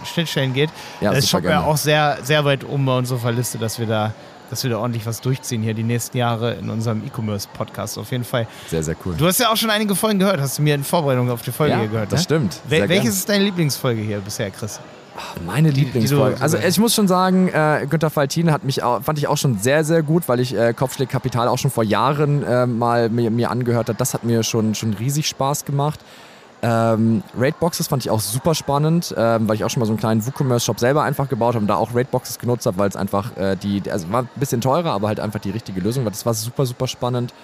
Schnittstellen 0.04 0.52
geht. 0.52 0.70
Ja, 1.00 1.12
ist 1.12 1.28
Shopware 1.28 1.54
gerne. 1.54 1.66
auch 1.66 1.76
sehr, 1.76 2.18
sehr 2.22 2.44
weit 2.44 2.64
um 2.64 2.84
bei 2.84 2.96
unserer 2.96 3.32
Liste, 3.32 3.58
dass 3.58 3.78
wir 3.78 3.86
da 3.86 4.12
dass 4.50 4.64
wir 4.64 4.70
da 4.70 4.76
ordentlich 4.76 5.06
was 5.06 5.22
durchziehen 5.22 5.62
hier 5.62 5.72
die 5.72 5.82
nächsten 5.82 6.18
Jahre 6.18 6.52
in 6.52 6.68
unserem 6.68 7.02
E-Commerce-Podcast. 7.06 7.96
Auf 7.96 8.10
jeden 8.10 8.24
Fall. 8.24 8.46
Sehr, 8.68 8.82
sehr 8.82 8.94
cool. 9.06 9.14
Du 9.16 9.26
hast 9.26 9.40
ja 9.40 9.50
auch 9.50 9.56
schon 9.56 9.70
einige 9.70 9.96
Folgen 9.96 10.18
gehört, 10.18 10.42
hast 10.42 10.58
du 10.58 10.62
mir 10.62 10.74
in 10.74 10.84
Vorbereitung 10.84 11.30
auf 11.30 11.40
die 11.40 11.52
Folge 11.52 11.72
ja, 11.72 11.78
hier 11.78 11.88
gehört. 11.88 12.12
Das 12.12 12.20
ne? 12.20 12.24
stimmt. 12.24 12.60
Wel 12.68 12.86
welches 12.86 13.16
ist 13.16 13.30
deine 13.30 13.44
Lieblingsfolge 13.44 14.02
hier 14.02 14.18
bisher, 14.18 14.50
Chris? 14.50 14.78
Meine 15.46 15.70
Lieblingsfolge. 15.70 16.36
die 16.36 16.42
also 16.42 16.58
ich 16.58 16.78
muss 16.78 16.94
schon 16.94 17.08
sagen, 17.08 17.48
äh, 17.48 17.86
Günther 17.88 18.10
Faltin 18.10 18.50
hat 18.50 18.64
mich 18.64 18.82
auch, 18.82 19.02
fand 19.02 19.18
ich 19.18 19.28
auch 19.28 19.36
schon 19.36 19.58
sehr, 19.58 19.84
sehr 19.84 20.02
gut, 20.02 20.28
weil 20.28 20.40
ich 20.40 20.56
äh, 20.56 20.72
Kopfschläg 20.72 21.08
Kapital 21.08 21.48
auch 21.48 21.58
schon 21.58 21.70
vor 21.70 21.84
Jahren 21.84 22.42
äh, 22.42 22.66
mal 22.66 23.08
mir, 23.08 23.30
mir 23.30 23.50
angehört 23.50 23.88
habe. 23.88 23.98
Das 23.98 24.14
hat 24.14 24.24
mir 24.24 24.42
schon, 24.42 24.74
schon 24.74 24.94
riesig 24.94 25.28
Spaß 25.28 25.64
gemacht. 25.64 26.00
Ähm, 26.64 27.24
Raidboxes 27.36 27.88
fand 27.88 28.04
ich 28.04 28.10
auch 28.10 28.20
super 28.20 28.54
spannend, 28.54 29.12
ähm, 29.18 29.48
weil 29.48 29.56
ich 29.56 29.64
auch 29.64 29.70
schon 29.70 29.80
mal 29.80 29.86
so 29.86 29.92
einen 29.92 29.98
kleinen 29.98 30.24
WooCommerce-Shop 30.24 30.78
selber 30.78 31.02
einfach 31.02 31.28
gebaut 31.28 31.54
habe 31.54 31.62
und 31.62 31.66
da 31.66 31.74
auch 31.74 31.92
Raidboxes 31.92 32.38
genutzt 32.38 32.66
habe, 32.66 32.78
weil 32.78 32.88
es 32.88 32.94
einfach 32.94 33.36
äh, 33.36 33.56
die, 33.56 33.82
also 33.90 34.10
war 34.12 34.22
ein 34.22 34.28
bisschen 34.36 34.60
teurer, 34.60 34.92
aber 34.92 35.08
halt 35.08 35.18
einfach 35.18 35.40
die 35.40 35.50
richtige 35.50 35.80
Lösung 35.80 36.04
war. 36.04 36.12
Das 36.12 36.24
war 36.24 36.34
super, 36.34 36.64
super 36.64 36.86
spannend. 36.86 37.34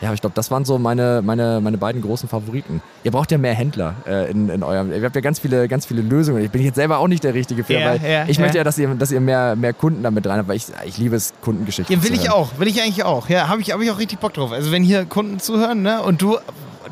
Ja, 0.00 0.08
aber 0.08 0.14
ich 0.14 0.20
glaube, 0.20 0.34
das 0.34 0.50
waren 0.50 0.64
so 0.64 0.78
meine, 0.78 1.22
meine, 1.24 1.60
meine 1.62 1.78
beiden 1.78 2.02
großen 2.02 2.28
Favoriten. 2.28 2.82
Ihr 3.02 3.12
braucht 3.12 3.32
ja 3.32 3.38
mehr 3.38 3.54
Händler 3.54 3.94
äh, 4.06 4.30
in, 4.30 4.50
in 4.50 4.62
eurem. 4.62 4.92
Ihr 4.92 5.02
habt 5.02 5.14
ja 5.14 5.22
ganz 5.22 5.38
viele, 5.38 5.68
ganz 5.68 5.86
viele 5.86 6.02
Lösungen. 6.02 6.44
Ich 6.44 6.50
bin 6.50 6.62
jetzt 6.62 6.74
selber 6.74 6.98
auch 6.98 7.08
nicht 7.08 7.24
der 7.24 7.32
Richtige 7.32 7.64
für, 7.64 7.74
Ja, 7.74 7.86
weil 7.86 8.02
ja, 8.02 8.24
ich 8.26 8.36
ja. 8.36 8.42
möchte 8.42 8.58
ja, 8.58 8.64
dass 8.64 8.76
ihr, 8.78 8.94
dass 8.94 9.10
ihr 9.10 9.20
mehr, 9.20 9.56
mehr 9.56 9.72
Kunden 9.72 10.02
damit 10.02 10.26
rein 10.26 10.38
habt, 10.38 10.48
weil 10.48 10.56
ich, 10.56 10.66
ich 10.84 10.98
liebe 10.98 11.16
es, 11.16 11.32
Kundengeschichten. 11.40 11.96
Ja, 11.96 12.02
will 12.04 12.14
ich 12.14 12.30
auch, 12.30 12.58
will 12.58 12.68
ich 12.68 12.82
eigentlich 12.82 13.04
auch. 13.04 13.28
Ja, 13.30 13.48
habe 13.48 13.62
ich, 13.62 13.72
hab 13.72 13.80
ich 13.80 13.90
auch 13.90 13.98
richtig 13.98 14.18
Bock 14.18 14.34
drauf. 14.34 14.52
Also 14.52 14.70
wenn 14.70 14.82
hier 14.82 15.06
Kunden 15.06 15.40
zuhören, 15.40 15.80
ne, 15.82 16.02
und 16.02 16.20
du, 16.20 16.36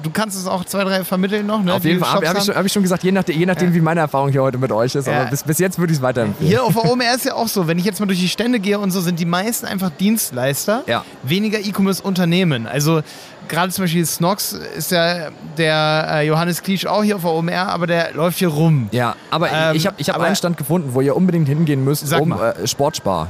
du 0.03 0.11
kannst 0.11 0.37
es 0.39 0.47
auch 0.47 0.65
zwei, 0.65 0.85
drei 0.85 1.05
vermitteln 1.05 1.47
noch, 1.47 1.63
ne? 1.63 1.73
Auf 1.75 1.85
jeden 1.85 2.01
Fall 2.01 2.13
habe 2.15 2.29
hab 2.29 2.37
ich, 2.39 2.45
schon- 2.45 2.55
hab 2.55 2.65
ich 2.67 2.73
schon 2.73 2.83
gesagt, 2.83 3.03
je 3.05 3.13
nachdem, 3.13 3.39
je 3.39 3.47
nachdem 3.47 3.73
wie 3.75 3.81
meine 3.81 4.01
Erfahrung 4.01 4.31
hier 4.31 4.43
heute 4.43 4.59
mit 4.59 4.73
euch 4.73 4.95
ist. 4.95 5.07
Ja. 5.07 5.21
Aber 5.23 5.31
bis, 5.31 5.43
bis 5.43 5.59
jetzt 5.59 5.79
würde 5.79 5.93
ich 5.93 5.99
es 5.99 6.03
weiterempfehlen. 6.03 6.49
Hier 6.49 6.63
auf 6.65 6.75
der 6.75 6.85
OMR 6.91 7.15
ist 7.15 7.25
ja 7.25 7.35
auch 7.35 7.49
so, 7.49 7.67
wenn 7.67 7.79
ich 7.79 7.85
jetzt 7.85 8.01
mal 8.01 8.07
durch 8.07 8.21
die 8.21 8.29
Stände 8.29 8.61
gehe 8.61 8.79
und 8.79 8.91
so, 8.91 9.01
sind 9.01 9.19
die 9.21 9.25
meisten 9.27 9.67
einfach 9.67 9.91
Dienstleister, 9.91 10.83
Ja. 10.87 11.05
weniger 11.23 11.59
E-Commerce-Unternehmen. 11.61 12.67
Also 12.67 13.01
gerade 13.49 13.71
zum 13.73 13.85
Beispiel 13.85 14.05
Snox 14.07 14.53
ist 14.53 14.91
ja 14.91 15.29
der 15.59 16.07
äh, 16.11 16.27
Johannes 16.27 16.63
Kliesch 16.63 16.87
auch 16.87 17.03
hier 17.03 17.17
auf 17.17 17.23
der 17.23 17.31
OMR, 17.33 17.69
aber 17.69 17.87
der 17.87 18.13
läuft 18.15 18.39
hier 18.39 18.49
rum. 18.49 18.89
Ja, 18.93 19.17
aber 19.31 19.51
Ähm, 19.53 19.77
ich 19.77 19.87
habe 19.87 19.97
ich 19.99 20.09
hab 20.11 20.21
einen 20.21 20.37
Stand 20.37 20.57
gefunden, 20.57 20.91
wo 20.93 21.01
ihr 21.01 21.15
unbedingt 21.17 21.49
hingehen 21.49 21.85
müsst, 21.85 22.13
um 22.15 22.33
äh, 22.33 22.67
Sportspar. 22.67 23.29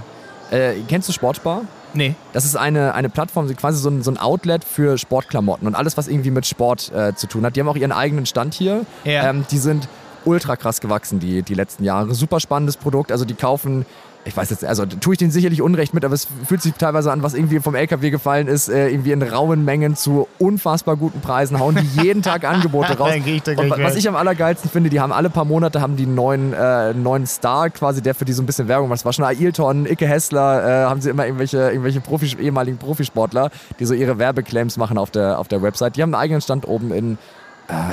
Äh, 0.51 0.75
kennst 0.89 1.09
du 1.09 1.13
Sportspar? 1.13 1.63
Nee. 1.95 2.15
Das 2.33 2.45
ist 2.45 2.57
eine, 2.57 2.95
eine 2.95 3.09
Plattform, 3.09 3.55
quasi 3.57 3.81
so 3.81 3.89
ein, 3.89 4.03
so 4.03 4.11
ein 4.11 4.19
Outlet 4.19 4.65
für 4.65 4.99
Sportklamotten 4.99 5.67
und 5.67 5.75
alles, 5.75 5.97
was 5.97 6.09
irgendwie 6.09 6.31
mit 6.31 6.47
Sport 6.47 6.93
äh, 6.93 7.15
zu 7.15 7.27
tun 7.27 7.45
hat. 7.45 7.57
Die 7.57 7.61
haben 7.61 7.69
auch 7.69 7.77
ihren 7.77 7.93
eigenen 7.93 8.27
Stand 8.27 8.55
hier. 8.55 8.85
Ja. 9.05 9.31
Ähm, 9.31 9.45
die 9.51 9.59
sind 9.59 9.89
ultra 10.25 10.57
krass 10.57 10.81
gewachsen 10.81 11.21
die, 11.21 11.43
die 11.43 11.55
letzten 11.55 11.85
Jahre. 11.85 12.15
Super 12.15 12.41
spannendes 12.41 12.77
Produkt. 12.77 13.13
Also 13.13 13.25
die 13.25 13.35
kaufen, 13.35 13.87
ich 14.25 14.37
weiß 14.37 14.51
jetzt, 14.51 14.65
also 14.65 14.87
tue 14.87 15.15
ich 15.15 15.19
denen 15.19 15.31
sicherlich 15.31 15.61
Unrecht 15.61 15.93
mit, 15.93 16.05
aber 16.05 16.15
es 16.15 16.27
fühlt 16.47 16.63
sich 16.63 16.73
teilweise 16.75 17.13
an, 17.13 17.23
was 17.23 17.35
irgendwie 17.35 17.61
vom 17.61 17.75
LKW 17.75 18.11
gefallen 18.11 18.49
ist, 18.49 18.69
äh, 18.69 18.89
irgendwie 18.89 19.13
in 19.13 19.23
rauen 19.23 19.65
Mengen 19.65 19.97
zu 19.97 20.29
unfassbar 20.39 20.97
guten 20.97 21.21
Preisen, 21.21 21.59
hauen 21.59 21.77
die 21.77 22.03
jeden 22.03 22.23
Tag 22.23 22.45
Angebote 22.49 22.97
raus. 22.97 23.13
Ich 23.15 23.47
und 23.49 23.71
was 23.71 23.79
rein. 23.79 23.97
ich 23.97 24.09
am 24.09 24.17
allergeilsten 24.17 24.71
finde, 24.71 24.89
die 24.89 25.01
haben 25.01 25.13
alle 25.13 25.29
paar 25.29 25.45
Monate 25.45 25.81
haben 25.81 25.97
die 25.97 26.05
einen 26.05 26.15
neuen, 26.15 26.53
äh, 26.55 26.95
neuen 26.95 27.27
Star 27.27 27.69
quasi, 27.71 28.01
der 28.01 28.15
für 28.15 28.25
die 28.25 28.33
so 28.33 28.43
ein 28.43 28.47
bisschen 28.47 28.67
Werbung 28.69 28.89
macht. 28.89 29.01
Das 29.01 29.05
war 29.05 29.13
schon 29.13 29.25
Ailton, 29.25 29.87
Icke 29.87 30.07
Hessler, 30.07 30.85
äh, 30.85 30.85
haben 30.89 31.01
sie 31.01 31.11
immer 31.11 31.27
irgendwelche, 31.27 31.59
irgendwelche 31.59 32.01
Profis, 32.01 32.35
ehemaligen 32.35 32.79
Profisportler, 32.79 33.51
die 33.79 33.85
so 33.85 33.95
ihre 33.95 34.19
Werbeclaims 34.19 34.77
machen 34.77 34.97
auf 34.97 35.11
der, 35.11 35.39
auf 35.39 35.49
der 35.49 35.63
Website. 35.63 35.97
Die 35.97 36.03
haben 36.03 36.15
einen 36.15 36.23
eigenen 36.23 36.41
Stand 36.41 36.67
oben 36.67 36.93
in, 36.93 37.19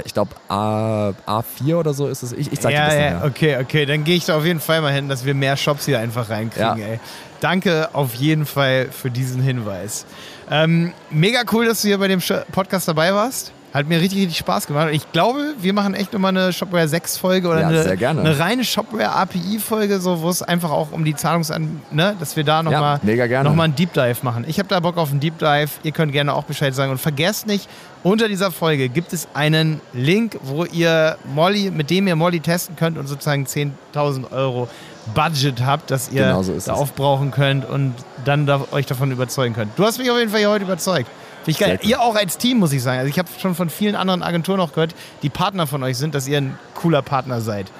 ich 0.06 0.14
glaube, 0.14 0.32
A, 0.50 1.12
A4 1.26 1.76
oder 1.76 1.94
so 1.94 2.08
ist 2.08 2.24
es. 2.24 2.34
Ich, 2.34 2.52
ich 2.52 2.60
dir 2.60 2.72
Ja, 2.72 2.86
das 2.86 2.94
ja, 2.96 3.12
nachher. 3.14 3.26
okay, 3.28 3.58
okay. 3.62 3.86
Dann 3.86 4.04
gehe 4.04 4.16
ich 4.18 4.26
da 4.26 4.38
auf 4.38 4.46
jeden 4.46 4.60
Fall 4.60 4.82
mal 4.82 4.92
hin, 4.94 5.08
dass 5.10 5.24
wir 5.26 5.34
mehr 5.34 5.56
Shops 5.58 5.86
hier 5.86 6.00
einfach 6.00 6.30
reinkriegen, 6.30 6.78
Ja. 6.78 6.86
ey. 6.86 7.00
Danke 7.40 7.90
auf 7.94 8.14
jeden 8.16 8.46
Fall 8.46 8.90
für 8.92 9.10
diesen 9.10 9.42
Hinweis. 9.42 10.06
Ähm, 10.50 10.94
mega 11.10 11.40
cool, 11.52 11.66
dass 11.66 11.82
du 11.82 11.88
hier 11.88 11.98
bei 11.98 12.08
dem 12.08 12.22
Podcast 12.52 12.88
dabei 12.88 13.14
warst. 13.14 13.52
Hat 13.74 13.88
mir 13.88 14.02
richtig, 14.02 14.20
richtig 14.20 14.38
Spaß 14.38 14.68
gemacht. 14.68 14.90
Ich 14.92 15.10
glaube, 15.14 15.54
wir 15.62 15.72
machen 15.72 15.94
echt 15.94 16.12
nochmal 16.12 16.36
eine 16.36 16.52
Shopware 16.52 16.90
6 16.90 17.16
Folge 17.16 17.48
oder 17.48 17.62
Ja, 17.62 17.68
eine, 17.70 18.20
eine 18.20 18.38
reine 18.38 18.66
Shopware 18.66 19.14
API 19.14 19.60
Folge, 19.60 20.02
so, 20.02 20.22
wo 20.22 20.30
es 20.30 20.44
einfach 20.44 20.72
auch 20.72 20.92
um 20.92 21.06
die 21.06 21.16
Zahlungsan, 21.16 21.82
ne, 21.90 22.14
dass 22.20 22.36
wir 22.36 22.44
da 22.44 22.62
nochmal 22.64 23.00
Ja, 23.06 23.44
noch 23.44 23.56
mal 23.56 23.64
einen 23.64 23.76
Deep 23.78 23.94
Dive 23.94 24.18
machen. 24.24 24.44
Ich 24.46 24.60
habe 24.60 24.68
da 24.68 24.82
Bock 24.82 24.98
auf 24.98 25.12
einen 25.12 25.22
Deep 25.22 25.40
Dive. 25.40 25.70
Ihr 25.84 25.94
könnt 25.94 26.12
gerne 26.12 26.34
auch 26.34 26.44
Bescheid 26.44 26.76
sagen. 26.76 26.92
Und 26.92 26.98
vergesst 26.98 27.48
nicht, 27.48 27.70
unter 28.04 28.28
dieser 28.28 28.52
Folge 28.52 28.90
gibt 28.90 29.14
es 29.14 29.28
einen 29.34 29.82
Link, 29.94 30.38
wo 30.44 30.66
ihr 30.66 31.18
Molly, 31.34 31.72
mit 31.72 31.90
dem 31.90 32.08
ihr 32.08 32.16
Molly 32.16 32.40
testen 32.40 32.76
könnt 32.76 32.98
und 32.98 33.08
sozusagen 33.08 33.46
10.000 33.46 34.32
Euro 34.32 34.68
Budget 35.14 35.64
habt, 35.66 35.92
das 35.92 36.12
ihr 36.12 36.24
Genau 36.26 36.44
so 36.44 36.58
da 36.58 36.74
aufbrauchen 36.74 37.32
könnt 37.32 37.68
und 37.68 37.96
dann 38.26 38.46
da, 38.46 38.66
euch 38.72 38.86
davon 38.86 39.12
überzeugen 39.12 39.56
könnt. 39.56 39.72
Du 39.78 39.84
hast 39.84 39.98
mich 39.98 40.10
auf 40.12 40.18
jeden 40.18 40.30
Fall 40.30 40.40
hier 40.40 40.50
heute 40.50 40.66
überzeugt. 40.66 41.10
Finde 41.44 41.52
ich 41.52 41.58
geil. 41.60 41.80
Sehr. 41.82 41.90
Ihr 41.90 42.02
auch 42.02 42.16
als 42.16 42.38
Team, 42.38 42.60
muss 42.60 42.72
ich 42.72 42.84
sagen. 42.84 43.00
Also 43.00 43.10
ich 43.10 43.18
habe 43.18 43.28
schon 43.40 43.56
von 43.56 43.70
vielen 43.70 43.96
anderen 43.96 44.22
Agenturen 44.22 44.60
auch 44.60 44.74
gehört, 44.74 44.94
die 45.24 45.30
Partner 45.30 45.66
von 45.66 45.82
euch 45.82 45.98
sind, 45.98 46.14
dass 46.14 46.28
ihr 46.28 46.38
ein 46.38 46.58
cooler 46.76 47.02
Partner 47.02 47.42
seid. 47.42 47.72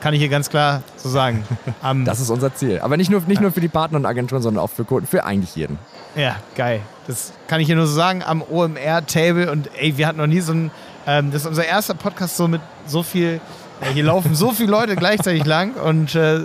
Kann 0.00 0.12
ich 0.12 0.20
hier 0.20 0.28
ganz 0.28 0.50
klar 0.50 0.82
so 0.96 1.08
sagen. 1.08 1.44
Am, 1.82 2.04
Das 2.04 2.20
ist 2.20 2.30
unser 2.30 2.54
Ziel. 2.54 2.80
Aber 2.80 2.96
nicht 2.96 3.10
nur, 3.10 3.22
nicht 3.26 3.40
nur 3.40 3.52
für 3.52 3.60
die 3.60 3.68
Partner 3.68 3.98
und 3.98 4.06
Agenturen, 4.06 4.42
sondern 4.42 4.62
auch 4.62 4.70
für 4.70 4.84
Kunden, 4.84 5.06
für 5.06 5.24
eigentlich 5.24 5.54
jeden. 5.54 5.78
Ja, 6.16 6.36
geil. 6.54 6.80
Das 7.06 7.32
kann 7.46 7.60
ich 7.60 7.66
hier 7.66 7.76
nur 7.76 7.86
so 7.86 7.94
sagen 7.94 8.22
am 8.22 8.42
OMR-Table. 8.42 9.50
Und 9.50 9.70
ey, 9.78 9.96
wir 9.96 10.06
hatten 10.06 10.18
noch 10.18 10.26
nie 10.26 10.40
so 10.40 10.52
ein. 10.52 10.70
Ähm, 11.06 11.30
das 11.30 11.42
ist 11.42 11.48
unser 11.48 11.64
erster 11.66 11.94
Podcast 11.94 12.36
so 12.36 12.48
mit 12.48 12.60
so 12.86 13.02
viel. 13.02 13.40
Äh, 13.80 13.92
hier 13.92 14.04
laufen 14.04 14.34
so 14.34 14.50
viele 14.52 14.70
Leute 14.70 14.96
gleichzeitig 14.96 15.44
lang 15.44 15.74
und 15.74 16.14
äh, 16.14 16.40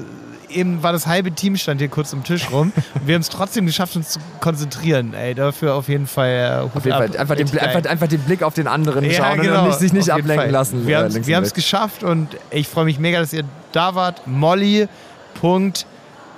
eben 0.49 0.83
war 0.83 0.91
das 0.91 1.07
halbe 1.07 1.31
Team 1.31 1.55
stand 1.55 1.79
hier 1.79 1.89
kurz 1.89 2.13
am 2.13 2.23
Tisch 2.23 2.51
rum. 2.51 2.71
Und 2.93 3.07
wir 3.07 3.15
haben 3.15 3.21
es 3.21 3.29
trotzdem 3.29 3.65
geschafft, 3.65 3.95
uns 3.95 4.09
zu 4.09 4.19
konzentrieren. 4.39 5.13
Ey, 5.13 5.33
dafür 5.33 5.75
auf 5.75 5.87
jeden 5.87 6.07
Fall. 6.07 6.29
Äh, 6.29 6.77
Auf 6.77 6.85
jeden. 6.85 6.97
Fall 6.97 7.17
einfach 7.17 7.35
den, 7.35 7.59
einfach, 7.59 7.89
einfach 7.89 8.07
den 8.07 8.21
Blick 8.21 8.43
auf 8.43 8.53
den 8.53 8.67
anderen 8.67 9.05
Ja, 9.05 9.13
schauen 9.13 9.41
genau. 9.41 9.61
und 9.61 9.67
nicht, 9.69 9.79
sich 9.79 9.93
nicht 9.93 10.09
ablenken 10.09 10.35
Fall. 10.35 10.51
lassen. 10.51 10.85
Wir 10.85 10.97
haben 10.97 11.43
es 11.43 11.53
geschafft 11.53 12.03
und 12.03 12.27
ich 12.49 12.67
freue 12.67 12.85
mich 12.85 12.99
mega, 12.99 13.19
dass 13.19 13.33
ihr 13.33 13.43
da 13.71 13.95
wart. 13.95 14.21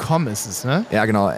Molly.com 0.10 0.28
ist 0.28 0.46
es, 0.48 0.64
ne? 0.66 0.86
Ja, 0.92 1.06
genau. 1.06 1.30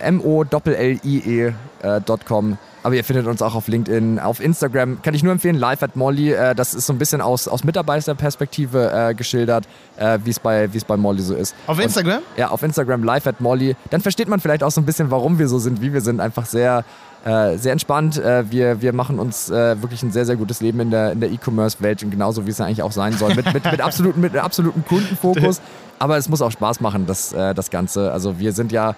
M-O-L-L-I-E.com. 1.11 2.57
Aber 2.83 2.93
ihr 2.95 3.03
findet 3.03 3.25
uns 3.25 3.41
auch 3.41 3.55
auf 3.55 3.67
LinkedIn, 3.67 4.19
auf 4.19 4.39
Instagram. 4.39 5.01
Kann 5.01 5.15
ich 5.15 5.23
nur 5.23 5.31
empfehlen, 5.31 5.55
live 5.55 5.81
at 5.81 5.95
Molly. 5.95 6.33
Äh, 6.33 6.53
das 6.53 6.75
ist 6.75 6.85
so 6.85 6.93
ein 6.93 6.99
bisschen 6.99 7.19
aus, 7.19 7.47
aus 7.47 7.63
Mitarbeiterperspektive 7.63 8.91
äh, 9.09 9.15
geschildert, 9.15 9.67
äh, 9.97 10.19
wie 10.23 10.29
es 10.29 10.39
bei, 10.39 10.71
wie 10.71 10.77
es 10.77 10.85
bei 10.85 10.95
Molly 10.95 11.21
so 11.23 11.33
ist. 11.33 11.55
Auf 11.65 11.77
Und- 11.77 11.83
Instagram? 11.85 12.19
Ja, 12.37 12.49
auf 12.49 12.61
Instagram 12.61 13.03
live 13.03 13.25
at 13.25 13.41
Molly. 13.41 13.75
Dann 13.89 14.01
versteht 14.01 14.27
man 14.27 14.39
vielleicht 14.39 14.61
auch 14.63 14.69
so 14.71 14.81
ein 14.81 14.85
bisschen, 14.85 15.09
warum 15.09 15.39
wir 15.39 15.47
so 15.47 15.57
sind, 15.57 15.81
wie 15.81 15.93
wir 15.93 16.01
sind. 16.01 16.19
Einfach 16.19 16.45
sehr, 16.45 16.83
äh, 17.25 17.57
sehr 17.57 17.71
entspannt. 17.71 18.17
Äh, 18.17 18.49
wir, 18.51 18.81
wir 18.81 18.93
machen 18.93 19.17
uns 19.17 19.49
äh, 19.49 19.81
wirklich 19.81 20.03
ein 20.03 20.11
sehr, 20.11 20.25
sehr 20.25 20.35
gutes 20.35 20.61
Leben 20.61 20.79
in 20.79 20.91
der, 20.91 21.11
in 21.11 21.19
der 21.19 21.31
E-Commerce-Welt 21.31 22.03
und 22.03 22.11
genauso, 22.11 22.45
wie 22.45 22.51
es 22.51 22.61
eigentlich 22.61 22.83
auch 22.83 22.91
sein 22.91 23.13
soll. 23.13 23.33
Mit, 23.33 23.51
mit, 23.51 23.65
mit, 23.65 23.81
absoluten, 23.81 24.21
mit 24.21 24.37
absolutem 24.37 24.85
Kundenfokus. 24.85 25.59
Aber 25.99 26.17
es 26.17 26.29
muss 26.29 26.41
auch 26.41 26.51
Spaß 26.51 26.81
machen, 26.81 27.07
das, 27.07 27.33
äh, 27.33 27.55
das 27.55 27.71
Ganze. 27.71 28.11
Also 28.11 28.37
wir 28.37 28.53
sind 28.53 28.71
ja 28.71 28.95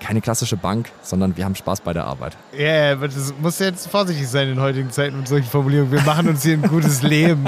keine 0.00 0.20
klassische 0.20 0.56
Bank, 0.56 0.90
sondern 1.02 1.36
wir 1.36 1.44
haben 1.44 1.54
Spaß 1.54 1.80
bei 1.80 1.92
der 1.92 2.04
Arbeit. 2.04 2.36
Ja, 2.52 2.58
yeah, 2.58 2.92
aber 2.92 3.08
das 3.08 3.34
muss 3.40 3.58
jetzt 3.58 3.88
vorsichtig 3.88 4.28
sein 4.28 4.48
in 4.48 4.60
heutigen 4.60 4.90
Zeiten 4.90 5.18
mit 5.18 5.28
solchen 5.28 5.48
Formulierungen. 5.48 5.92
Wir 5.92 6.02
machen 6.02 6.28
uns 6.28 6.42
hier 6.42 6.54
ein 6.54 6.62
gutes 6.62 7.02
Leben 7.02 7.46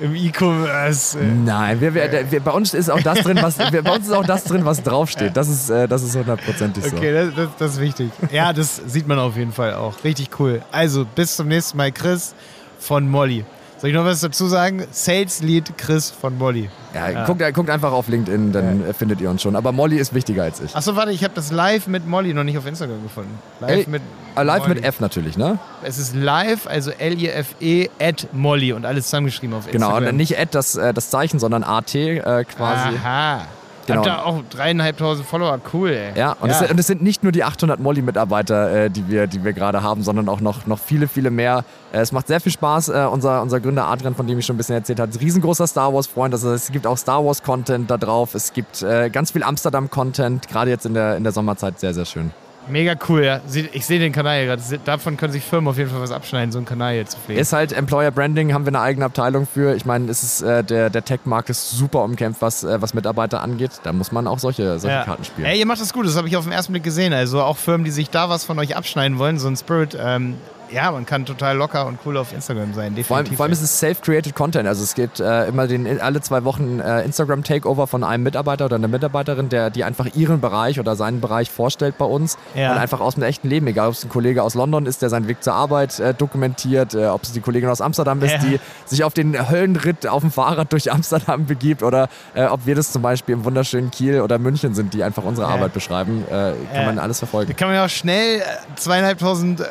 im 0.00 0.14
E-Commerce. 0.14 1.18
Nein, 1.18 1.80
wir, 1.80 1.94
wir, 1.94 2.30
wir, 2.30 2.40
bei 2.40 2.50
uns 2.50 2.74
ist 2.74 2.90
auch 2.90 3.00
das 3.00 3.20
drin, 3.20 3.38
was 3.40 3.56
bei 3.58 3.80
uns 3.90 4.06
ist 4.06 4.12
auch 4.12 4.26
das 4.26 4.44
drin, 4.44 4.64
was 4.64 4.82
draufsteht. 4.82 5.36
Das 5.36 5.48
ist, 5.48 5.70
äh, 5.70 5.88
das 5.88 6.02
ist 6.02 6.16
hundertprozentig 6.16 6.84
so. 6.84 6.96
Okay, 6.96 7.12
das, 7.12 7.34
das, 7.34 7.48
das 7.58 7.72
ist 7.72 7.80
wichtig. 7.80 8.10
Ja, 8.30 8.52
das 8.52 8.76
sieht 8.86 9.06
man 9.08 9.18
auf 9.18 9.36
jeden 9.36 9.52
Fall 9.52 9.74
auch. 9.74 10.04
Richtig 10.04 10.38
cool. 10.38 10.62
Also, 10.70 11.04
bis 11.04 11.36
zum 11.36 11.48
nächsten 11.48 11.76
Mal, 11.76 11.92
Chris 11.92 12.34
von 12.78 13.08
Molly. 13.08 13.44
Soll 13.80 13.90
ich 13.90 13.96
noch 13.96 14.04
was 14.04 14.20
dazu 14.20 14.48
sagen? 14.48 14.84
Sales 14.90 15.40
Lead 15.40 15.78
Chris 15.78 16.10
von 16.10 16.36
Molly. 16.36 16.68
Ja, 16.94 17.24
Guckt, 17.26 17.40
guckt 17.54 17.70
einfach 17.70 17.92
auf 17.92 18.08
LinkedIn, 18.08 18.50
dann 18.50 18.84
äh, 18.84 18.92
findet 18.92 19.20
ihr 19.20 19.30
uns 19.30 19.40
schon. 19.42 19.54
Aber 19.54 19.70
Molly 19.70 19.98
ist 19.98 20.12
wichtiger 20.14 20.42
als 20.42 20.60
ich. 20.60 20.74
Achso, 20.74 20.96
warte, 20.96 21.12
ich 21.12 21.22
habe 21.22 21.34
das 21.34 21.52
live 21.52 21.86
mit 21.86 22.04
Molly 22.06 22.34
noch 22.34 22.42
nicht 22.42 22.58
auf 22.58 22.66
Instagram 22.66 23.02
gefunden. 23.04 23.38
Live 23.60 23.70
Ey, 23.70 23.84
mit 23.86 24.02
äh, 24.36 24.42
live 24.42 24.66
mit 24.66 24.78
Molly. 24.78 24.88
F 24.88 24.98
natürlich, 25.00 25.36
ne? 25.38 25.58
Es 25.84 25.96
ist 25.98 26.16
live, 26.16 26.66
also 26.66 26.90
L-I-F-E 26.90 27.88
at 28.00 28.26
Molly 28.32 28.72
und 28.72 28.84
alles 28.84 29.04
zusammengeschrieben 29.04 29.54
auf 29.56 29.66
Genau, 29.70 29.86
Instagram. 29.90 30.08
und 30.10 30.16
nicht 30.16 30.36
Ad 30.38 30.48
das, 30.50 30.74
äh, 30.74 30.92
das 30.92 31.10
Zeichen, 31.10 31.38
sondern 31.38 31.62
AT 31.62 31.94
äh, 31.94 32.44
quasi. 32.44 32.96
Aha. 32.96 33.42
Genau. 33.88 34.00
Habt 34.00 34.06
ihr 34.06 34.26
auch 34.26 34.42
dreieinhalbtausend 34.50 35.26
Follower, 35.26 35.58
cool, 35.72 35.90
ey. 35.90 36.12
Ja, 36.18 36.36
und, 36.40 36.50
Es, 36.50 36.62
und 36.70 36.78
es 36.78 36.86
sind 36.86 37.02
nicht 37.02 37.22
nur 37.22 37.32
die 37.32 37.42
800 37.42 37.80
Molly-Mitarbeiter, 37.80 38.84
äh, 38.84 38.90
die 38.90 39.08
wir, 39.08 39.26
die 39.26 39.42
wir 39.42 39.52
gerade 39.52 39.82
haben, 39.82 40.02
sondern 40.02 40.28
auch 40.28 40.40
noch, 40.40 40.66
noch 40.66 40.78
viele, 40.78 41.08
viele 41.08 41.30
mehr. 41.30 41.64
Äh, 41.92 42.00
es 42.00 42.12
macht 42.12 42.26
sehr 42.26 42.40
viel 42.40 42.52
Spaß. 42.52 42.90
Äh, 42.90 43.06
unser, 43.10 43.42
unser 43.42 43.60
Gründer 43.60 43.86
Adrian, 43.86 44.14
von 44.14 44.26
dem 44.26 44.38
ich 44.38 44.46
schon 44.46 44.54
ein 44.54 44.58
bisschen 44.58 44.74
erzählt 44.74 45.00
habe, 45.00 45.10
ist 45.10 45.16
ein 45.16 45.24
riesengroßer 45.24 45.66
Star 45.66 45.92
Wars-Freund. 45.92 46.34
Also 46.34 46.52
es 46.52 46.70
gibt 46.70 46.86
auch 46.86 46.98
Star 46.98 47.24
Wars-Content 47.24 47.90
da 47.90 47.96
drauf. 47.96 48.34
Es 48.34 48.52
gibt 48.52 48.82
äh, 48.82 49.10
ganz 49.10 49.30
viel 49.30 49.42
Amsterdam-Content, 49.42 50.48
gerade 50.48 50.70
jetzt 50.70 50.86
in 50.86 50.94
der, 50.94 51.16
in 51.16 51.24
der 51.24 51.32
Sommerzeit 51.32 51.80
sehr, 51.80 51.94
sehr 51.94 52.04
schön. 52.04 52.30
Mega 52.68 52.94
cool, 53.08 53.24
ja. 53.24 53.40
Ich 53.72 53.86
sehe 53.86 53.98
den 53.98 54.12
Kanal 54.12 54.38
hier 54.38 54.46
gerade. 54.46 54.62
Davon 54.84 55.16
können 55.16 55.32
sich 55.32 55.42
Firmen 55.44 55.68
auf 55.68 55.78
jeden 55.78 55.90
Fall 55.90 56.00
was 56.00 56.10
abschneiden, 56.12 56.52
so 56.52 56.58
einen 56.58 56.66
Kanal 56.66 56.94
hier 56.94 57.06
zu 57.06 57.16
pflegen. 57.18 57.40
Ist 57.40 57.52
halt 57.52 57.72
Employer 57.72 58.10
Branding, 58.10 58.52
haben 58.52 58.64
wir 58.64 58.70
eine 58.70 58.80
eigene 58.80 59.04
Abteilung 59.06 59.46
für. 59.46 59.74
Ich 59.74 59.84
meine, 59.86 60.10
es 60.10 60.22
ist, 60.22 60.42
äh, 60.42 60.62
der, 60.64 60.90
der 60.90 61.04
Tech-Markt 61.04 61.50
ist 61.50 61.70
super 61.70 62.02
umkämpft, 62.04 62.42
was, 62.42 62.64
äh, 62.64 62.80
was 62.80 62.94
Mitarbeiter 62.94 63.40
angeht. 63.42 63.72
Da 63.82 63.92
muss 63.92 64.12
man 64.12 64.26
auch 64.26 64.38
solche, 64.38 64.78
solche 64.78 64.96
Ja. 64.96 65.04
Karten 65.04 65.24
spielen. 65.24 65.46
Ey, 65.46 65.58
ihr 65.58 65.66
macht 65.66 65.80
das 65.80 65.92
gut, 65.92 66.06
das 66.06 66.16
habe 66.16 66.28
ich 66.28 66.36
auf 66.36 66.44
den 66.44 66.52
ersten 66.52 66.72
Blick 66.72 66.84
gesehen. 66.84 67.12
Also 67.12 67.42
auch 67.42 67.56
Firmen, 67.56 67.84
die 67.84 67.90
sich 67.90 68.10
da 68.10 68.28
was 68.28 68.44
von 68.44 68.58
euch 68.58 68.76
abschneiden 68.76 69.18
wollen, 69.18 69.38
so 69.38 69.48
ein 69.48 69.56
Spirit, 69.56 69.96
ähm, 70.00 70.34
ja, 70.70 70.90
man 70.90 71.06
kann 71.06 71.24
total 71.26 71.56
locker 71.56 71.86
und 71.86 71.98
cool 72.04 72.16
auf 72.16 72.32
Instagram 72.32 72.74
sein. 72.74 72.94
Definitiv. 72.94 73.06
Vor 73.06 73.16
allem, 73.16 73.26
vor 73.26 73.44
allem 73.44 73.52
ist 73.52 73.62
es 73.62 73.78
self-created 73.78 74.34
Content. 74.34 74.68
Also 74.68 74.82
es 74.82 74.94
gibt 74.94 75.20
äh, 75.20 75.46
immer 75.46 75.66
den, 75.66 76.00
alle 76.00 76.20
zwei 76.20 76.44
Wochen 76.44 76.80
äh, 76.80 77.02
Instagram-Takeover 77.04 77.86
von 77.86 78.04
einem 78.04 78.22
Mitarbeiter 78.22 78.66
oder 78.66 78.76
einer 78.76 78.88
Mitarbeiterin, 78.88 79.48
der 79.48 79.70
die 79.70 79.84
einfach 79.84 80.06
ihren 80.14 80.40
Bereich 80.40 80.78
oder 80.80 80.96
seinen 80.96 81.20
Bereich 81.20 81.50
vorstellt 81.50 81.98
bei 81.98 82.04
uns. 82.04 82.36
Ja. 82.54 82.72
Und 82.72 82.78
einfach 82.78 83.00
aus 83.00 83.14
dem 83.14 83.22
echten 83.24 83.48
Leben, 83.48 83.66
egal 83.66 83.88
ob 83.88 83.94
es 83.94 84.04
ein 84.04 84.10
Kollege 84.10 84.42
aus 84.42 84.54
London 84.54 84.86
ist, 84.86 85.02
der 85.02 85.10
seinen 85.10 85.28
Weg 85.28 85.42
zur 85.42 85.54
Arbeit 85.54 85.98
äh, 86.00 86.14
dokumentiert, 86.14 86.94
äh, 86.94 87.06
ob 87.06 87.22
es 87.22 87.32
die 87.32 87.40
Kollegin 87.40 87.68
aus 87.68 87.80
Amsterdam 87.80 88.22
ist, 88.22 88.32
Ja. 88.32 88.38
die 88.38 88.60
sich 88.84 89.04
auf 89.04 89.14
den 89.14 89.50
Höllenritt 89.50 90.06
auf 90.06 90.22
dem 90.22 90.30
Fahrrad 90.30 90.72
durch 90.72 90.92
Amsterdam 90.92 91.46
begibt 91.46 91.82
oder 91.82 92.08
äh, 92.34 92.44
ob 92.46 92.66
wir 92.66 92.74
das 92.74 92.92
zum 92.92 93.02
Beispiel 93.02 93.34
im 93.34 93.44
wunderschönen 93.44 93.90
Kiel 93.90 94.20
oder 94.20 94.38
München 94.38 94.74
sind, 94.74 94.94
die 94.94 95.02
einfach 95.02 95.24
unsere 95.24 95.48
Ja. 95.48 95.54
Arbeit 95.54 95.72
beschreiben, 95.72 96.24
äh, 96.30 96.52
kann 96.74 96.86
man 96.86 96.98
alles 96.98 97.18
verfolgen. 97.18 97.50
Da 97.52 97.56
kann 97.56 97.68
man 97.68 97.76
ja 97.76 97.84
auch 97.84 97.88
schnell 97.88 98.42
zweieinhalbtausend 98.76 99.60
äh, 99.60 99.64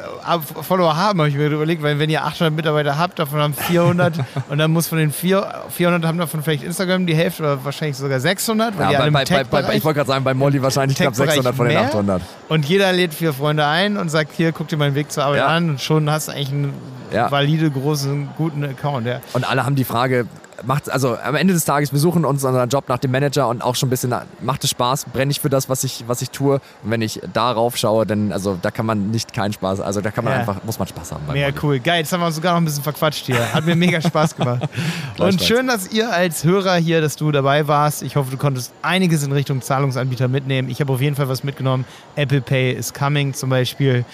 Ab- 0.89 0.95
Follower 0.95 0.97
haben, 0.97 1.19
habe 1.19 1.29
ich 1.29 1.35
mir 1.35 1.47
überlegt, 1.47 1.83
weil 1.83 1.99
wenn 1.99 2.09
ihr 2.09 2.23
800 2.23 2.53
Mitarbeiter 2.53 2.97
habt, 2.97 3.19
davon 3.19 3.39
haben 3.39 3.53
400 3.53 4.13
und 4.49 4.57
dann 4.57 4.71
muss 4.71 4.87
von 4.87 4.97
den 4.97 5.11
vier, 5.11 5.45
400 5.69 6.05
haben 6.07 6.17
davon 6.17 6.41
vielleicht 6.43 6.63
Instagram 6.63 7.05
die 7.05 7.15
Hälfte 7.15 7.43
oder 7.43 7.63
wahrscheinlich 7.65 7.97
sogar 7.97 8.19
600, 8.19 8.77
weil 8.77 8.91
Ja, 8.93 8.99
bei, 9.09 9.09
bei, 9.25 9.43
bei, 9.43 9.75
ich 9.75 9.83
wollte 9.83 9.97
gerade 9.97 10.07
sagen, 10.07 10.23
bei 10.23 10.33
Molly 10.33 10.61
wahrscheinlich 10.61 10.97
knapp 10.97 11.13
Tech-Bereich 11.13 11.35
600 11.35 11.55
von 11.55 11.67
den 11.67 11.77
mehr. 11.77 11.87
800. 11.87 12.21
Und 12.49 12.65
jeder 12.65 12.91
lädt 12.93 13.13
vier 13.13 13.33
Freunde 13.33 13.65
ein 13.65 13.97
und 13.97 14.09
sagt, 14.09 14.31
hier, 14.35 14.51
guck 14.51 14.67
dir 14.67 14.77
meinen 14.77 14.95
Weg 14.95 15.11
zur 15.11 15.23
Arbeit 15.25 15.39
Ja. 15.39 15.47
an 15.47 15.69
und 15.71 15.81
schon 15.81 16.09
hast 16.09 16.27
du 16.27 16.31
eigentlich 16.31 16.51
einen 16.51 16.73
Ja. 17.11 17.29
valide, 17.31 17.69
großen, 17.71 18.29
guten 18.37 18.63
Account. 18.63 19.07
Ja. 19.07 19.19
Und 19.33 19.49
alle 19.49 19.65
haben 19.65 19.75
die 19.75 19.83
Frage, 19.83 20.25
macht, 20.65 20.89
also 20.89 21.17
am 21.17 21.35
Ende 21.35 21.53
des 21.53 21.65
Tages, 21.65 21.91
wir 21.91 21.99
suchen 21.99 22.25
uns 22.25 22.43
unseren 22.43 22.69
Job 22.69 22.89
nach 22.89 22.97
dem 22.97 23.11
Manager 23.11 23.47
und 23.47 23.61
auch 23.63 23.75
schon 23.75 23.87
ein 23.87 23.89
bisschen, 23.89 24.13
macht 24.41 24.63
es 24.63 24.69
Spaß, 24.71 25.05
brenne 25.13 25.31
ich 25.31 25.39
für 25.39 25.49
das, 25.49 25.69
was 25.69 25.83
ich, 25.83 26.03
was 26.07 26.21
ich 26.21 26.29
tue. 26.31 26.55
Und 26.83 26.91
wenn 26.91 27.01
ich 27.01 27.21
darauf 27.33 27.77
schaue, 27.77 28.05
dann, 28.05 28.31
also 28.31 28.57
da 28.61 28.71
kann 28.71 28.85
man 28.85 29.11
nicht 29.11 29.33
keinen 29.33 29.53
Spaß, 29.53 29.79
also 29.81 30.01
da 30.01 30.11
kann 30.11 30.23
man 30.23 30.33
Ja. 30.33 30.39
einfach, 30.39 30.63
muss 30.63 30.79
man 30.79 30.87
Spaß 30.87 31.11
haben. 31.11 31.23
Mega 31.31 31.49
cool. 31.61 31.79
Geil, 31.79 31.99
jetzt 31.99 32.11
haben 32.13 32.21
wir 32.21 32.27
uns 32.27 32.35
sogar 32.35 32.53
noch 32.53 32.61
ein 32.61 32.65
bisschen 32.65 32.83
verquatscht 32.83 33.25
hier. 33.25 33.53
Hat 33.53 33.65
mir 33.65 33.75
mega 33.75 34.01
Spaß 34.01 34.35
gemacht. 34.35 34.63
Und 35.19 35.41
schön, 35.41 35.67
dass 35.67 35.91
ihr 35.91 36.11
als 36.11 36.43
Hörer 36.43 36.75
hier, 36.75 37.01
dass 37.01 37.15
du 37.15 37.31
dabei 37.31 37.67
warst. 37.67 38.03
Ich 38.03 38.15
hoffe, 38.15 38.31
du 38.31 38.37
konntest 38.37 38.71
einiges 38.81 39.23
in 39.23 39.31
Richtung 39.31 39.61
Zahlungsanbieter 39.61 40.27
mitnehmen. 40.27 40.69
Ich 40.69 40.81
habe 40.81 40.91
auf 40.93 41.01
jeden 41.01 41.15
Fall 41.15 41.29
was 41.29 41.43
mitgenommen. 41.43 41.85
Apple 42.15 42.41
Pay 42.41 42.73
is 42.73 42.93
coming 42.93 43.33
zum 43.33 43.49
Beispiel. 43.49 44.05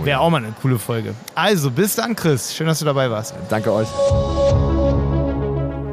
Oh 0.00 0.04
Wäre 0.06 0.20
auch 0.20 0.30
mal 0.30 0.38
eine 0.38 0.54
coole 0.62 0.78
Folge. 0.78 1.14
Also, 1.34 1.70
bis 1.70 1.94
dann, 1.96 2.16
Chris. 2.16 2.54
Schön, 2.54 2.66
dass 2.66 2.78
du 2.78 2.86
dabei 2.86 3.10
warst. 3.10 3.34
Danke 3.50 3.70
euch. 3.72 3.88